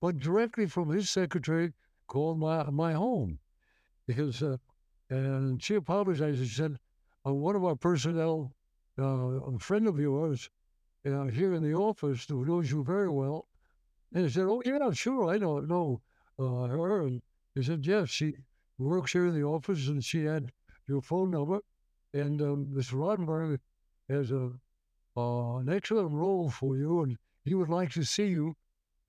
but 0.00 0.18
directly 0.18 0.66
from 0.66 0.90
his 0.90 1.10
secretary, 1.10 1.72
called 2.06 2.38
my 2.38 2.64
my 2.70 2.92
home 2.94 3.38
because 4.06 4.42
uh, 4.42 4.56
and 5.10 5.62
she 5.62 5.74
apologized 5.74 6.40
and 6.40 6.48
said, 6.48 6.78
uh, 7.26 7.32
one 7.32 7.56
of 7.56 7.64
our 7.64 7.76
personnel, 7.76 8.54
uh, 8.98 9.04
a 9.04 9.58
friend 9.58 9.86
of 9.86 9.98
yours, 9.98 10.50
uh, 11.06 11.24
here 11.26 11.54
in 11.54 11.62
the 11.62 11.74
office 11.74 12.26
who 12.28 12.44
knows 12.44 12.70
you 12.70 12.82
very 12.84 13.08
well, 13.08 13.48
and 14.12 14.24
he 14.24 14.30
said, 14.30 14.44
"Oh 14.44 14.62
yeah, 14.64 14.90
sure, 14.92 15.30
I 15.30 15.38
don't 15.38 15.68
know 15.68 16.00
uh, 16.38 16.66
her." 16.66 17.02
And 17.02 17.22
he 17.54 17.62
said, 17.62 17.86
"Yes, 17.86 18.08
she 18.08 18.34
works 18.78 19.12
here 19.12 19.26
in 19.26 19.34
the 19.34 19.44
office, 19.44 19.88
and 19.88 20.04
she 20.04 20.24
had 20.24 20.52
your 20.86 21.02
phone 21.02 21.30
number, 21.30 21.60
and 22.14 22.40
um, 22.40 22.66
Mr. 22.66 22.94
Roddenberry 22.94 23.58
has 24.08 24.30
a 24.30 24.52
uh, 25.18 25.56
an 25.56 25.68
excellent 25.68 26.12
role 26.12 26.48
for 26.48 26.76
you, 26.76 27.02
and 27.02 27.18
he 27.44 27.54
would 27.54 27.68
like 27.68 27.90
to 27.90 28.04
see 28.04 28.28
you 28.28 28.54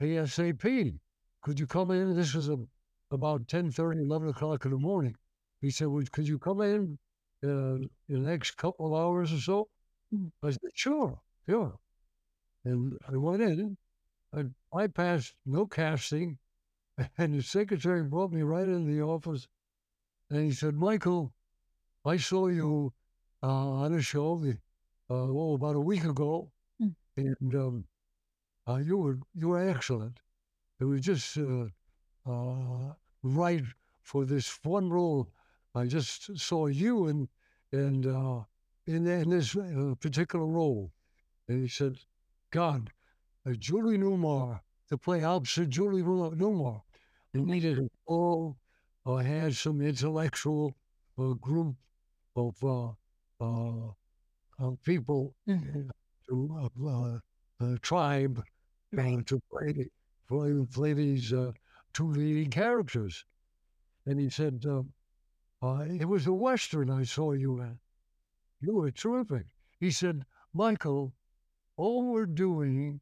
ASAP. 0.01 0.97
Could 1.41 1.59
you 1.59 1.67
come 1.67 1.91
in? 1.91 2.15
This 2.15 2.33
was 2.33 2.49
a, 2.49 2.57
about 3.11 3.47
10, 3.47 3.71
11 3.77 4.29
o'clock 4.29 4.65
in 4.65 4.71
the 4.71 4.77
morning. 4.77 5.15
He 5.61 5.69
said, 5.69 5.87
well, 5.87 6.03
could 6.11 6.27
you 6.27 6.39
come 6.39 6.61
in 6.61 6.97
uh, 7.43 7.75
in 7.75 7.89
the 8.07 8.17
next 8.17 8.51
couple 8.57 8.87
of 8.87 8.99
hours 8.99 9.31
or 9.31 9.39
so? 9.39 9.69
Mm. 10.13 10.31
I 10.41 10.49
said, 10.49 10.71
sure, 10.73 11.19
sure. 11.47 11.77
And 12.65 12.97
I 13.07 13.15
went 13.17 13.43
in, 13.43 13.77
and 14.33 14.55
I 14.73 14.87
passed 14.87 15.35
no 15.45 15.67
casting, 15.67 16.39
and 17.17 17.35
the 17.35 17.43
secretary 17.43 18.03
brought 18.03 18.31
me 18.31 18.41
right 18.41 18.67
into 18.67 18.91
the 18.91 19.01
office, 19.01 19.47
and 20.29 20.45
he 20.45 20.51
said, 20.51 20.75
Michael, 20.75 21.33
I 22.05 22.17
saw 22.17 22.47
you 22.47 22.93
uh, 23.43 23.47
on 23.83 23.93
a 23.93 24.01
show 24.01 24.37
the, 24.39 24.51
uh, 25.09 25.27
oh, 25.29 25.55
about 25.55 25.75
a 25.75 25.81
week 25.81 26.03
ago, 26.03 26.51
Mm. 26.81 26.95
and 27.17 27.55
um, 27.55 27.85
uh, 28.67 28.77
you 28.77 28.97
were 28.97 29.19
you 29.35 29.49
were 29.49 29.69
excellent. 29.69 30.19
It 30.79 30.85
was 30.85 31.01
just 31.01 31.37
uh, 31.37 31.67
uh, 32.25 32.93
right 33.23 33.63
for 34.03 34.25
this 34.25 34.59
one 34.63 34.89
role. 34.89 35.31
I 35.75 35.87
just 35.87 36.37
saw 36.39 36.67
you 36.67 37.07
and 37.07 37.29
and 37.71 38.05
uh, 38.07 38.43
in 38.87 39.07
in 39.07 39.29
this 39.29 39.55
uh, 39.55 39.95
particular 39.99 40.45
role, 40.45 40.91
and 41.47 41.61
he 41.63 41.67
said, 41.67 41.99
"God, 42.51 42.91
uh, 43.45 43.53
Julie 43.53 43.97
Newmar 43.97 44.61
to 44.89 44.97
play 44.97 45.23
opposite 45.23 45.69
Julie 45.69 46.03
Newmar. 46.03 46.83
He 47.33 47.41
needed 47.41 47.79
a 47.79 47.89
uh, 49.05 49.17
had 49.17 49.55
some 49.55 49.81
intellectual 49.81 50.75
uh, 51.17 51.33
group 51.33 51.75
of 52.35 52.63
uh, 52.63 52.91
uh, 53.41 53.91
uh, 54.59 54.71
people 54.83 55.35
Mhm. 55.47 55.89
to 56.29 56.69
uh, 56.87 57.19
uh, 57.61 57.77
tribe 57.81 58.43
uh, 58.97 59.21
to 59.25 59.39
play 59.51 59.89
play, 60.27 60.65
play 60.71 60.93
these 60.93 61.33
uh, 61.33 61.51
two 61.93 62.09
leading 62.11 62.51
characters. 62.51 63.25
And 64.05 64.19
he 64.19 64.29
said, 64.29 64.65
"It 65.61 66.07
was 66.07 66.27
a 66.27 66.33
western 66.33 66.89
I 66.89 67.03
saw 67.03 67.31
you 67.33 67.61
in. 67.61 67.79
You 68.61 68.75
were 68.75 68.91
terrific." 68.91 69.47
He 69.79 69.91
said, 69.91 70.25
"Michael, 70.53 71.13
all 71.77 72.11
we're 72.11 72.25
doing 72.25 73.01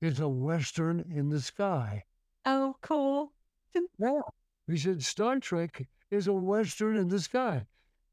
is 0.00 0.20
a 0.20 0.28
western 0.28 1.00
in 1.00 1.30
the 1.30 1.40
sky." 1.40 2.04
Oh, 2.46 2.76
cool. 2.82 3.32
Yeah. 3.98 4.20
He 4.66 4.76
said, 4.76 5.02
"Star 5.02 5.38
Trek 5.38 5.86
is 6.10 6.26
a 6.26 6.32
western 6.32 6.96
in 6.96 7.08
the 7.08 7.20
sky. 7.20 7.66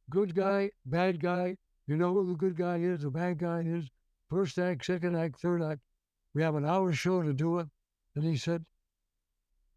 Good 0.09 0.35
guy, 0.35 0.71
bad 0.85 1.19
guy. 1.19 1.57
You 1.87 1.97
know 1.97 2.13
who 2.13 2.27
the 2.27 2.35
good 2.35 2.55
guy 2.55 2.77
is, 2.77 3.01
the 3.01 3.09
bad 3.09 3.39
guy 3.39 3.61
is. 3.61 3.89
First 4.29 4.57
act, 4.57 4.85
second 4.85 5.15
act, 5.15 5.39
third 5.39 5.61
act. 5.61 5.81
We 6.33 6.41
have 6.43 6.55
an 6.55 6.65
hour 6.65 6.91
show 6.93 7.21
to 7.23 7.33
do 7.33 7.59
it." 7.59 7.67
And 8.15 8.23
he 8.23 8.37
said, 8.37 8.65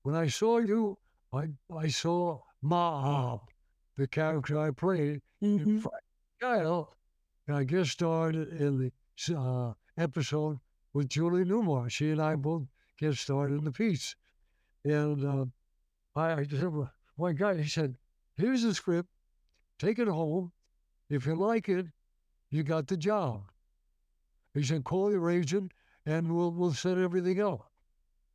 "When 0.02 0.14
I 0.14 0.28
saw 0.28 0.58
you, 0.58 0.98
I 1.32 1.48
I 1.74 1.88
saw 1.88 2.42
Maab, 2.62 3.40
the 3.96 4.06
character 4.06 4.58
I 4.58 4.70
played, 4.70 5.22
Mhm. 5.42 5.84
Kyle, 6.40 6.94
and 7.46 7.56
I 7.56 7.64
guest 7.64 7.90
starred 7.92 8.34
in 8.36 8.78
the 8.78 8.92
uh, 9.34 9.74
episode 9.96 10.60
with 10.92 11.08
Julie 11.08 11.44
Newmar. 11.44 11.90
She 11.90 12.10
and 12.10 12.20
I 12.20 12.36
both 12.36 12.66
guest 12.98 13.20
starred 13.22 13.50
in 13.52 13.64
the 13.64 13.72
piece. 13.72 14.14
And 14.84 15.24
uh, 15.24 15.46
I, 16.16 16.32
I 16.32 16.46
"Well, 16.50 16.90
oh 16.90 17.22
my 17.22 17.32
God, 17.32 17.58
he 17.58 17.68
said, 17.68 17.96
here's 18.36 18.62
the 18.62 18.74
script, 18.74 19.08
take 19.78 19.98
it 19.98 20.08
home. 20.08 20.52
If 21.10 21.26
you 21.26 21.34
like 21.34 21.68
it, 21.68 21.86
you 22.50 22.62
got 22.62 22.86
the 22.86 22.96
job. 22.96 23.50
He 24.54 24.62
said, 24.62 24.84
call 24.84 25.10
your 25.12 25.30
agent 25.30 25.72
and 26.06 26.34
we'll, 26.34 26.50
we'll 26.52 26.72
set 26.72 26.98
everything 26.98 27.40
up. 27.40 27.70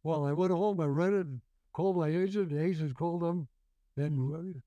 Well, 0.03 0.25
I 0.25 0.33
went 0.33 0.51
home, 0.51 0.79
I 0.79 0.85
read 0.85 1.13
it, 1.13 1.27
called 1.73 1.97
my 1.97 2.09
agent, 2.09 2.49
the 2.49 2.63
agent 2.63 2.95
called 2.95 3.21
them, 3.21 3.47
and 3.97 4.61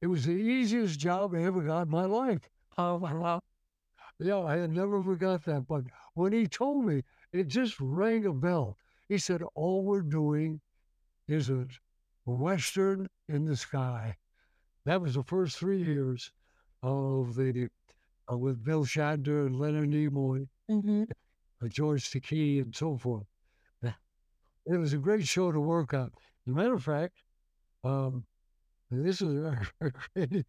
it 0.00 0.06
was 0.06 0.24
the 0.24 0.32
easiest 0.32 0.98
job 0.98 1.34
I 1.34 1.42
ever 1.42 1.62
got 1.62 1.82
in 1.82 1.90
my 1.90 2.04
life. 2.04 2.40
Yeah, 4.18 4.38
I 4.40 4.56
had 4.56 4.70
never 4.70 5.02
forgot 5.02 5.44
that. 5.44 5.66
But 5.66 5.84
when 6.14 6.32
he 6.32 6.46
told 6.46 6.86
me, 6.86 7.02
it 7.32 7.48
just 7.48 7.78
rang 7.80 8.24
a 8.24 8.32
bell. 8.32 8.78
He 9.08 9.18
said, 9.18 9.42
All 9.54 9.84
we're 9.84 10.00
doing 10.00 10.60
is 11.28 11.50
a 11.50 11.66
Western 12.26 13.08
in 13.28 13.46
the 13.46 13.56
sky. 13.56 14.18
That 14.86 15.02
was 15.02 15.14
the 15.14 15.24
first 15.24 15.58
three 15.58 15.82
years 15.82 16.32
of 16.82 17.34
the, 17.36 17.70
uh, 18.30 18.38
with 18.38 18.64
Bill 18.64 18.84
Shatner 18.84 19.46
and 19.46 19.58
Leonard 19.58 19.90
Nimoy, 19.90 20.48
hmm 20.68 21.04
uh, 21.62 21.68
George 21.68 22.10
Takei, 22.10 22.62
and 22.62 22.74
so 22.74 22.96
forth. 22.98 23.26
It 24.66 24.76
was 24.76 24.92
a 24.92 24.98
great 24.98 25.26
show 25.26 25.50
to 25.50 25.58
work 25.60 25.94
on. 25.94 26.12
As 26.46 26.52
a 26.52 26.56
matter 26.56 26.74
of 26.74 26.84
fact, 26.84 27.22
um, 27.84 28.26
this 28.90 29.22
is 29.22 29.36
a, 29.44 29.60
great, 30.14 30.46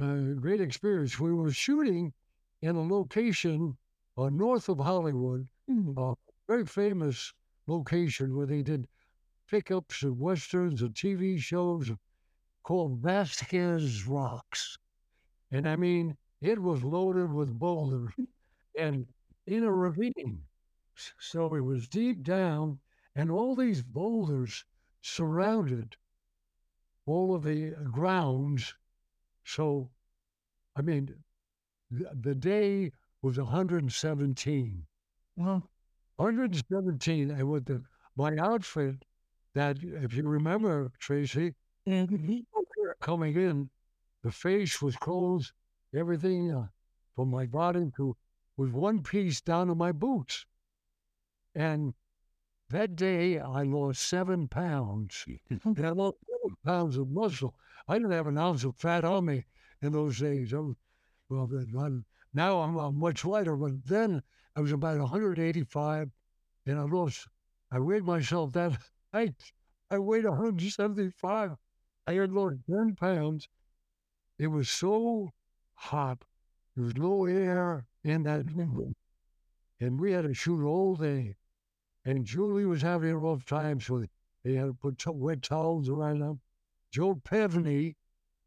uh, 0.00 0.16
great 0.40 0.60
experience. 0.60 1.20
We 1.20 1.32
were 1.34 1.52
shooting 1.52 2.14
in 2.62 2.76
a 2.76 2.82
location 2.82 3.76
uh, 4.18 4.30
north 4.30 4.68
of 4.68 4.78
Hollywood, 4.78 5.48
Mhm. 5.70 5.94
a 5.98 6.16
very 6.48 6.66
famous 6.66 7.32
location 7.66 8.36
where 8.36 8.46
they 8.46 8.62
did 8.62 8.88
pickups 9.48 10.02
and 10.02 10.18
westerns 10.18 10.82
and 10.82 10.94
TV 10.94 11.38
shows 11.38 11.90
called 12.62 12.98
Vasquez 12.98 14.06
Rocks. 14.06 14.78
And 15.50 15.68
I 15.68 15.76
mean, 15.76 16.16
it 16.40 16.60
was 16.60 16.82
loaded 16.82 17.32
with 17.32 17.58
boulders 17.58 18.12
and 18.78 19.06
in 19.46 19.64
a 19.64 19.72
ravine. 19.72 20.42
So 21.18 21.54
it 21.54 21.60
was 21.60 21.88
deep 21.88 22.22
down, 22.22 22.78
and 23.14 23.30
all 23.30 23.54
these 23.54 23.82
boulders 23.82 24.64
surrounded 25.02 25.96
all 27.06 27.34
of 27.34 27.42
the 27.42 27.70
grounds. 27.92 28.74
So, 29.44 29.90
I 30.76 30.82
mean, 30.82 31.14
the, 31.90 32.34
day 32.34 32.92
was 33.22 33.38
117. 33.38 34.86
Well, 35.36 35.70
117. 36.16 37.30
And 37.30 37.50
with 37.50 37.66
the, 37.66 37.82
my 38.16 38.36
outfit, 38.38 39.04
that, 39.54 39.78
if 39.82 40.14
you 40.14 40.22
remember, 40.28 40.90
Tracy, 40.98 41.54
mhm. 41.86 42.44
coming 43.00 43.36
in, 43.36 43.70
the 44.22 44.32
face 44.32 44.80
was 44.82 44.96
closed, 44.96 45.52
everything 45.94 46.52
uh, 46.52 46.66
from 47.14 47.30
my 47.30 47.46
body 47.46 47.90
to 47.96 48.16
was 48.56 48.70
one 48.70 49.02
piece 49.02 49.40
down 49.40 49.66
to 49.68 49.74
my 49.74 49.92
boots. 49.92 50.46
And 51.54 51.94
that 52.70 52.96
day 52.96 53.38
I 53.38 53.62
lost 53.62 54.02
seven 54.02 54.48
pounds. 54.48 55.24
I 55.50 55.90
lost 55.90 56.16
seven 56.28 56.56
pounds 56.64 56.96
of 56.96 57.08
muscle. 57.08 57.54
I 57.86 57.94
didn't 57.98 58.12
have 58.12 58.26
an 58.26 58.38
ounce 58.38 58.64
of 58.64 58.76
fat 58.76 59.04
on 59.04 59.26
me 59.26 59.44
in 59.82 59.92
those 59.92 60.18
days. 60.18 60.54
I 60.54 60.58
was, 60.58 60.76
well, 61.28 61.48
I'm- 61.78 62.04
now 62.32 62.62
I'm, 62.62 62.76
I'm 62.76 62.98
much 62.98 63.24
lighter, 63.24 63.54
but 63.56 63.84
then 63.86 64.22
I 64.56 64.60
was 64.60 64.72
about 64.72 64.98
185 64.98 66.10
and 66.66 66.78
I 66.78 66.82
lost, 66.82 67.28
I 67.70 67.78
weighed 67.78 68.04
myself 68.04 68.52
that, 68.52 68.72
I, 69.14 69.32
I 69.92 69.98
weighed 69.98 70.24
175. 70.24 71.52
I 72.08 72.12
had 72.12 72.32
lost 72.32 72.56
10 72.68 72.96
pounds. 72.96 73.48
It 74.40 74.48
was 74.48 74.68
so 74.68 75.30
hot. 75.74 76.24
There 76.74 76.84
was 76.84 76.96
no 76.96 77.24
air 77.26 77.86
in 78.02 78.24
that 78.24 78.52
room. 78.52 78.96
And 79.78 80.00
we 80.00 80.10
had 80.10 80.24
to 80.24 80.34
shoot 80.34 80.66
all 80.66 80.96
day. 80.96 81.36
And 82.04 82.24
Julie 82.24 82.66
was 82.66 82.82
having 82.82 83.10
a 83.10 83.18
rough 83.18 83.46
time, 83.46 83.80
so 83.80 84.04
they 84.42 84.54
had 84.54 84.66
to 84.66 84.74
put 84.74 84.98
to- 84.98 85.12
wet 85.12 85.42
towels 85.42 85.88
around 85.88 86.18
them. 86.18 86.40
Joe 86.90 87.14
Pevney, 87.14 87.94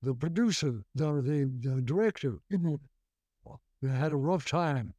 the 0.02 0.14
producer, 0.14 0.84
the, 0.94 1.22
the, 1.22 1.50
the 1.62 1.82
director, 1.82 2.40
had 3.82 4.12
a 4.12 4.18
rough 4.18 4.46
time. 4.46 4.94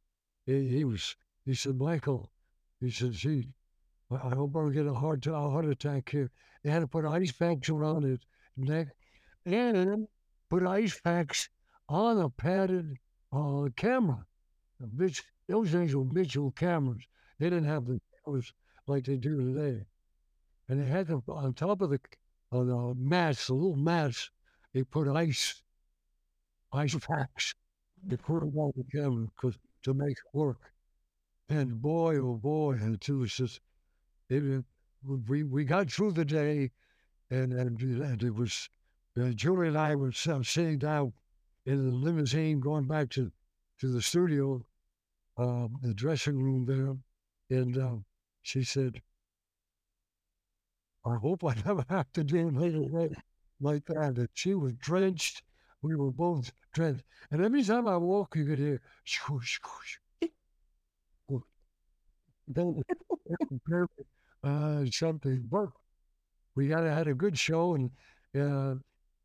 He, 0.47 0.67
he 0.67 0.83
was, 0.83 1.15
he 1.45 1.53
said, 1.53 1.77
Michael, 1.77 2.31
he 2.79 2.89
said, 2.89 3.11
gee, 3.11 3.53
I 4.11 4.29
hope 4.35 4.55
I 4.55 4.59
don't 4.59 4.71
get 4.71 4.87
a 4.87 4.93
heart, 4.93 5.25
a 5.27 5.33
heart 5.33 5.65
attack 5.65 6.09
here. 6.09 6.31
They 6.63 6.71
had 6.71 6.79
to 6.79 6.87
put 6.87 7.05
ice 7.05 7.31
packs 7.31 7.69
around 7.69 8.03
his 8.03 8.19
neck 8.57 8.87
and 9.45 10.07
put 10.49 10.63
ice 10.63 10.99
packs 10.99 11.49
on 11.87 12.19
a 12.19 12.29
padded 12.29 12.97
uh, 13.31 13.69
camera. 13.75 14.25
A 14.81 14.87
Mitch, 14.93 15.23
those 15.47 15.71
things 15.71 15.95
were 15.95 16.05
Mitchell 16.05 16.51
cameras. 16.51 17.03
They 17.39 17.49
didn't 17.49 17.65
have 17.65 17.85
the 17.85 18.01
cameras 18.25 18.51
like 18.87 19.05
they 19.05 19.17
do 19.17 19.53
today. 19.53 19.85
And 20.67 20.81
they 20.81 20.85
had 20.87 21.07
to, 21.07 21.23
on 21.27 21.53
top 21.53 21.81
of 21.81 21.89
the, 21.91 21.99
of 22.51 22.67
the 22.67 22.95
mats, 22.95 23.47
the 23.47 23.53
little 23.53 23.75
mats, 23.75 24.31
they 24.73 24.83
put 24.83 25.07
ice, 25.07 25.61
ice 26.73 26.95
packs. 26.95 27.53
They 28.03 28.17
put 28.17 28.39
them 28.41 28.57
on 28.57 28.71
the 28.75 28.83
camera 28.85 29.27
'cause- 29.35 29.57
to 29.83 29.93
make 29.93 30.17
it 30.17 30.33
work. 30.33 30.73
And 31.49 31.81
boy, 31.81 32.17
oh 32.17 32.35
boy, 32.37 32.73
and 32.73 32.95
it 32.95 33.09
was 33.11 33.33
just, 33.35 33.61
it, 34.29 34.65
we, 35.27 35.43
we 35.43 35.65
got 35.65 35.91
through 35.91 36.13
the 36.13 36.25
day 36.25 36.71
and, 37.31 37.53
and, 37.53 37.81
and 37.81 38.23
it 38.23 38.35
was, 38.35 38.69
uh, 39.19 39.29
Julie 39.31 39.69
and 39.69 39.77
I 39.77 39.95
were 39.95 40.09
s- 40.09 40.27
sitting 40.49 40.79
down 40.79 41.13
in 41.65 41.89
the 41.89 41.95
limousine 41.95 42.59
going 42.59 42.87
back 42.87 43.09
to, 43.11 43.31
to 43.79 43.87
the 43.91 44.01
studio, 44.01 44.65
um, 45.37 45.77
the 45.81 45.93
dressing 45.93 46.41
room 46.41 46.65
there. 46.65 46.97
And 47.59 47.77
um, 47.77 48.05
she 48.43 48.63
said, 48.63 49.01
I 51.05 51.15
hope 51.17 51.43
I 51.43 51.55
never 51.65 51.85
have 51.89 52.09
to 52.13 52.23
do 52.23 52.37
anything 52.47 52.89
like, 52.93 53.11
like 53.59 53.85
that. 53.87 54.17
And 54.17 54.29
she 54.33 54.53
was 54.53 54.73
drenched. 54.75 55.43
We 55.81 55.93
were 55.97 56.11
both 56.11 56.53
drenched. 56.71 57.03
And 57.31 57.43
every 57.43 57.63
time 57.63 57.85
I 57.85 57.97
walk, 57.97 58.37
you 58.37 58.45
could 58.45 58.59
hear, 58.59 58.81
swoosh, 59.05 59.59
swoosh. 59.61 59.97
then 62.47 62.83
uh, 64.43 64.85
something. 64.91 65.43
But 65.49 65.69
we 66.55 66.67
got 66.67 66.83
had 66.83 67.07
a 67.07 67.13
good 67.13 67.37
show, 67.37 67.75
and 67.75 67.91
uh, 68.35 68.75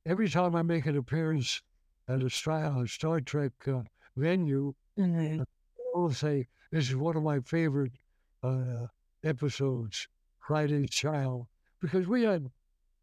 every 0.07 0.29
time 0.29 0.55
I 0.57 0.63
make 0.63 0.87
an 0.87 0.97
appearance 0.97 1.63
at 2.09 2.23
a 2.23 2.31
Star, 2.31 2.87
Star 2.87 3.21
Trek 3.21 3.53
uh, 3.69 3.83
venue, 4.17 4.75
Mhm. 4.99 5.41
I 5.41 5.99
will 5.99 6.13
say 6.13 6.49
this 6.71 6.89
is 6.89 6.97
one 6.97 7.17
of 7.17 7.23
my 7.23 7.41
favorite 7.41 7.93
uh, 8.43 8.87
episodes, 9.23 10.09
Friday's 10.41 10.91
Child, 10.91 11.47
because 11.81 12.07
we 12.07 12.23
had 12.23 12.51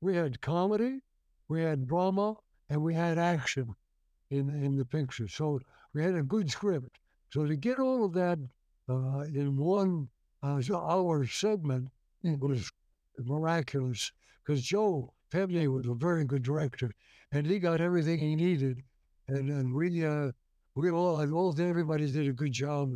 we 0.01 0.16
had 0.16 0.41
comedy, 0.41 1.01
we 1.47 1.62
had 1.62 1.88
drama, 1.88 2.36
and 2.70 2.82
we 2.84 2.93
had 2.93 3.18
action 3.18 3.76
in 4.30 4.49
in 4.49 4.78
the 4.78 4.86
picture. 4.86 5.28
So 5.28 5.59
we 5.93 6.03
had 6.03 6.16
a 6.16 6.24
good 6.24 6.49
script. 6.51 6.99
So 7.32 7.45
to 7.45 7.55
get 7.55 7.80
all 7.80 8.03
of 8.05 8.14
that 8.14 8.39
uh, 8.89 9.22
in 9.34 9.57
one 9.57 10.09
uh, 10.43 10.62
hour 10.74 11.26
segment 11.26 11.89
was 12.24 12.72
miraculous 13.17 14.11
because 14.43 14.61
Joe 14.61 15.13
Pevney 15.32 15.67
was 15.67 15.88
a 15.88 15.93
very 15.93 16.26
good 16.26 16.43
director, 16.43 16.91
and 17.32 17.45
he 17.45 17.59
got 17.59 17.82
everything 17.82 18.19
he 18.19 18.36
needed, 18.36 18.84
and 19.28 19.74
we 19.74 20.05
uh, 20.05 20.32
we 20.76 20.91
all 20.91 21.19
and 21.19 21.34
all 21.34 21.59
everybody 21.59 22.11
did 22.11 22.28
a 22.28 22.34
good 22.34 22.51
job. 22.51 22.93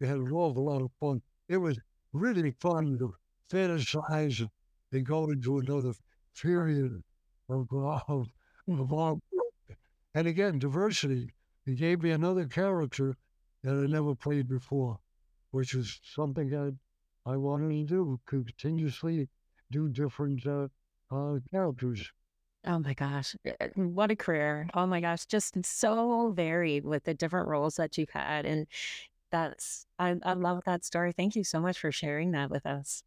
We 0.00 0.06
had 0.06 0.18
an 0.18 0.32
awful 0.32 0.64
lot 0.64 0.82
of 0.82 0.90
fun. 1.00 1.22
It 1.48 1.56
was 1.56 1.78
really 2.12 2.52
fun 2.60 2.98
to 2.98 3.14
fantasize 3.50 4.48
and 4.92 5.06
go 5.06 5.30
into 5.30 5.58
another 5.58 5.92
period 6.40 7.02
of, 7.48 7.66
of, 8.08 8.28
of 8.68 8.92
our 8.92 9.16
and 10.14 10.26
again, 10.26 10.58
diversity. 10.58 11.32
He 11.64 11.74
gave 11.74 12.02
me 12.02 12.10
another 12.10 12.46
character 12.46 13.16
that 13.62 13.72
I 13.72 13.86
never 13.86 14.14
played 14.14 14.48
before, 14.48 14.98
which 15.50 15.74
was 15.74 16.00
something 16.02 16.48
that 16.50 16.76
I 17.28 17.36
wanted 17.36 17.68
to 17.88 17.94
do, 17.94 18.20
continuously 18.24 19.28
do 19.70 19.88
different 19.90 20.46
uh, 20.46 20.68
uh, 21.10 21.38
characters. 21.50 22.10
Oh 22.66 22.78
my 22.78 22.94
gosh. 22.94 23.36
uh, 23.46 23.52
uh, 23.60 23.68
What 23.76 24.10
a 24.10 24.16
career. 24.16 24.68
Oh 24.72 24.86
my 24.86 25.02
gosh. 25.02 25.26
Just 25.26 25.62
so 25.64 26.32
varied 26.34 26.84
with 26.84 27.04
the 27.04 27.12
different 27.12 27.48
roles 27.48 27.76
that 27.76 27.98
you've 27.98 28.10
had. 28.10 28.46
And 28.46 28.66
that's, 29.30 29.84
I, 29.98 30.16
I 30.22 30.32
love 30.32 30.62
that 30.64 30.86
story. 30.86 31.12
Thank 31.12 31.36
you 31.36 31.44
so 31.44 31.60
much 31.60 31.78
for 31.78 31.92
sharing 31.92 32.30
that 32.30 32.50
with 32.50 32.64
us. 32.64 33.02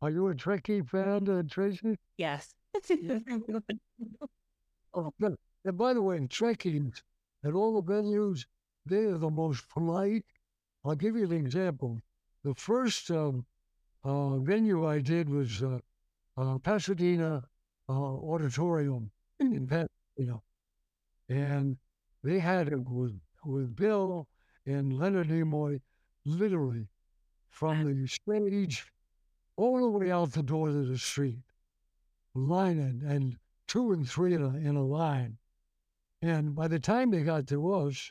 Are 0.00 0.10
you 0.10 0.28
a 0.28 0.34
Trekkie 0.34 0.88
fan, 0.88 1.28
uh, 1.28 1.42
Tracy? 1.50 1.98
Yes. 2.16 2.54
Oh, 4.94 5.10
good. 5.18 5.36
And 5.64 5.78
by 5.78 5.94
the 5.94 6.02
way, 6.02 6.18
Trekkies 6.18 7.00
at 7.44 7.54
all 7.54 7.80
the 7.80 7.92
venues, 7.92 8.44
they 8.84 9.04
are 9.06 9.16
the 9.16 9.30
most 9.30 9.66
polite. 9.70 10.24
I'll 10.84 10.94
give 10.94 11.16
you 11.16 11.24
an 11.24 11.32
example. 11.32 11.98
The 12.44 12.54
first 12.54 13.10
um, 13.10 13.46
uh, 14.04 14.38
venue 14.38 14.86
I 14.86 15.00
did 15.00 15.28
was 15.28 15.62
uh, 15.62 15.78
uh, 16.36 16.58
Pasadena 16.58 17.44
Auditorium 17.88 19.10
in 19.38 19.66
Pasadena. 19.66 20.40
And 21.28 21.76
they 22.24 22.38
had 22.38 22.68
it 22.68 22.88
with, 22.88 23.18
with 23.44 23.76
Bill 23.76 24.26
and 24.66 24.98
Leonard 24.98 25.28
Nimoy 25.28 25.80
literally 26.24 26.88
from 27.50 27.84
the 27.84 28.06
stage 28.06 28.86
all 29.56 29.80
the 29.80 29.88
way 29.88 30.10
out 30.10 30.32
the 30.32 30.42
door 30.42 30.68
to 30.68 30.86
the 30.86 30.98
street, 30.98 31.38
lining 32.34 33.02
and 33.06 33.36
two 33.68 33.92
and 33.92 34.08
three 34.08 34.34
in 34.34 34.42
a, 34.42 34.56
in 34.56 34.76
a 34.76 34.84
line. 34.84 35.36
And 36.22 36.54
by 36.54 36.68
the 36.68 36.78
time 36.78 37.10
they 37.10 37.22
got 37.22 37.46
to 37.48 37.72
us, 37.72 38.10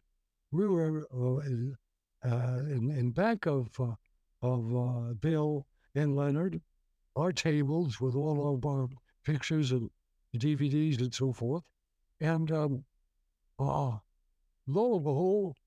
we 0.51 0.67
were 0.67 1.07
uh, 1.13 1.37
in, 1.39 1.75
uh, 2.23 2.59
in, 2.67 2.91
in 2.91 3.11
back 3.11 3.45
of 3.45 3.69
uh, 3.79 3.95
of 4.41 4.75
uh, 4.75 5.13
Bill 5.13 5.67
and 5.95 6.15
Leonard, 6.15 6.61
our 7.15 7.31
tables 7.31 7.99
with 7.99 8.15
all 8.15 8.55
of 8.55 8.65
our 8.65 8.89
pictures 9.23 9.71
and 9.71 9.89
DVDs 10.35 10.99
and 10.99 11.13
so 11.13 11.33
forth. 11.33 11.63
And 12.19 12.51
um, 12.51 12.85
uh, 13.59 13.97
lo 14.67 14.95
and 14.95 15.03
behold, 15.03 15.57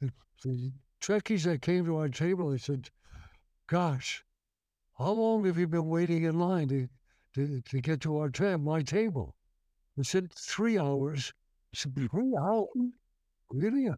the, 0.00 0.12
the 0.44 0.72
Trekkies 1.00 1.44
that 1.44 1.62
came 1.62 1.84
to 1.86 1.96
our 1.96 2.08
table, 2.08 2.50
they 2.50 2.58
said, 2.58 2.90
"Gosh, 3.66 4.24
how 4.98 5.12
long 5.12 5.44
have 5.46 5.58
you 5.58 5.66
been 5.66 5.88
waiting 5.88 6.24
in 6.24 6.38
line 6.38 6.68
to 6.68 6.88
to, 7.34 7.60
to 7.62 7.80
get 7.80 8.00
to 8.02 8.18
our 8.18 8.30
ta- 8.30 8.58
my 8.58 8.82
table?" 8.82 9.34
I 9.98 10.02
said, 10.02 10.32
three 10.32 10.78
hours. 10.78 11.32
I 11.74 11.76
said, 11.76 11.94
three 12.10 12.34
hours? 12.34 12.68
Really? 13.50 13.90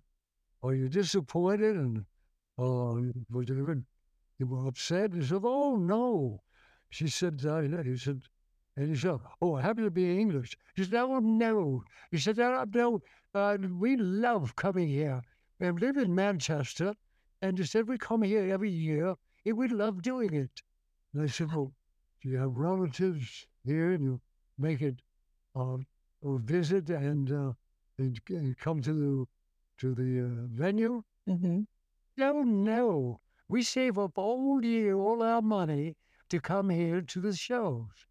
Are 0.62 0.74
you 0.74 0.88
disappointed? 0.88 1.76
And 1.76 2.04
uh, 2.62 3.12
was 3.30 3.50
even- 3.50 3.86
you 4.38 4.46
were 4.46 4.66
upset? 4.68 5.12
He 5.14 5.22
said, 5.24 5.42
oh, 5.44 5.76
no. 5.76 6.42
She 6.90 7.08
said, 7.08 7.44
uh, 7.46 7.60
he 7.82 7.96
said, 7.96 8.22
and 8.76 8.88
he 8.90 8.96
said, 8.96 9.18
oh, 9.40 9.54
I 9.56 9.62
happen 9.62 9.84
to 9.84 9.90
be 9.90 10.18
English. 10.20 10.56
She 10.76 10.84
said, 10.84 10.94
oh, 11.02 11.18
no. 11.20 11.84
He 12.10 12.18
said, 12.18 12.36
no, 12.38 12.64
no 12.74 13.02
uh, 13.34 13.56
we 13.78 13.96
love 13.96 14.56
coming 14.56 14.88
here. 14.88 15.22
We 15.60 15.70
live 15.72 15.96
in 15.96 16.14
Manchester, 16.14 16.94
and 17.40 17.58
he 17.58 17.64
said, 17.64 17.88
we 17.88 17.98
come 17.98 18.22
here 18.22 18.52
every 18.52 18.70
year, 18.70 19.14
and 19.46 19.56
we 19.56 19.68
love 19.68 20.02
doing 20.02 20.34
it. 20.34 20.62
And 21.14 21.22
I 21.22 21.26
said, 21.26 21.48
well, 21.52 21.72
do 22.22 22.28
you 22.28 22.38
have 22.38 22.56
relatives 22.56 23.46
here? 23.64 23.92
And 23.92 24.04
you 24.04 24.20
make 24.58 24.82
it 24.82 24.96
um, 25.54 25.86
or 26.22 26.38
visit 26.38 26.90
and, 26.90 27.30
uh, 27.32 27.52
and, 27.98 28.20
and 28.28 28.58
come 28.58 28.82
to 28.82 28.92
the 28.92 29.26
to 29.78 29.94
the 29.94 30.20
uh, 30.26 30.46
venue? 30.50 31.02
hmm 31.26 31.62
No, 32.16 32.42
no. 32.42 33.20
We 33.48 33.62
save 33.62 33.98
up 33.98 34.16
all 34.16 34.64
year, 34.64 34.94
all 34.96 35.22
our 35.22 35.42
money 35.42 35.96
to 36.30 36.40
come 36.40 36.70
here 36.70 37.02
to 37.02 37.20
the 37.20 37.34
shows. 37.34 38.06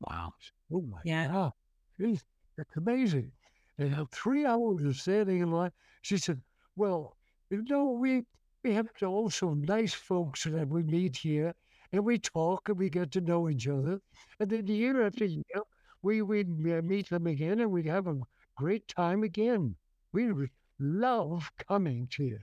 Wow. 0.00 0.32
Oh 0.72 0.82
my 0.82 1.00
Yeah. 1.04 1.28
God, 1.28 1.52
Jeez, 1.98 2.24
that's 2.56 2.76
amazing. 2.76 3.32
And 3.78 3.94
uh, 3.94 4.06
three 4.12 4.44
hours 4.46 4.84
of 4.84 4.96
standing 4.96 5.40
in 5.40 5.50
line. 5.52 5.72
She 6.02 6.18
said, 6.18 6.42
"Well, 6.76 7.16
you 7.50 7.62
know, 7.62 7.90
we 7.92 8.26
we 8.64 8.72
have 8.74 8.92
to 8.94 9.06
also 9.06 9.54
nice 9.54 9.94
folks 9.94 10.44
that 10.44 10.68
we 10.68 10.82
meet 10.82 11.18
here, 11.18 11.54
and 11.92 12.04
we 12.04 12.18
talk 12.18 12.68
and 12.68 12.78
we 12.78 12.90
get 12.90 13.12
to 13.12 13.20
know 13.20 13.48
each 13.48 13.68
other, 13.68 14.00
and 14.40 14.50
then 14.50 14.66
year 14.66 15.02
after 15.06 15.24
year, 15.24 15.62
we 16.02 16.22
we 16.22 16.44
meet 16.44 17.08
them 17.10 17.26
again, 17.26 17.60
and 17.60 17.70
we 17.72 17.84
have 17.84 18.06
a 18.08 18.20
great 18.56 18.88
time 18.88 19.22
again. 19.22 19.76
We 20.12 20.32
love 20.78 21.52
coming 21.56 22.08
to 22.08 22.24
you. 22.24 22.40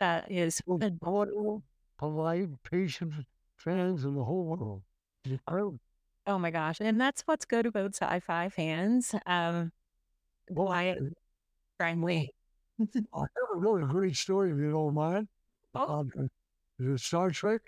That 0.00 0.30
is 0.30 0.62
Well, 0.66 0.82
ad- 0.82 0.98
Wonderful, 1.02 1.62
polite, 1.98 2.62
patient 2.62 3.12
fans 3.56 4.04
in 4.04 4.14
the 4.14 4.24
whole 4.24 4.44
world. 4.44 4.82
Oh 6.26 6.38
my 6.38 6.50
gosh. 6.50 6.80
And 6.80 7.00
that's 7.00 7.22
what's 7.22 7.44
good 7.44 7.66
about 7.66 7.94
sci-fi 7.94 8.48
fans. 8.48 9.14
Um, 9.26 9.72
Well, 10.50 10.66
quiet, 10.66 10.98
friendly. 11.76 12.32
I 12.80 13.20
have 13.20 13.50
a 13.54 13.58
really 13.58 13.84
great 13.84 14.16
story 14.16 14.50
if 14.52 14.58
you 14.58 14.70
don't 14.70 14.94
mind. 14.94 15.28
Oh, 15.74 16.06
Um, 16.80 16.96
Star 16.96 17.30
Trek. 17.30 17.60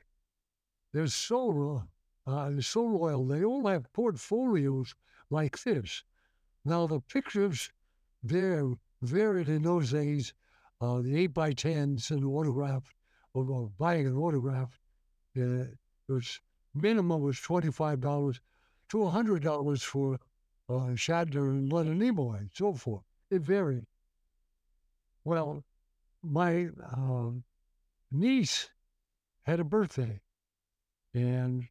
They're 0.92 1.06
so 1.06 1.84
uh, 2.26 2.50
they're 2.50 2.62
so 2.62 2.84
loyal. 2.84 3.26
They 3.26 3.44
all 3.44 3.66
have 3.66 3.92
portfolios 3.92 4.94
like 5.30 5.62
this. 5.62 6.02
Now 6.64 6.86
the 6.86 7.00
pictures, 7.00 7.70
they're 8.22 8.70
varied 9.02 9.48
in 9.48 9.62
those 9.62 9.90
days. 9.90 10.34
Uh, 10.82 11.00
the 11.00 11.16
eight 11.16 11.32
by 11.32 11.52
tens 11.52 12.10
and 12.10 12.24
autograph, 12.24 12.92
or, 13.34 13.48
or 13.48 13.70
buying 13.78 14.04
an 14.04 14.16
autograph, 14.16 14.80
uh, 15.40 15.64
was 16.08 16.40
minimum 16.74 17.22
was 17.22 17.38
twenty 17.38 17.70
five 17.70 18.00
dollars 18.00 18.40
to 18.88 19.06
hundred 19.06 19.44
dollars 19.44 19.84
for 19.84 20.18
uh, 20.68 20.90
Shatner 20.96 21.50
and 21.50 21.72
Leonard 21.72 21.98
Nimoy 21.98 22.38
and 22.40 22.50
so 22.52 22.74
forth. 22.74 23.04
It 23.30 23.42
varied. 23.42 23.86
Well, 25.22 25.62
my 26.20 26.70
um, 26.92 27.44
niece 28.10 28.68
had 29.44 29.60
a 29.60 29.64
birthday, 29.64 30.20
and 31.14 31.62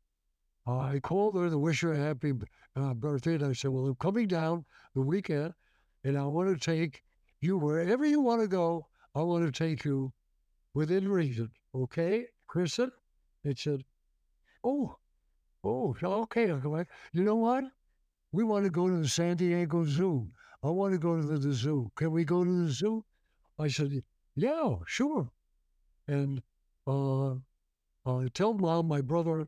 uh, 0.65 0.79
I 0.79 0.99
called 1.01 1.35
her 1.35 1.49
to 1.49 1.57
wish 1.57 1.81
her 1.81 1.91
a 1.91 1.97
happy 1.97 2.31
uh, 2.77 2.93
birthday. 2.93 3.35
And 3.35 3.43
I 3.43 3.51
said, 3.51 3.71
"Well, 3.71 3.87
I'm 3.87 3.95
coming 3.95 4.29
down 4.29 4.63
the 4.95 5.01
weekend, 5.01 5.53
and 6.05 6.17
I 6.17 6.23
want 6.27 6.47
to 6.47 6.57
take 6.57 7.03
you 7.41 7.57
wherever 7.57 8.05
you 8.05 8.21
want 8.21 8.41
to 8.41 8.47
go. 8.47 8.87
I 9.15 9.21
want 9.21 9.45
to 9.45 9.51
take 9.51 9.85
you 9.85 10.13
within 10.73 11.07
reason, 11.07 11.51
okay, 11.75 12.27
Kristen?" 12.47 12.91
It 13.43 13.59
said, 13.59 13.83
"Oh, 14.63 14.97
oh, 15.63 15.95
okay." 16.03 16.47
You 16.47 17.23
know 17.23 17.35
what? 17.35 17.65
We 18.31 18.43
want 18.43 18.65
to 18.65 18.71
go 18.71 18.87
to 18.87 18.97
the 18.97 19.09
San 19.09 19.37
Diego 19.37 19.83
Zoo. 19.85 20.29
I 20.63 20.69
want 20.69 20.93
to 20.93 20.99
go 20.99 21.19
to 21.19 21.37
the 21.37 21.53
zoo. 21.53 21.91
Can 21.95 22.11
we 22.11 22.23
go 22.23 22.43
to 22.43 22.65
the 22.65 22.71
zoo? 22.71 23.03
I 23.57 23.67
said, 23.67 24.03
yeah, 24.35 24.75
sure. 24.85 25.29
And 26.07 26.41
uh, 26.85 27.31
uh, 28.05 28.27
tell 28.33 28.53
mom, 28.53 28.87
my 28.87 29.01
brother, 29.01 29.47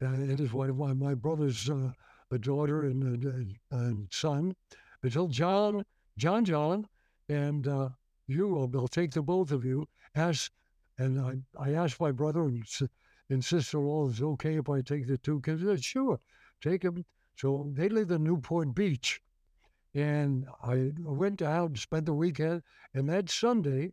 and 0.00 0.38
his 0.38 0.52
wife, 0.52 0.74
my, 0.74 0.92
my 0.94 1.14
brother's 1.14 1.68
uh, 1.68 1.92
a 2.30 2.38
daughter 2.38 2.82
and, 2.84 3.02
and, 3.02 3.56
and 3.70 4.08
son. 4.10 4.56
I 5.04 5.08
tell 5.08 5.28
John, 5.28 5.84
John, 6.16 6.44
John, 6.44 6.88
and 7.28 7.68
uh, 7.68 7.90
you, 8.26 8.68
they'll 8.72 8.88
take 8.88 9.12
the 9.12 9.22
both 9.22 9.50
of 9.52 9.64
you 9.64 9.86
as 10.14 10.50
And 10.98 11.20
I, 11.20 11.34
I 11.58 11.72
asked 11.72 12.00
my 12.00 12.12
brother 12.12 12.44
and, 12.44 12.64
and 13.30 13.44
sister-in-law, 13.44 14.10
is 14.10 14.22
okay 14.22 14.56
if 14.56 14.68
I 14.68 14.80
take 14.80 15.06
the 15.06 15.18
two 15.18 15.40
kids? 15.40 15.62
They 15.62 15.74
said, 15.74 15.84
sure, 15.84 16.20
take 16.62 16.82
them. 16.82 17.04
So 17.36 17.70
they 17.72 17.88
lived 17.88 18.12
in 18.12 18.24
Newport 18.24 18.74
Beach. 18.74 19.20
And 19.94 20.46
I 20.62 20.92
went 20.98 21.38
down 21.38 21.66
and 21.66 21.78
spent 21.78 22.06
the 22.06 22.14
weekend. 22.14 22.62
And 22.94 23.08
that 23.08 23.30
Sunday, 23.30 23.92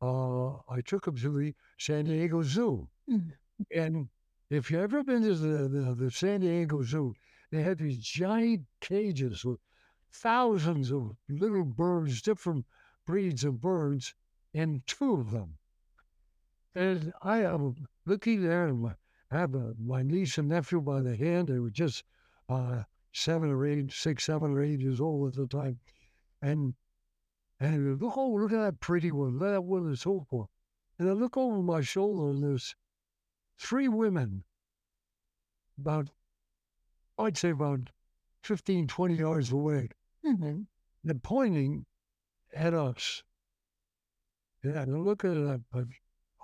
uh, 0.00 0.52
I 0.68 0.80
took 0.84 1.04
them 1.04 1.16
to 1.16 1.38
the 1.38 1.54
San 1.78 2.04
Diego 2.04 2.42
Zoo. 2.42 2.88
Mm. 3.10 3.32
And 3.74 4.08
if 4.48 4.70
you've 4.70 4.80
ever 4.80 5.02
been 5.02 5.22
to 5.22 5.34
the, 5.34 5.68
the, 5.68 5.94
the 5.94 6.10
San 6.10 6.40
Diego 6.40 6.82
Zoo, 6.82 7.14
they 7.50 7.62
had 7.62 7.78
these 7.78 7.98
giant 7.98 8.62
cages 8.80 9.44
with 9.44 9.58
thousands 10.12 10.90
of 10.90 11.14
little 11.28 11.64
birds, 11.64 12.22
different 12.22 12.64
breeds 13.06 13.44
of 13.44 13.60
birds, 13.60 14.14
and 14.54 14.86
two 14.86 15.14
of 15.14 15.30
them. 15.30 15.58
And 16.74 17.12
I 17.22 17.38
am 17.44 17.88
looking 18.06 18.42
there, 18.42 18.66
and 18.66 18.80
my, 18.80 18.94
I 19.30 19.38
have 19.38 19.54
a, 19.54 19.74
my 19.78 20.02
niece 20.02 20.38
and 20.38 20.48
nephew 20.48 20.80
by 20.80 21.00
the 21.00 21.16
hand. 21.16 21.48
They 21.48 21.58
were 21.58 21.70
just 21.70 22.04
uh, 22.48 22.84
seven 23.12 23.50
or 23.50 23.66
eight, 23.66 23.92
six, 23.92 24.24
seven 24.24 24.52
or 24.52 24.62
eight 24.62 24.80
years 24.80 25.00
old 25.00 25.28
at 25.28 25.34
the 25.34 25.46
time. 25.46 25.80
And 26.42 26.74
and 27.60 28.00
look, 28.00 28.16
oh, 28.16 28.30
look 28.30 28.52
at 28.52 28.60
that 28.60 28.80
pretty 28.80 29.12
one, 29.12 29.38
look 29.38 29.48
at 29.48 29.52
that 29.52 29.60
one, 29.62 29.86
and 29.86 29.98
so 29.98 30.26
forth. 30.30 30.48
And 30.98 31.08
I 31.08 31.12
look 31.12 31.36
over 31.36 31.62
my 31.62 31.82
shoulder, 31.82 32.30
and 32.30 32.42
there's 32.42 32.74
three 33.58 33.86
women, 33.86 34.44
about, 35.78 36.08
I'd 37.18 37.36
say 37.36 37.50
about 37.50 37.90
15, 38.44 38.86
20 38.86 39.14
yards 39.14 39.52
away. 39.52 39.90
Mhm. 40.24 40.66
They're 41.04 41.14
pointing 41.14 41.84
Yeah, 44.62 44.82
and 44.82 44.94
I 44.94 44.98
look 44.98 45.24
at 45.24 45.36
it, 45.36 45.60
I, 45.74 45.82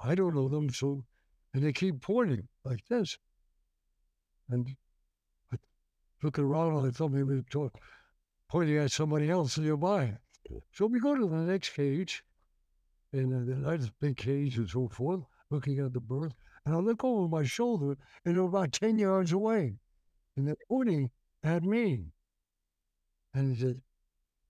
I, 0.03 0.15
don't 0.15 0.35
know 0.35 0.49
them, 0.49 0.71
so, 0.71 1.05
and 1.53 1.63
they 1.63 1.73
keep 1.73 2.01
pointing 2.01 2.49
like 2.65 2.81
this. 2.89 3.19
And 4.49 4.75
I 5.53 5.57
look 6.23 6.39
around, 6.39 6.77
and 6.77 6.87
I 6.87 6.91
thought 6.91 7.13
maybe 7.13 7.43
talk- 7.51 7.79
pointing 8.49 8.79
at 8.79 8.93
somebody 8.93 9.29
else 9.29 9.59
nearby. 9.59 10.17
So 10.73 10.87
we 10.87 11.01
go 11.01 11.15
to 11.15 11.29
the 11.29 11.37
next 11.37 11.71
cage, 11.71 12.25
and 13.13 13.35
uh, 13.35 13.55
the 13.55 13.61
nice 13.61 13.91
big 14.01 14.17
cage 14.17 14.57
and 14.57 14.69
so 14.69 14.89
forth, 14.89 15.23
looking 15.51 15.79
at 15.81 15.93
the 15.93 16.01
birds. 16.01 16.35
And 16.65 16.75
I 16.75 16.79
look 16.79 17.05
over 17.05 17.29
my 17.29 17.45
shoulder, 17.45 17.97
and 18.25 18.37
they're 18.37 18.43
about 18.43 18.73
10 18.73 18.99
yards 18.99 19.33
away. 19.33 19.79
And 20.37 20.49
they're 20.49 20.57
pointing 20.69 21.11
at 21.43 21.63
me. 21.63 22.07
And 23.35 23.55
he 23.55 23.61
said, 23.61 23.81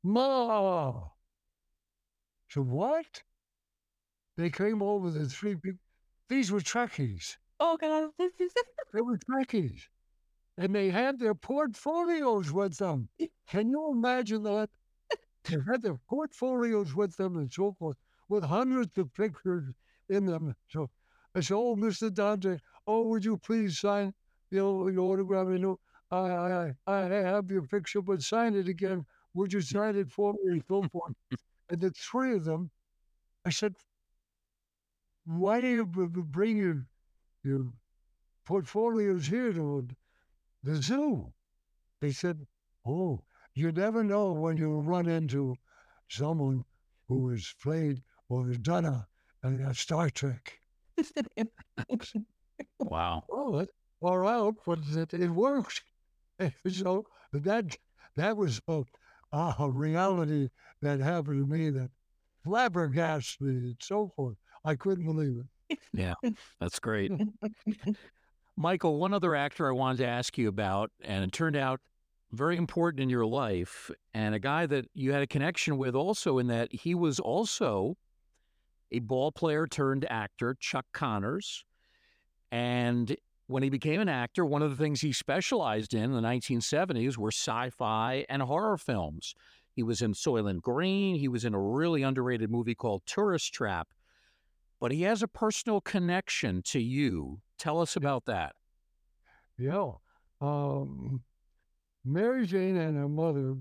Ma. 0.03 1.09
So 2.49 2.63
what? 2.63 3.23
They 4.37 4.51
came 4.51 4.83
over 4.83 5.11
the 5.11 5.29
three 5.29 5.57
people. 5.57 5.81
These 6.29 6.51
were 6.51 6.61
Trekkies. 6.61 7.37
Oh 7.61 7.77
God, 7.77 8.13
They 8.93 9.01
were 9.01 9.19
Trekkies. 9.19 9.89
And 10.59 10.75
they 10.75 10.91
had 10.91 11.19
their 11.19 11.35
portfolios 11.35 12.53
with 12.53 12.79
them. 12.79 13.09
Can 13.49 13.71
you 13.71 13.91
imagine 13.93 14.45
that? 14.45 14.71
They 15.45 15.59
had 15.71 15.83
their 15.83 15.99
portfolios 16.09 16.95
with 16.95 17.17
them 17.17 17.37
and 17.37 17.53
so 17.53 17.73
forth, 17.75 17.97
with 18.29 18.45
hundreds 18.45 18.99
of 18.99 19.15
pictures 19.15 19.73
in 20.09 20.27
them. 20.27 20.57
So 20.69 20.91
I 21.35 21.41
said, 21.41 21.57
Oh, 21.57 21.77
Mr. 21.77 22.11
Dante, 22.11 22.59
oh, 22.87 23.03
would 23.09 23.25
you 23.25 23.39
please 23.39 23.79
sign, 23.81 24.15
you 24.51 24.59
know, 24.59 24.89
your 24.89 25.13
autograph? 25.13 25.49
You 25.49 25.59
know, 25.59 25.81
I, 26.11 26.75
I, 26.87 26.93
I 26.93 27.01
have 27.07 27.51
your 27.51 27.63
picture, 27.67 28.03
but 28.03 28.23
sign 28.23 28.55
it 28.57 28.69
again. 28.69 29.07
Would 29.35 29.53
you 29.53 29.61
sign 29.63 29.97
it 29.97 30.11
for 30.11 30.33
me 30.35 30.53
and 30.53 30.65
so 30.69 30.83
forth? 30.85 31.15
And 31.71 31.81
the 31.81 31.91
three 31.91 32.35
of 32.35 32.45
them, 32.45 32.71
I 33.45 33.51
said, 33.51 33.75
why 35.25 35.61
do 35.61 35.69
you 35.69 35.85
bring 35.87 36.57
your, 36.57 36.87
your 37.43 37.67
portfolios 38.45 39.27
here 39.27 39.53
to 39.53 39.89
the 40.63 40.77
zoo? 40.77 41.33
They 42.01 42.13
said, 42.13 42.47
oh, 42.87 43.23
you 43.55 43.73
never 43.73 44.05
know 44.05 44.33
when 44.33 44.57
you 44.57 44.81
run 44.81 45.09
into 45.09 45.57
someone 46.09 46.65
who 47.09 47.29
has 47.31 47.55
played 47.63 48.03
or 48.29 48.47
has 48.47 48.59
done 48.59 48.85
a, 48.85 49.07
a, 49.43 49.75
Star 49.75 50.11
Trek. 50.11 50.61
Wow. 52.79 53.25
Oh, 53.31 53.67
far 54.01 54.27
out, 54.27 54.57
but 54.67 54.79
it, 54.95 55.15
it 55.15 55.31
worked. 55.31 55.83
so 56.69 57.07
that 57.33 57.77
that 58.17 58.37
was 58.37 58.61
a, 58.69 58.83
Uh, 59.33 59.53
a 59.59 59.71
reality 59.71 60.49
that 60.83 61.01
happened 61.01 61.45
to 61.45 61.53
me 61.53 61.71
that 61.71 61.91
flabbergasted 62.45 63.41
me 63.41 63.51
and 63.51 63.77
so 63.81 64.13
forth. 64.15 64.37
I 64.65 64.75
couldn't 64.75 65.05
believe 65.05 65.43
it. 65.69 65.79
Yeah, 65.93 66.15
that's 66.61 66.79
great. 66.79 67.11
Michael, 68.57 68.99
one 68.99 69.13
other 69.13 69.35
actor 69.35 69.69
I 69.69 69.73
wanted 69.73 69.99
to 69.99 70.07
ask 70.07 70.39
you 70.39 70.49
about, 70.49 70.91
and 71.03 71.25
it 71.25 71.33
turned 71.33 71.57
out 71.57 71.81
very 72.33 72.57
important 72.57 73.03
in 73.03 73.11
your 73.11 73.27
life, 73.27 73.91
and 74.15 74.35
a 74.35 74.39
guy 74.39 74.67
that 74.67 74.87
you 74.95 75.13
had 75.13 75.23
a 75.23 75.27
connection 75.27 75.77
with 75.77 75.95
also 75.95 76.39
in 76.39 76.47
that 76.49 76.73
he 76.73 76.95
was 76.95 77.21
also 77.21 77.97
a 78.93 79.01
ball 79.01 79.33
player 79.33 79.67
turned 79.67 80.07
actor, 80.11 80.57
Chuck 80.61 80.87
Connors. 80.93 81.65
And 82.53 83.17
when 83.47 83.63
he 83.63 83.71
became 83.71 84.01
an 84.01 84.09
actor, 84.09 84.45
one 84.45 84.63
of 84.63 84.71
the 84.71 84.77
things 84.77 85.01
he 85.01 85.13
specialized 85.13 85.95
in 85.95 86.05
in 86.05 86.13
the 86.13 86.21
1970s 86.21 87.17
were 87.17 87.31
sci 87.31 87.71
fi 87.71 88.27
and 88.29 88.43
horror 88.43 88.77
films. 88.77 89.35
He 89.73 89.83
was 89.83 90.03
in 90.03 90.15
Soylent 90.15 90.63
Green, 90.63 91.17
he 91.17 91.29
was 91.29 91.45
in 91.45 91.55
a 91.55 91.61
really 91.61 92.03
underrated 92.03 92.51
movie 92.51 92.75
called 92.75 93.03
Tourist 93.07 93.53
Trap 93.53 93.89
but 94.81 94.93
he 94.93 95.03
has 95.03 95.23
a 95.23 95.29
personal 95.29 95.81
connection 95.81 96.63
to 96.63 96.81
you. 96.81 97.41
Tell 97.59 97.81
us 97.81 97.97
about 97.97 98.27
that. 98.27 98.55
Yeah. 99.59 99.93
Um, 100.41 101.23
Mary 102.05 102.47
Jane 102.47 102.77
and 102.77 102.97
her 102.97 103.09
mother 103.09 103.57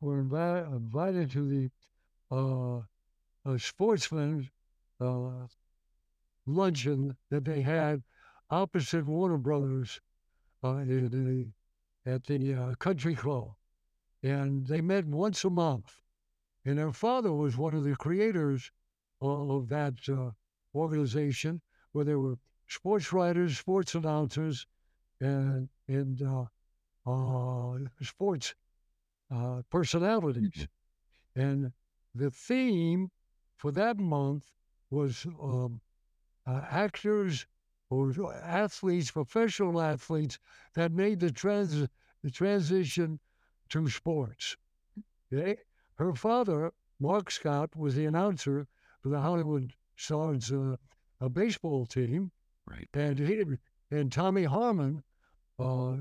were 0.00 0.22
invi- 0.22 0.66
invited 0.74 1.30
to 1.32 1.48
the 1.48 1.70
uh, 2.30 3.50
uh, 3.50 3.58
sportsman 3.58 4.48
uh, 5.00 5.46
luncheon 6.46 7.16
that 7.30 7.44
they 7.44 7.60
had 7.60 8.02
opposite 8.52 9.06
Warner 9.06 9.38
Brothers 9.38 10.00
uh, 10.62 10.76
in 10.76 11.08
the, 12.04 12.10
at 12.12 12.24
the 12.24 12.54
uh, 12.54 12.74
country 12.74 13.14
club. 13.14 13.54
And 14.22 14.66
they 14.66 14.80
met 14.80 15.06
once 15.06 15.42
a 15.44 15.50
month. 15.50 16.02
And 16.64 16.78
her 16.78 16.92
father 16.92 17.32
was 17.32 17.56
one 17.56 17.74
of 17.74 17.82
the 17.82 17.96
creators 17.96 18.70
of, 19.20 19.68
that 19.68 19.94
uh, 20.08 20.30
organization 20.74 21.60
where 21.92 22.04
there 22.04 22.20
were 22.20 22.38
sports 22.68 23.12
writers, 23.12 23.58
sports 23.58 23.94
announcers, 23.94 24.66
and 25.20 25.68
and 25.88 26.22
uh, 26.22 26.44
uh, 27.06 27.78
sports 28.00 28.54
uh, 29.34 29.62
personalities. 29.70 30.68
And 31.34 31.72
the 32.14 32.30
theme 32.30 33.10
for 33.56 33.72
that 33.72 33.98
month 33.98 34.44
was 34.90 35.26
um, 35.40 35.80
uh, 36.46 36.62
actors 36.70 37.46
or 37.92 38.34
athletes, 38.34 39.10
professional 39.10 39.80
athletes 39.80 40.38
that 40.74 40.92
made 40.92 41.20
the 41.20 41.30
trans 41.30 41.86
the 42.22 42.30
transition 42.30 43.18
to 43.68 43.88
sports. 43.88 44.56
Okay? 45.32 45.56
Her 45.96 46.14
father, 46.14 46.72
Mark 47.00 47.30
Scott, 47.30 47.74
was 47.76 47.94
the 47.94 48.06
announcer 48.06 48.66
for 49.00 49.08
the 49.10 49.20
Hollywood 49.20 49.72
Stars 49.96 50.52
uh, 50.52 50.76
a 51.20 51.28
baseball 51.28 51.86
team, 51.86 52.30
Right. 52.66 52.88
and 52.94 53.18
he 53.18 53.44
and 53.90 54.10
Tommy 54.12 54.44
Harmon 54.44 55.02
uh, 55.58 55.96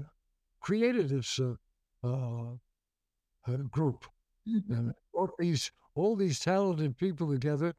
created 0.59 1.09
this 1.09 1.39
uh, 1.39 1.55
uh, 2.03 2.53
uh, 3.47 3.57
group 3.71 4.05
and 4.45 4.93
brought 5.13 5.31
these 5.37 5.71
all 5.95 6.15
these 6.15 6.39
talented 6.39 6.97
people 6.97 7.29
together, 7.31 7.73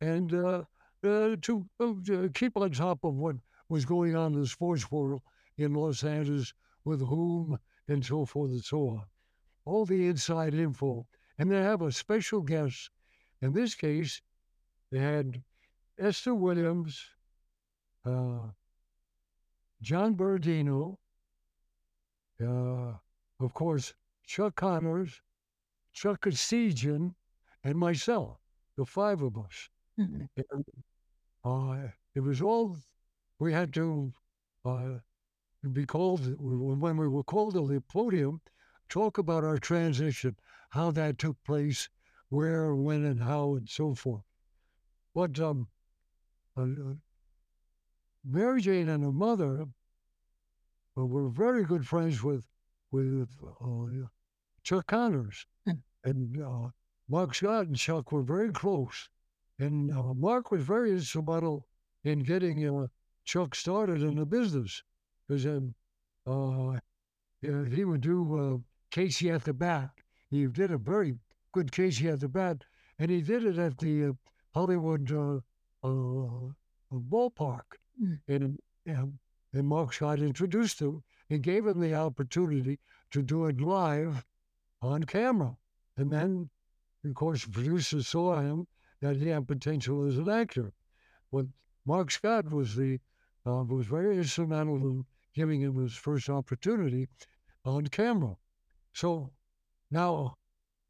and 0.00 0.32
uh, 0.34 0.64
uh, 1.04 1.36
to 1.42 1.66
uh, 1.80 1.92
to 2.06 2.30
keep 2.34 2.56
on 2.56 2.70
top 2.72 3.04
of 3.04 3.14
what 3.14 3.36
was 3.68 3.84
going 3.84 4.16
on 4.16 4.34
in 4.34 4.40
the 4.40 4.46
sports 4.46 4.90
world 4.90 5.22
in 5.56 5.74
Los 5.74 6.04
Angeles 6.04 6.54
with 6.84 7.00
whom 7.06 7.58
and 7.88 8.04
so 8.04 8.24
forth 8.26 8.50
and 8.50 8.64
so 8.64 8.88
on. 8.90 9.04
All 9.64 9.84
the 9.86 10.06
inside 10.06 10.54
info, 10.54 11.06
and 11.38 11.50
they 11.50 11.60
have 11.62 11.82
a 11.82 11.92
special 11.92 12.42
guest. 12.42 12.90
In 13.42 13.52
this 13.52 13.74
case, 13.74 14.22
they 14.90 14.98
had 15.00 15.44
Esther 15.98 16.34
Williams, 16.34 17.10
uh, 18.04 18.50
John 19.82 20.14
Beradino, 20.14 20.98
uh, 22.40 22.94
of 23.40 23.54
course, 23.54 23.94
Chuck 24.24 24.56
Connors, 24.56 25.22
Chuck 25.92 26.22
Kasijian, 26.22 27.14
and 27.64 27.78
myself, 27.78 28.38
the 28.76 28.84
five 28.86 29.22
of 29.22 29.38
us. 29.38 29.70
Mhm. 29.98 30.28
And, 30.36 30.64
uh, 31.44 31.88
it 32.14 32.20
was 32.20 32.42
all 32.42 32.76
we 33.38 33.52
had 33.52 33.72
to 33.74 34.12
uh, 34.64 34.98
be 35.72 35.86
called 35.86 36.34
when 36.40 36.96
we 36.96 37.08
were 37.08 37.22
called 37.24 37.54
to 37.54 37.66
the 37.66 37.80
podium, 37.80 38.40
talk 38.88 39.18
about 39.18 39.44
our 39.44 39.58
transition, 39.58 40.36
how 40.70 40.90
that 40.92 41.18
took 41.18 41.36
place, 41.44 41.88
where, 42.30 42.74
when, 42.74 43.04
and 43.04 43.20
how, 43.22 43.54
and 43.56 43.68
so 43.68 43.94
forth. 43.94 44.22
But 45.14 45.38
um, 45.40 45.68
uh, 46.56 46.66
Mary 48.24 48.60
Jane 48.60 48.88
and 48.88 49.02
her 49.04 49.12
mother 49.12 49.66
uh, 50.96 51.04
were 51.06 51.28
very 51.28 51.64
good 51.64 51.86
friends 51.86 52.22
with 52.22 52.46
with 52.90 53.28
uh, 53.60 54.06
Chuck 54.62 54.86
Connors, 54.86 55.46
Mm. 55.66 55.82
and 56.04 56.42
uh, 56.42 56.68
Mark 57.08 57.34
Scott 57.34 57.66
and 57.66 57.76
Chuck 57.76 58.12
were 58.12 58.22
very 58.22 58.50
close. 58.50 59.08
And 59.58 59.90
uh, 59.92 60.14
Mark 60.14 60.50
was 60.50 60.62
very 60.62 60.90
instrumental 60.92 61.66
in 62.04 62.20
getting 62.20 62.66
uh, 62.66 62.86
Chuck 63.28 63.54
started 63.54 64.02
in 64.02 64.16
the 64.16 64.24
business 64.24 64.82
because 65.28 65.44
um, 65.44 65.74
uh, 66.26 66.78
he 67.42 67.84
would 67.84 68.00
do 68.00 68.38
uh, 68.38 68.56
Casey 68.90 69.30
at 69.30 69.44
the 69.44 69.52
bat. 69.52 69.90
He 70.30 70.46
did 70.46 70.70
a 70.70 70.78
very 70.78 71.14
good 71.52 71.70
Casey 71.70 72.08
at 72.08 72.20
the 72.20 72.28
bat, 72.28 72.64
and 72.98 73.10
he 73.10 73.20
did 73.20 73.44
it 73.44 73.58
at 73.58 73.76
the 73.76 74.06
uh, 74.06 74.12
Hollywood 74.54 75.12
uh, 75.12 75.40
uh, 75.86 76.52
ballpark. 76.90 77.76
Mm. 78.02 78.18
And, 78.28 78.58
and 78.86 79.18
and 79.52 79.66
Mark 79.66 79.92
Scott 79.92 80.20
introduced 80.20 80.80
him 80.80 81.02
and 81.28 81.42
gave 81.42 81.66
him 81.66 81.80
the 81.80 81.94
opportunity 81.94 82.78
to 83.10 83.22
do 83.22 83.44
it 83.44 83.60
live 83.60 84.24
on 84.80 85.04
camera. 85.04 85.56
And 85.98 86.10
then, 86.10 86.48
of 87.04 87.14
course, 87.14 87.44
the 87.44 87.50
producers 87.50 88.08
saw 88.08 88.40
him 88.40 88.66
that 89.02 89.16
he 89.16 89.28
had 89.28 89.48
potential 89.48 90.06
as 90.06 90.16
an 90.16 90.30
actor. 90.30 90.72
But 91.30 91.46
Mark 91.86 92.10
Scott 92.10 92.50
was 92.50 92.74
the 92.74 93.00
uh, 93.48 93.64
was 93.64 93.86
very 93.86 94.18
instrumental 94.18 94.76
in 94.76 95.04
giving 95.34 95.62
him 95.62 95.82
his 95.82 95.94
first 95.94 96.28
opportunity 96.28 97.08
on 97.64 97.86
camera. 97.86 98.36
So 98.92 99.30
now, 99.90 100.36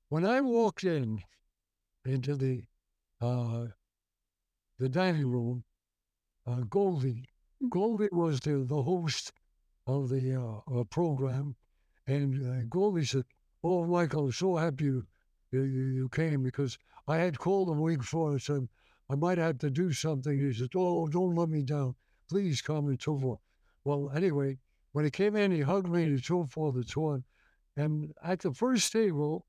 when 0.08 0.24
I 0.24 0.40
walked 0.40 0.84
in 0.84 1.20
into 2.04 2.34
the 2.34 2.64
uh, 3.20 3.66
the 4.78 4.88
dining 4.88 5.30
room, 5.30 5.64
uh, 6.46 6.60
Goldie, 6.68 7.24
Goldie 7.68 8.08
was 8.12 8.40
the, 8.40 8.64
the 8.64 8.82
host 8.82 9.32
of 9.86 10.08
the 10.08 10.34
uh, 10.34 10.80
uh, 10.80 10.84
program, 10.84 11.56
and 12.06 12.30
uh, 12.44 12.64
Goldie 12.68 13.04
said, 13.04 13.24
"Oh, 13.62 13.86
Michael, 13.86 14.26
I'm 14.26 14.32
so 14.32 14.56
happy 14.56 14.84
you, 14.84 15.06
you, 15.52 15.62
you 15.62 16.08
came 16.08 16.42
because 16.42 16.78
I 17.06 17.18
had 17.18 17.38
called 17.38 17.68
a 17.68 17.72
week 17.72 18.00
before 18.00 18.30
and 18.30 18.42
said 18.42 18.68
I 19.10 19.14
might 19.14 19.38
have 19.38 19.58
to 19.58 19.70
do 19.70 19.92
something." 19.92 20.38
He 20.38 20.52
said, 20.52 20.70
"Oh, 20.74 21.06
don't 21.08 21.34
let 21.34 21.48
me 21.48 21.62
down. 21.62 21.94
Please 22.28 22.60
come 22.62 22.88
and 22.88 23.00
so 23.00 23.18
forth." 23.18 23.40
Well, 23.84 24.10
anyway, 24.14 24.58
when 24.92 25.04
he 25.04 25.10
came 25.10 25.36
in, 25.36 25.50
he 25.50 25.60
hugged 25.60 25.88
me 25.88 26.04
and 26.04 26.24
so 26.24 26.44
forth 26.44 26.74
and 26.74 26.88
so 26.88 27.04
on. 27.06 27.24
And 27.76 28.12
at 28.22 28.40
the 28.40 28.52
first 28.52 28.92
table, 28.92 29.46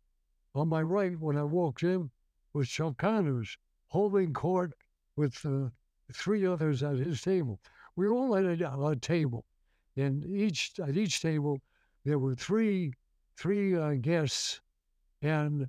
on 0.54 0.68
my 0.70 0.82
right, 0.82 1.20
when 1.20 1.38
I 1.38 1.44
walked 1.44 1.84
in, 1.84 2.12
was 2.54 2.70
Chuck 2.70 2.98
Connors 2.98 3.58
holding 3.88 4.34
court 4.34 4.74
with 5.16 5.46
uh, 5.46 5.70
three 6.14 6.46
others 6.46 6.84
at 6.84 6.98
his 6.98 7.22
table. 7.22 7.60
We 7.96 8.08
were 8.08 8.14
all 8.14 8.36
at 8.36 8.46
a, 8.46 8.88
a 8.88 8.96
table, 8.96 9.46
and 9.96 10.26
each 10.26 10.80
at 10.80 10.96
each 10.98 11.22
table 11.22 11.62
there 12.06 12.20
were 12.20 12.36
three 12.36 12.94
three 13.36 13.76
uh, 13.76 13.94
guests, 13.96 14.62
and 15.22 15.68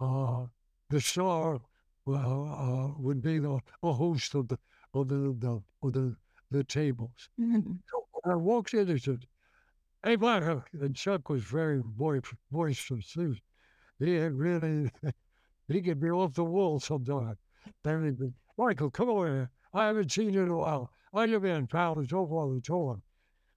uh, 0.00 0.46
the 0.90 1.00
star 1.00 1.60
uh, 2.06 2.12
uh, 2.12 2.92
would 2.98 3.22
be 3.22 3.38
the, 3.38 3.58
host 3.82 4.34
of 4.34 4.48
the 4.48 4.58
of 4.94 5.08
the, 5.08 5.62
of 5.82 5.92
the, 5.92 6.16
the 6.52 6.64
tables. 6.64 7.28
Mhm. 7.40 7.80
I 8.24 8.34
walked 8.36 8.74
in 8.74 8.88
and 8.88 9.02
said, 9.02 9.26
Hey, 10.04 10.16
Michael. 10.16 10.64
And 10.72 10.94
Chuck 10.96 11.28
was 11.28 11.42
very 11.44 11.82
boisterous. 12.50 13.12
He, 13.12 13.42
he 13.98 14.14
had 14.14 14.32
really, 14.34 14.90
he 15.68 15.82
could 15.82 16.00
be 16.00 16.10
off 16.10 16.34
the 16.34 16.44
wall 16.44 16.80
sometimes. 16.80 17.38
Then 17.84 18.04
he'd 18.04 18.18
be, 18.18 18.32
Michael, 18.58 18.90
come 18.90 19.08
over 19.10 19.26
here. 19.26 19.50
I 19.74 19.86
haven't 19.86 20.12
seen 20.12 20.34
you 20.34 20.42
in 20.42 20.48
a 20.48 20.56
while. 20.56 20.90
I 21.14 21.26
live 21.26 21.44
in 21.44 21.66
town 21.66 21.98
and 21.98 22.08
so 22.08 22.26
forth 22.26 22.50
and 22.52 22.64
so 22.64 22.88
on. 22.88 23.02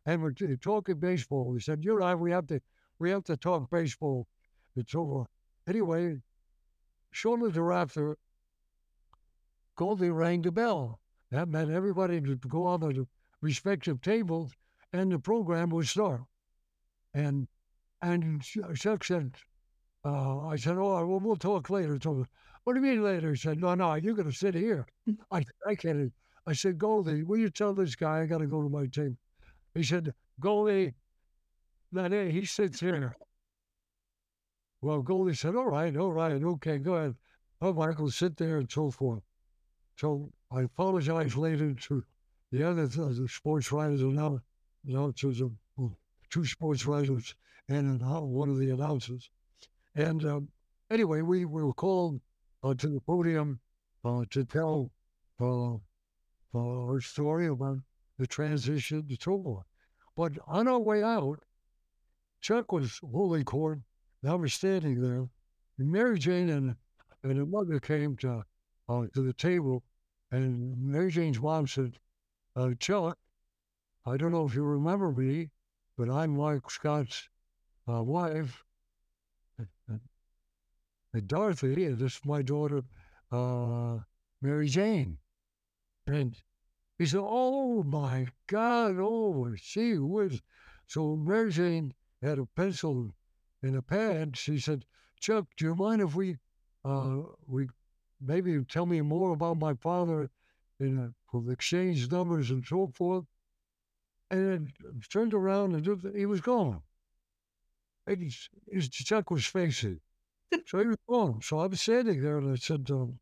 And 0.05 0.21
we're 0.21 0.33
talking 0.57 0.99
baseball. 0.99 1.53
He 1.53 1.59
said, 1.59 1.83
You 1.83 1.95
and 1.95 2.05
I, 2.05 2.15
we 2.15 2.31
have 2.31 2.47
to, 2.47 2.61
we 2.99 3.09
have 3.09 3.23
to 3.25 3.37
talk 3.37 3.69
baseball 3.71 4.27
and 4.75 4.85
so 4.87 5.05
forth. 5.05 5.27
Anyway, 5.67 6.21
shortly 7.11 7.49
thereafter, 7.51 8.17
Goldie 9.75 10.09
rang 10.09 10.41
the 10.41 10.51
bell. 10.51 10.99
That 11.35 11.49
meant 11.49 11.69
everybody 11.69 12.21
to 12.21 12.37
go 12.47 12.65
on 12.65 12.79
to 12.79 12.93
the 12.93 13.07
respective 13.41 13.99
tables 14.01 14.53
and 14.93 15.11
the 15.11 15.19
program 15.19 15.69
would 15.71 15.85
start. 15.85 16.21
And 17.13 17.49
and 18.01 18.41
Chuck 18.41 19.03
said, 19.03 19.35
uh, 20.05 20.47
I 20.47 20.55
said, 20.55 20.77
oh, 20.77 21.05
well, 21.05 21.19
we'll 21.19 21.35
talk 21.35 21.69
later. 21.69 21.99
So, 22.01 22.25
what 22.63 22.73
do 22.73 22.79
you 22.79 22.85
mean 22.85 23.03
later? 23.03 23.31
He 23.31 23.35
said, 23.35 23.59
no, 23.59 23.75
no, 23.75 23.95
you're 23.95 24.13
going 24.13 24.31
to 24.31 24.37
sit 24.37 24.55
here. 24.55 24.85
I, 25.31 25.43
I 25.67 25.75
can't. 25.75 26.13
I 26.47 26.53
said, 26.53 26.77
Goldie, 26.77 27.23
will 27.23 27.37
you 27.37 27.49
tell 27.49 27.73
this 27.73 27.95
guy 27.95 28.21
I 28.21 28.27
got 28.27 28.37
to 28.37 28.47
go 28.47 28.61
to 28.61 28.69
my 28.69 28.85
team? 28.85 29.17
He 29.73 29.83
said, 29.83 30.13
Goldie, 30.39 30.93
that 31.91 32.13
eh, 32.13 32.29
he 32.29 32.45
sits 32.45 32.79
here. 32.79 33.13
Well, 34.81 35.01
Goldie 35.01 35.33
said, 35.33 35.55
all 35.55 35.69
right, 35.69 35.97
all 35.97 36.13
right, 36.13 36.41
okay, 36.41 36.77
go 36.77 36.93
ahead. 36.93 37.15
Oh, 37.61 37.73
Michael, 37.73 38.09
sit 38.09 38.37
there 38.37 38.59
and 38.59 38.71
so 38.71 38.89
forth. 38.89 39.23
So 39.97 40.31
I 40.51 40.61
apologize 40.61 41.35
later 41.35 41.73
to 41.73 42.03
the 42.51 42.63
other 42.63 42.87
th- 42.87 43.17
the 43.17 43.27
sports 43.27 43.71
writers 43.71 44.01
and 44.01 44.15
now 44.15 44.39
announcers, 44.87 45.41
of, 45.41 45.51
well, 45.77 45.97
two 46.29 46.45
sports 46.45 46.85
writers 46.85 47.35
and 47.69 48.01
an, 48.01 48.29
one 48.29 48.49
of 48.49 48.57
the 48.57 48.69
announcers. 48.71 49.29
And 49.95 50.23
um, 50.25 50.49
anyway, 50.89 51.21
we 51.21 51.45
were 51.45 51.73
called 51.73 52.19
uh, 52.63 52.73
to 52.75 52.87
the 52.87 52.99
podium 53.01 53.59
uh, 54.03 54.25
to 54.31 54.43
tell 54.43 54.91
uh, 55.39 55.73
uh, 55.73 55.77
our 56.53 57.01
story 57.01 57.47
about 57.47 57.79
the 58.17 58.27
transition 58.27 59.07
to 59.07 59.17
forth. 59.17 59.65
But 60.15 60.33
on 60.47 60.67
our 60.67 60.79
way 60.79 61.03
out, 61.03 61.39
Chuck 62.41 62.71
was 62.71 62.99
holding 63.11 63.43
court. 63.43 63.79
I 64.27 64.33
was 64.35 64.53
standing 64.53 65.01
there, 65.01 65.27
and 65.77 65.91
Mary 65.91 66.17
Jane 66.17 66.49
and 66.49 66.75
and 67.23 67.37
her 67.37 67.45
mother 67.45 67.79
came 67.79 68.15
to 68.17 68.43
uh, 68.87 69.07
to 69.13 69.21
the 69.21 69.33
table, 69.33 69.83
and 70.31 70.77
Mary 70.77 71.11
Jane's 71.11 71.39
mom 71.39 71.67
said, 71.67 71.97
uh, 72.55 72.73
"Chuck, 72.79 73.17
I 74.05 74.17
don't 74.17 74.31
know 74.31 74.45
if 74.45 74.53
you 74.53 74.63
remember 74.63 75.11
me, 75.11 75.49
but 75.97 76.09
I'm 76.09 76.37
Mike 76.37 76.69
Scott's 76.69 77.29
uh, 77.87 78.03
wife, 78.03 78.63
and 79.87 81.27
Dorothy, 81.27 81.85
and 81.85 81.97
this 81.97 82.15
is 82.17 82.25
my 82.25 82.41
daughter, 82.41 82.83
uh, 83.31 83.99
Mary 84.41 84.67
Jane." 84.67 85.17
And 86.05 86.35
he 86.97 87.05
said, 87.05 87.21
"Oh 87.23 87.83
my 87.83 88.27
God! 88.47 88.97
Oh, 88.99 89.55
she 89.55 89.97
was." 89.97 90.41
So 90.87 91.15
Mary 91.15 91.51
Jane 91.51 91.93
had 92.21 92.37
a 92.37 92.45
pencil 92.45 93.15
and 93.63 93.75
a 93.75 93.81
pad. 93.81 94.37
She 94.37 94.59
said, 94.59 94.85
"Chuck, 95.19 95.47
do 95.57 95.65
you 95.65 95.75
mind 95.75 96.01
if 96.01 96.13
we, 96.13 96.37
uh, 96.83 97.23
we 97.47 97.67
maybe 98.21 98.63
tell 98.65 98.85
me 98.85 99.01
more 99.01 99.31
about 99.31 99.57
my 99.57 99.73
father 99.75 100.29
and 100.79 101.13
uh, 101.33 101.51
exchange 101.51 102.11
numbers 102.11 102.51
and 102.51 102.65
so 102.65 102.87
forth?" 102.87 103.25
And 104.31 104.51
then 104.51 104.73
turned 105.09 105.33
around 105.33 105.75
and 105.75 106.15
he 106.15 106.25
was 106.25 106.41
gone. 106.41 106.81
And 108.07 108.21
he's, 108.21 108.49
his 108.71 108.89
Chuck 108.89 109.31
was 109.31 109.45
facing. 109.45 109.99
So 110.65 110.79
he 110.79 110.87
was 110.87 110.97
gone. 111.07 111.41
So 111.41 111.59
I 111.59 111.67
was 111.67 111.81
standing 111.81 112.21
there 112.21 112.37
and 112.37 112.51
I 112.51 112.55
said, 112.55 112.89
um, 112.91 113.19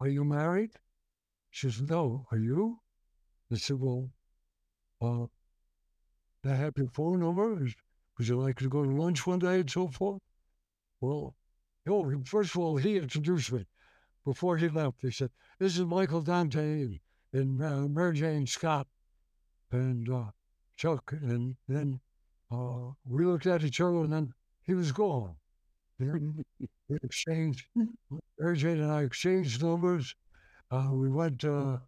Are 0.00 0.08
you 0.08 0.24
married? 0.24 0.72
She 1.50 1.70
says, 1.70 1.82
No. 1.82 2.26
Are 2.30 2.38
you? 2.38 2.80
I 3.50 3.56
said, 3.56 3.78
Well, 3.78 4.10
uh, 5.00 5.26
I 6.44 6.54
have 6.54 6.74
your 6.76 6.88
phone 6.88 7.20
number. 7.20 7.54
Would 7.54 8.28
you 8.28 8.36
like 8.40 8.58
to 8.58 8.68
go 8.68 8.82
to 8.82 8.90
lunch 8.90 9.26
one 9.26 9.38
day 9.38 9.60
and 9.60 9.70
so 9.70 9.88
forth? 9.88 10.20
Well, 11.00 11.34
oh, 11.88 12.22
first 12.24 12.54
of 12.54 12.60
all, 12.60 12.76
he 12.76 12.96
introduced 12.96 13.52
me 13.52 13.66
before 14.24 14.56
he 14.56 14.68
left. 14.68 15.02
He 15.02 15.10
said, 15.10 15.30
This 15.58 15.78
is 15.78 15.84
Michael 15.84 16.22
Dante 16.22 16.98
and, 17.32 17.62
uh, 17.62 17.88
Mary 17.88 18.16
Jane 18.16 18.46
Scott 18.46 18.86
and 19.70 20.08
uh, 20.08 20.30
Chuck. 20.76 21.12
And 21.12 21.56
then 21.68 22.00
uh, 22.50 22.90
we 23.04 23.24
looked 23.24 23.46
at 23.46 23.64
each 23.64 23.80
other 23.80 23.98
and 23.98 24.12
then 24.12 24.34
he 24.64 24.74
was 24.74 24.92
gone. 24.92 25.36
We 25.98 26.08
exchanged, 27.02 27.66
Mary 28.38 28.56
Jane 28.56 28.80
and 28.80 28.90
I 28.90 29.02
exchanged 29.02 29.62
numbers. 29.62 30.14
Uh, 30.70 30.88
we 30.92 31.10
went, 31.10 31.44
uh, 31.44 31.78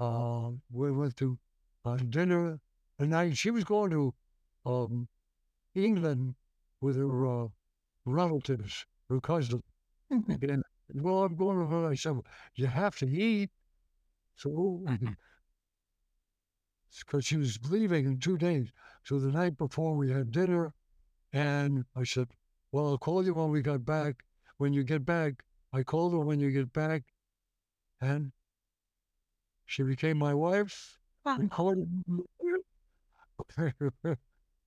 uh, 0.00 0.50
we 0.72 0.90
went 0.92 1.16
to 1.18 1.38
uh, 1.84 1.96
dinner 1.96 2.58
and 2.98 3.10
night. 3.10 3.36
She 3.36 3.50
was 3.50 3.64
going 3.64 3.90
to 3.90 4.14
um, 4.64 5.08
England 5.74 6.34
with 6.80 6.96
her 6.96 7.26
uh, 7.26 7.48
relatives, 8.04 8.86
her 9.08 9.20
cousin. 9.20 9.62
And, 10.10 10.62
well, 10.94 11.24
I'm 11.24 11.36
going 11.36 11.58
to 11.58 11.66
her. 11.66 11.88
I 11.88 11.94
said, 11.94 12.20
you 12.54 12.66
have 12.66 12.96
to 12.98 13.06
eat. 13.08 13.50
So, 14.36 14.82
because 17.00 17.24
she 17.24 17.36
was 17.36 17.58
leaving 17.70 18.04
in 18.06 18.18
two 18.18 18.36
days. 18.36 18.70
So 19.04 19.18
the 19.18 19.32
night 19.32 19.56
before 19.56 19.96
we 19.96 20.10
had 20.10 20.30
dinner, 20.30 20.74
and 21.32 21.84
I 21.96 22.04
said, 22.04 22.28
well, 22.72 22.88
I'll 22.88 22.98
call 22.98 23.24
you 23.24 23.34
when 23.34 23.50
we 23.50 23.62
got 23.62 23.84
back. 23.84 24.24
When 24.58 24.72
you 24.72 24.84
get 24.84 25.04
back, 25.06 25.44
I 25.72 25.82
called 25.84 26.12
her 26.12 26.20
when 26.20 26.40
you 26.40 26.50
get 26.50 26.72
back, 26.72 27.04
and 28.00 28.32
She 29.66 29.84
became 29.84 30.18
my 30.18 30.34
wife. 30.34 30.98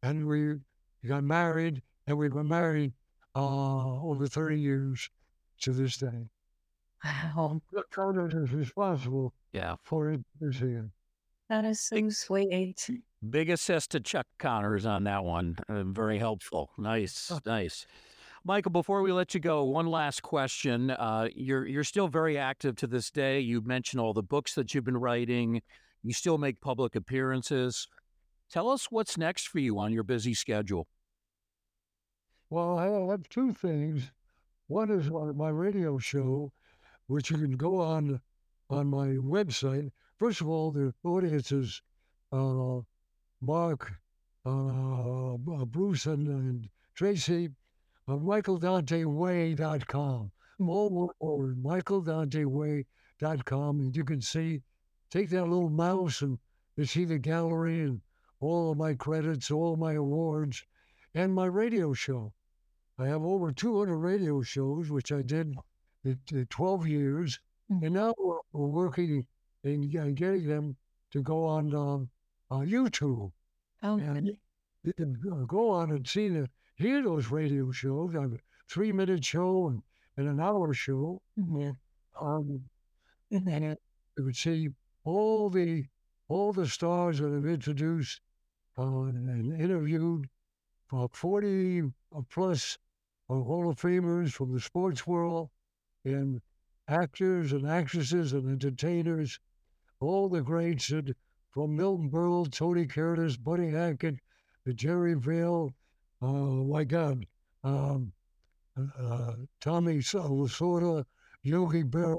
and 0.04 0.28
we 0.28 0.56
got 1.06 1.24
married, 1.24 1.82
and 2.08 2.18
we've 2.18 2.34
been 2.34 2.48
married 2.48 2.94
uh, 3.36 4.02
over 4.02 4.28
30 4.28 4.60
years 4.60 5.10
to 5.62 5.72
this 5.72 5.98
day. 5.98 6.30
Wow. 7.04 7.62
Connor 7.92 8.28
is 8.44 8.52
responsible 8.52 9.34
Yeah. 9.54 9.76
for 9.84 10.12
it 10.12 10.22
this 10.40 10.62
year. 10.62 10.92
That 11.50 11.66
is 11.66 11.82
so 11.82 12.10
sweet. 12.10 12.90
Big 13.30 13.50
assist 13.50 13.92
to 13.92 14.00
Chuck 14.00 14.28
Connors 14.38 14.86
on 14.86 15.04
that 15.06 15.24
one. 15.24 15.58
Uh, 15.68 15.84
very 15.84 16.18
helpful. 16.20 16.70
Nice, 16.78 17.32
nice. 17.46 17.86
Michael, 18.44 18.72
before 18.72 19.02
we 19.02 19.12
let 19.12 19.34
you 19.34 19.40
go, 19.40 19.64
one 19.66 19.86
last 19.88 20.24
question. 20.24 20.92
Uh, 20.92 21.28
you're 21.36 21.66
you're 21.68 21.84
still 21.84 22.08
very 22.08 22.38
active 22.38 22.76
to 22.78 22.88
this 22.88 23.12
day. 23.12 23.40
You 23.40 23.62
mentioned 23.62 24.00
all 24.02 24.14
the 24.14 24.24
books 24.24 24.56
that 24.56 24.74
you've 24.74 24.84
been 24.86 24.98
writing. 24.98 25.62
You 26.04 26.14
still 26.14 26.38
make 26.38 26.62
public 26.62 26.96
appearances. 26.96 27.88
Tell 28.50 28.70
us 28.70 28.90
what's 28.90 29.18
next 29.18 29.48
for 29.50 29.60
you 29.60 29.78
on 29.78 29.92
your 29.94 30.04
busy 30.04 30.34
schedule. 30.34 30.88
Well, 32.50 32.80
I 32.80 32.88
have 33.12 33.30
two 33.30 33.54
things. 33.54 34.12
One 34.72 34.90
is 34.90 35.10
on 35.10 35.36
my 35.36 35.50
radio 35.50 35.98
show, 35.98 36.54
which 37.08 37.30
you 37.30 37.36
can 37.36 37.58
go 37.58 37.82
on 37.82 38.22
on 38.70 38.88
my 38.88 39.18
website. 39.18 39.92
First 40.16 40.40
of 40.40 40.48
all, 40.48 40.72
the 40.72 40.94
audience 41.04 41.52
is 41.52 41.82
uh, 42.32 42.80
Mark, 43.42 43.92
uh, 44.46 45.36
Bruce, 45.66 46.06
and, 46.06 46.26
and 46.26 46.70
Tracy 46.96 47.50
on 48.08 48.22
michaeldanteway.com. 48.22 50.32
All 50.66 51.14
or 51.20 51.48
michaeldanteway.com, 51.48 53.80
and 53.82 53.94
you 53.94 54.06
can 54.06 54.22
see, 54.22 54.62
take 55.10 55.30
that 55.32 55.50
little 55.50 55.70
mouse 55.70 56.22
and 56.22 56.40
you 56.78 56.86
see 56.86 57.04
the 57.04 57.20
gallery 57.20 57.82
and 57.82 58.00
all 58.40 58.72
of 58.72 58.78
my 58.78 58.94
credits, 58.94 59.52
all 59.52 59.74
of 59.74 59.80
my 59.80 59.96
awards, 59.96 60.64
and 61.14 61.36
my 61.36 61.48
radio 61.48 61.92
show. 61.92 62.32
I 63.02 63.08
have 63.08 63.24
over 63.24 63.52
200 63.52 63.98
radio 63.98 64.44
shows, 64.44 64.92
which 64.92 65.12
I 65.12 65.24
did 65.24 65.56
in, 66.04 66.20
in 66.32 66.46
12 66.46 66.88
years, 66.88 67.40
and 67.68 67.96
now 67.96 68.14
we're, 68.20 68.38
we're 68.54 68.68
working 68.68 69.26
in 69.64 69.90
getting 69.90 70.48
them 70.48 70.76
to 71.10 71.24
go 71.24 71.46
on 71.46 71.74
um, 71.74 72.10
uh, 72.52 72.60
YouTube 72.60 73.32
Oh, 73.82 73.98
and 73.98 74.38
go 75.48 75.72
on 75.72 75.90
and 75.90 76.08
see 76.08 76.28
the 76.28 76.48
hear 76.76 77.02
those 77.02 77.32
radio 77.32 77.72
shows. 77.72 78.16
I 78.16 78.22
have 78.22 78.34
a 78.34 78.40
three 78.70 78.92
minute 78.92 79.26
show 79.26 79.70
and, 79.70 79.82
and 80.18 80.28
an 80.28 80.40
hour 80.40 80.72
show. 80.72 81.24
Mhm. 81.40 81.76
Um, 82.20 82.64
and 83.32 83.78
you 84.16 84.24
would 84.26 84.36
see 84.36 84.70
all 85.04 85.50
the 85.50 85.86
all 86.28 86.54
the 86.54 86.68
stars 86.68 87.18
that 87.20 87.34
I've 87.34 87.48
introduced 87.48 88.22
uh, 88.78 88.84
and 88.84 89.60
interviewed, 89.60 90.30
for 90.88 91.10
forty 91.14 91.82
uh, 91.82 92.22
plus 92.30 92.78
uh, 93.32 93.44
Hall 93.44 93.70
of 93.70 93.78
Famers 93.78 94.32
from 94.32 94.54
the 94.54 94.60
sports 94.60 95.08
world, 95.08 95.50
and 96.04 96.42
actors 96.88 97.54
and 97.54 97.66
actresses 97.66 98.34
and 98.34 98.50
entertainers, 98.50 99.40
all 100.02 100.28
the 100.28 100.42
greats 100.42 100.90
that, 100.90 101.16
from 101.52 101.76
Milton 101.78 102.10
Berle, 102.10 102.52
Tony 102.52 102.86
Curtis, 102.86 103.38
Buddy 103.38 103.70
Hackett, 103.70 104.16
to 104.66 104.74
Jerry 104.74 105.14
Vale, 105.14 105.74
uh, 106.22 106.28
my 106.28 106.84
God, 106.84 107.26
um, 107.64 108.12
uh, 108.78 109.34
Tommy 109.62 110.00
Lasorda, 110.00 111.06
Yogi 111.44 111.84
Berra, 111.84 112.18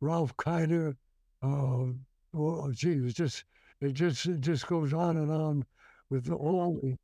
Ralph 0.00 0.36
Kiner, 0.36 0.96
uh, 1.42 1.86
well, 2.32 2.70
gee, 2.72 2.92
it's 2.92 3.14
just 3.14 3.44
it 3.80 3.92
just 3.92 4.26
it 4.26 4.40
just 4.40 4.66
goes 4.66 4.92
on 4.92 5.16
and 5.16 5.30
on 5.30 5.64
with 6.10 6.30
all 6.30 6.80
the 6.82 6.96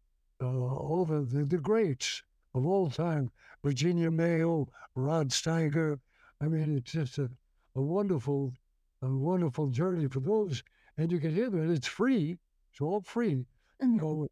uh, 0.43 0.47
all 0.47 1.05
the, 1.05 1.21
the, 1.21 1.45
the 1.45 1.59
greats 1.59 2.23
of 2.55 2.67
all 2.67 2.91
time. 2.91 3.31
Virginia 3.63 4.11
Mayo, 4.11 4.69
Rod 4.95 5.31
Steiger. 5.31 5.99
I 6.41 6.47
mean, 6.49 6.77
it's 6.77 6.93
just 6.93 7.19
a, 7.19 7.31
a 7.75 7.81
wonderful, 7.81 8.53
a 9.03 9.09
wonderful 9.09 9.69
journey 9.69 10.07
for 10.09 10.21
those. 10.21 10.63
And 10.97 11.11
you 11.11 11.19
can 11.19 11.35
hear 11.35 11.51
them. 11.51 11.71
It's 11.73 11.87
free. 11.89 12.39
It's 12.71 12.81
all 12.81 13.01
free. 13.01 13.47
Mhm. 13.83 13.99
Go 13.99 14.29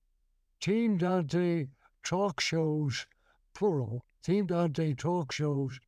Team 0.60 0.96
Dante 0.98 1.66
Talk 2.04 2.40
Shows, 2.40 3.06
plural. 3.54 4.04
Team 4.22 4.46
Dante 4.46 4.94
Talk 4.94 5.32
Shows 5.32 5.80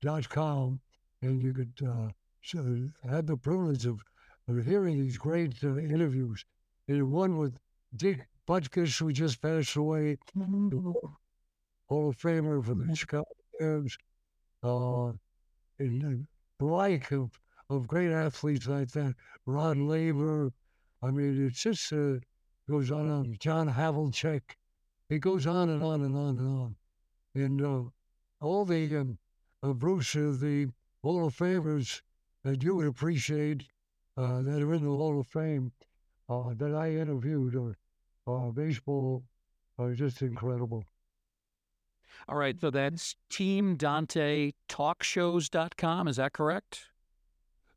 dot 0.00 0.28
com, 0.28 0.80
and 1.22 1.42
you 1.42 1.52
could 1.52 1.72
uh, 1.84 2.10
so 2.42 2.88
had 3.08 3.26
the 3.26 3.36
privilege 3.36 3.86
of, 3.86 4.04
of 4.46 4.64
hearing 4.64 5.00
these 5.00 5.18
great 5.18 5.54
uh, 5.64 5.76
interviews. 5.78 6.44
And 6.86 7.10
one 7.10 7.38
with 7.38 7.58
Dick 7.96 8.28
Butkus, 8.46 8.98
who 9.00 9.12
just 9.12 9.40
passed 9.40 9.74
away, 9.74 10.18
Mhm. 10.36 11.14
Hall 11.94 12.08
of 12.08 12.18
Famer 12.18 12.64
for 12.64 12.74
the 12.74 12.92
Chicago 12.96 13.24
Bears, 13.56 13.96
uh, 14.64 15.12
and 15.78 16.26
the 16.58 16.64
like 16.64 17.12
of, 17.12 17.30
of 17.70 17.86
great 17.86 18.10
athletes 18.10 18.66
like 18.66 18.90
that. 18.90 19.14
Rod 19.46 19.76
Laver. 19.76 20.52
I 21.04 21.12
mean, 21.12 21.46
it's 21.46 21.62
just 21.62 21.92
uh, 21.92 22.14
goes 22.68 22.90
on 22.90 23.02
and 23.02 23.12
on. 23.12 23.36
John 23.38 23.68
Havlicek. 23.68 24.56
It 25.08 25.20
goes 25.20 25.46
on 25.46 25.68
and 25.68 25.84
on 25.84 26.02
and 26.02 26.16
on 26.16 26.38
and 26.38 26.60
on. 26.62 26.76
And 27.36 27.62
uh, 27.62 28.44
all 28.44 28.64
the 28.64 28.96
um, 28.96 29.18
uh, 29.62 29.72
Bruce, 29.72 30.16
uh, 30.16 30.34
the 30.36 30.70
Hall 31.04 31.24
of 31.24 31.36
Famers 31.36 32.02
that 32.42 32.64
you 32.64 32.74
would 32.74 32.88
appreciate 32.88 33.68
uh, 34.16 34.42
that 34.42 34.60
are 34.60 34.74
in 34.74 34.82
the 34.82 34.90
Hall 34.90 35.20
of 35.20 35.28
Fame 35.28 35.70
uh, 36.28 36.54
that 36.54 36.74
I 36.74 36.90
interviewed 36.90 37.54
are 37.54 37.76
uh, 38.26 38.50
baseball 38.50 39.22
are 39.78 39.94
just 39.94 40.22
incredible. 40.22 40.82
All 42.28 42.36
right, 42.36 42.60
so 42.60 42.70
that's 42.70 43.14
teamdantetalkshows.com. 43.30 46.08
Is 46.08 46.16
that 46.16 46.32
correct? 46.32 46.86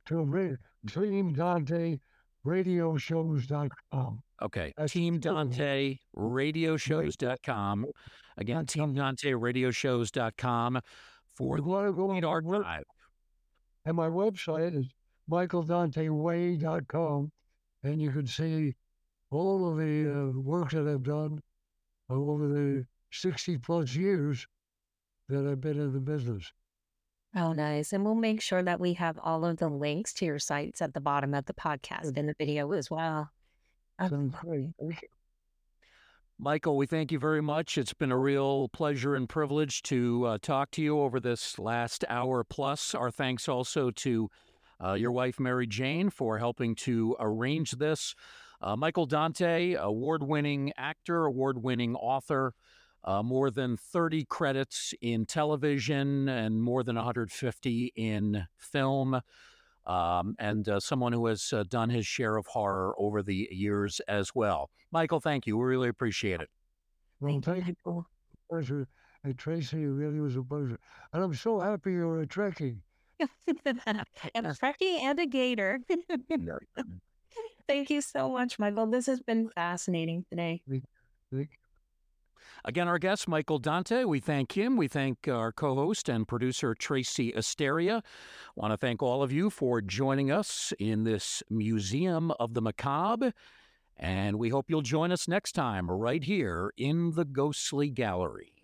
To 0.07 0.57
Team 0.87 1.33
Dante 1.33 1.99
radioshows.com. 2.45 4.23
Okay. 4.41 4.73
That's- 4.77 4.93
teamdanteradioshows.com. 4.93 7.85
Again, 8.37 8.65
teamdanteradioshows.com 8.65 10.79
for 11.33 11.57
You 11.57 11.63
the 11.63 11.69
want 11.69 11.87
to 11.87 11.91
go 11.93 12.07
complete 12.07 12.23
on 12.23 12.43
my 12.45 12.49
web- 12.51 12.61
archive. 12.65 12.83
and 13.85 13.95
my 13.97 14.07
website 14.07 14.75
is 14.75 14.87
michaeldanteway.com, 15.29 17.31
and 17.83 18.01
you 18.01 18.11
can 18.11 18.25
see 18.27 18.73
all 19.29 19.69
of 19.71 19.77
the 19.77 20.09
uh, 20.09 20.31
work 20.39 20.71
that 20.71 20.87
I've 20.87 21.03
done 21.03 21.41
over 22.09 22.47
the 22.47 22.85
60 23.11 23.57
plus 23.57 23.95
years 23.95 24.47
that 25.29 25.45
I've 25.45 25.61
been 25.61 25.79
in 25.79 25.93
the 25.93 25.99
business. 25.99 26.51
Oh, 27.35 27.53
nice. 27.53 27.93
And 27.93 28.03
we'll 28.03 28.15
make 28.15 28.41
sure 28.41 28.63
that 28.63 28.79
we 28.79 28.93
have 28.93 29.19
all 29.21 29.45
of 29.45 29.57
the 29.57 29.67
links 29.67 30.13
to 30.15 30.25
your 30.25 30.39
sites 30.39 30.81
at 30.81 30.93
the 30.93 31.01
bottom 31.01 31.33
of 31.33 31.45
the 31.45 31.53
podcast 31.53 32.17
and 32.17 32.29
the 32.29 32.35
video 32.37 32.71
as 32.71 32.89
well. 32.89 33.29
Sounds 33.99 34.35
great. 34.41 34.71
Michael, 36.39 36.77
we 36.77 36.85
thank 36.85 37.11
you 37.11 37.17
very 37.17 37.41
much. 37.41 37.77
It's 37.77 37.93
been 37.93 38.11
a 38.11 38.17
real 38.17 38.69
pleasure 38.69 39.15
and 39.15 39.27
privilege 39.27 39.81
to 39.83 40.25
uh, 40.25 40.37
talk 40.39 40.69
to 40.71 40.83
you 40.83 40.99
over 40.99 41.19
this 41.19 41.57
last 41.57 42.05
hour 42.07 42.43
plus. 42.43 42.93
Our 42.93 43.09
thanks 43.09 43.49
also 43.49 43.89
to 43.91 44.29
uh, 44.83 44.93
your 44.93 45.11
wife, 45.11 45.39
Mary 45.39 45.65
Jane, 45.65 46.11
for 46.11 46.37
helping 46.37 46.75
to 46.75 47.15
arrange 47.19 47.71
this. 47.71 48.13
Uh, 48.61 48.75
Michael 48.75 49.07
Dante, 49.07 49.73
award 49.73 50.21
winning 50.21 50.71
actor, 50.77 51.25
award 51.25 51.63
winning 51.63 51.95
author, 51.95 52.53
uh, 53.03 53.23
more 53.23 53.49
than 53.49 53.77
30 53.77 54.25
credits 54.25 54.93
in 55.01 55.25
television 55.25 56.27
and 56.29 56.61
more 56.61 56.83
than 56.83 56.95
150 56.95 57.93
in 57.95 58.47
film. 58.57 59.21
Um, 59.85 60.35
and 60.37 60.67
uh, 60.67 60.81
someone 60.81 61.13
who 61.13 61.27
has 61.27 61.53
uh, 61.53 61.63
done 61.63 61.89
his 61.89 62.05
share 62.05 62.35
of 62.35 62.45
horror 62.47 62.93
over 62.97 63.23
the 63.23 63.47
years 63.51 64.01
as 64.07 64.35
well. 64.35 64.69
Michael, 64.91 65.21
thank 65.21 65.47
you. 65.47 65.57
We 65.57 65.63
really 65.65 65.87
appreciate 65.87 66.41
it. 66.41 66.49
Well, 67.21 67.39
thank 67.41 67.67
you. 67.67 67.75
Michael. 67.85 68.05
Pleasure. 68.49 68.87
And 69.23 69.37
Tracy, 69.37 69.83
it 69.83 69.87
really 69.87 70.19
was 70.19 70.35
a 70.35 70.43
pleasure. 70.43 70.79
And 71.13 71.23
I'm 71.23 71.33
so 71.33 71.59
happy 71.59 71.93
you're 71.93 72.21
a 72.21 72.27
Trekkie. 72.27 72.77
and 73.19 73.29
a 74.45 74.53
Trekkie 74.53 74.99
and 75.01 75.19
a 75.19 75.25
gator. 75.25 75.79
Thank 77.67 77.89
you 77.89 78.01
so 78.01 78.29
much, 78.31 78.59
Michael. 78.59 78.87
This 78.87 79.05
has 79.07 79.21
been 79.21 79.49
fascinating 79.49 80.25
today. 80.29 80.61
Thank 81.31 81.49
Again, 82.65 82.87
our 82.87 82.99
guest, 82.99 83.27
Michael 83.27 83.59
Dante, 83.59 84.03
we 84.03 84.19
thank 84.19 84.57
him. 84.57 84.77
We 84.77 84.87
thank 84.87 85.27
our 85.27 85.51
co 85.51 85.75
host 85.75 86.09
and 86.09 86.27
producer, 86.27 86.73
Tracy 86.73 87.31
Asteria. 87.33 88.03
want 88.55 88.73
to 88.73 88.77
thank 88.77 89.01
all 89.01 89.23
of 89.23 89.31
you 89.31 89.49
for 89.49 89.81
joining 89.81 90.31
us 90.31 90.73
in 90.79 91.03
this 91.03 91.43
Museum 91.49 92.31
of 92.39 92.53
the 92.53 92.61
Macabre. 92.61 93.33
And 93.97 94.37
we 94.37 94.49
hope 94.49 94.69
you'll 94.69 94.81
join 94.81 95.11
us 95.11 95.27
next 95.27 95.53
time 95.53 95.89
right 95.89 96.23
here 96.23 96.71
in 96.77 97.11
the 97.11 97.25
Ghostly 97.25 97.89
Gallery. 97.89 98.56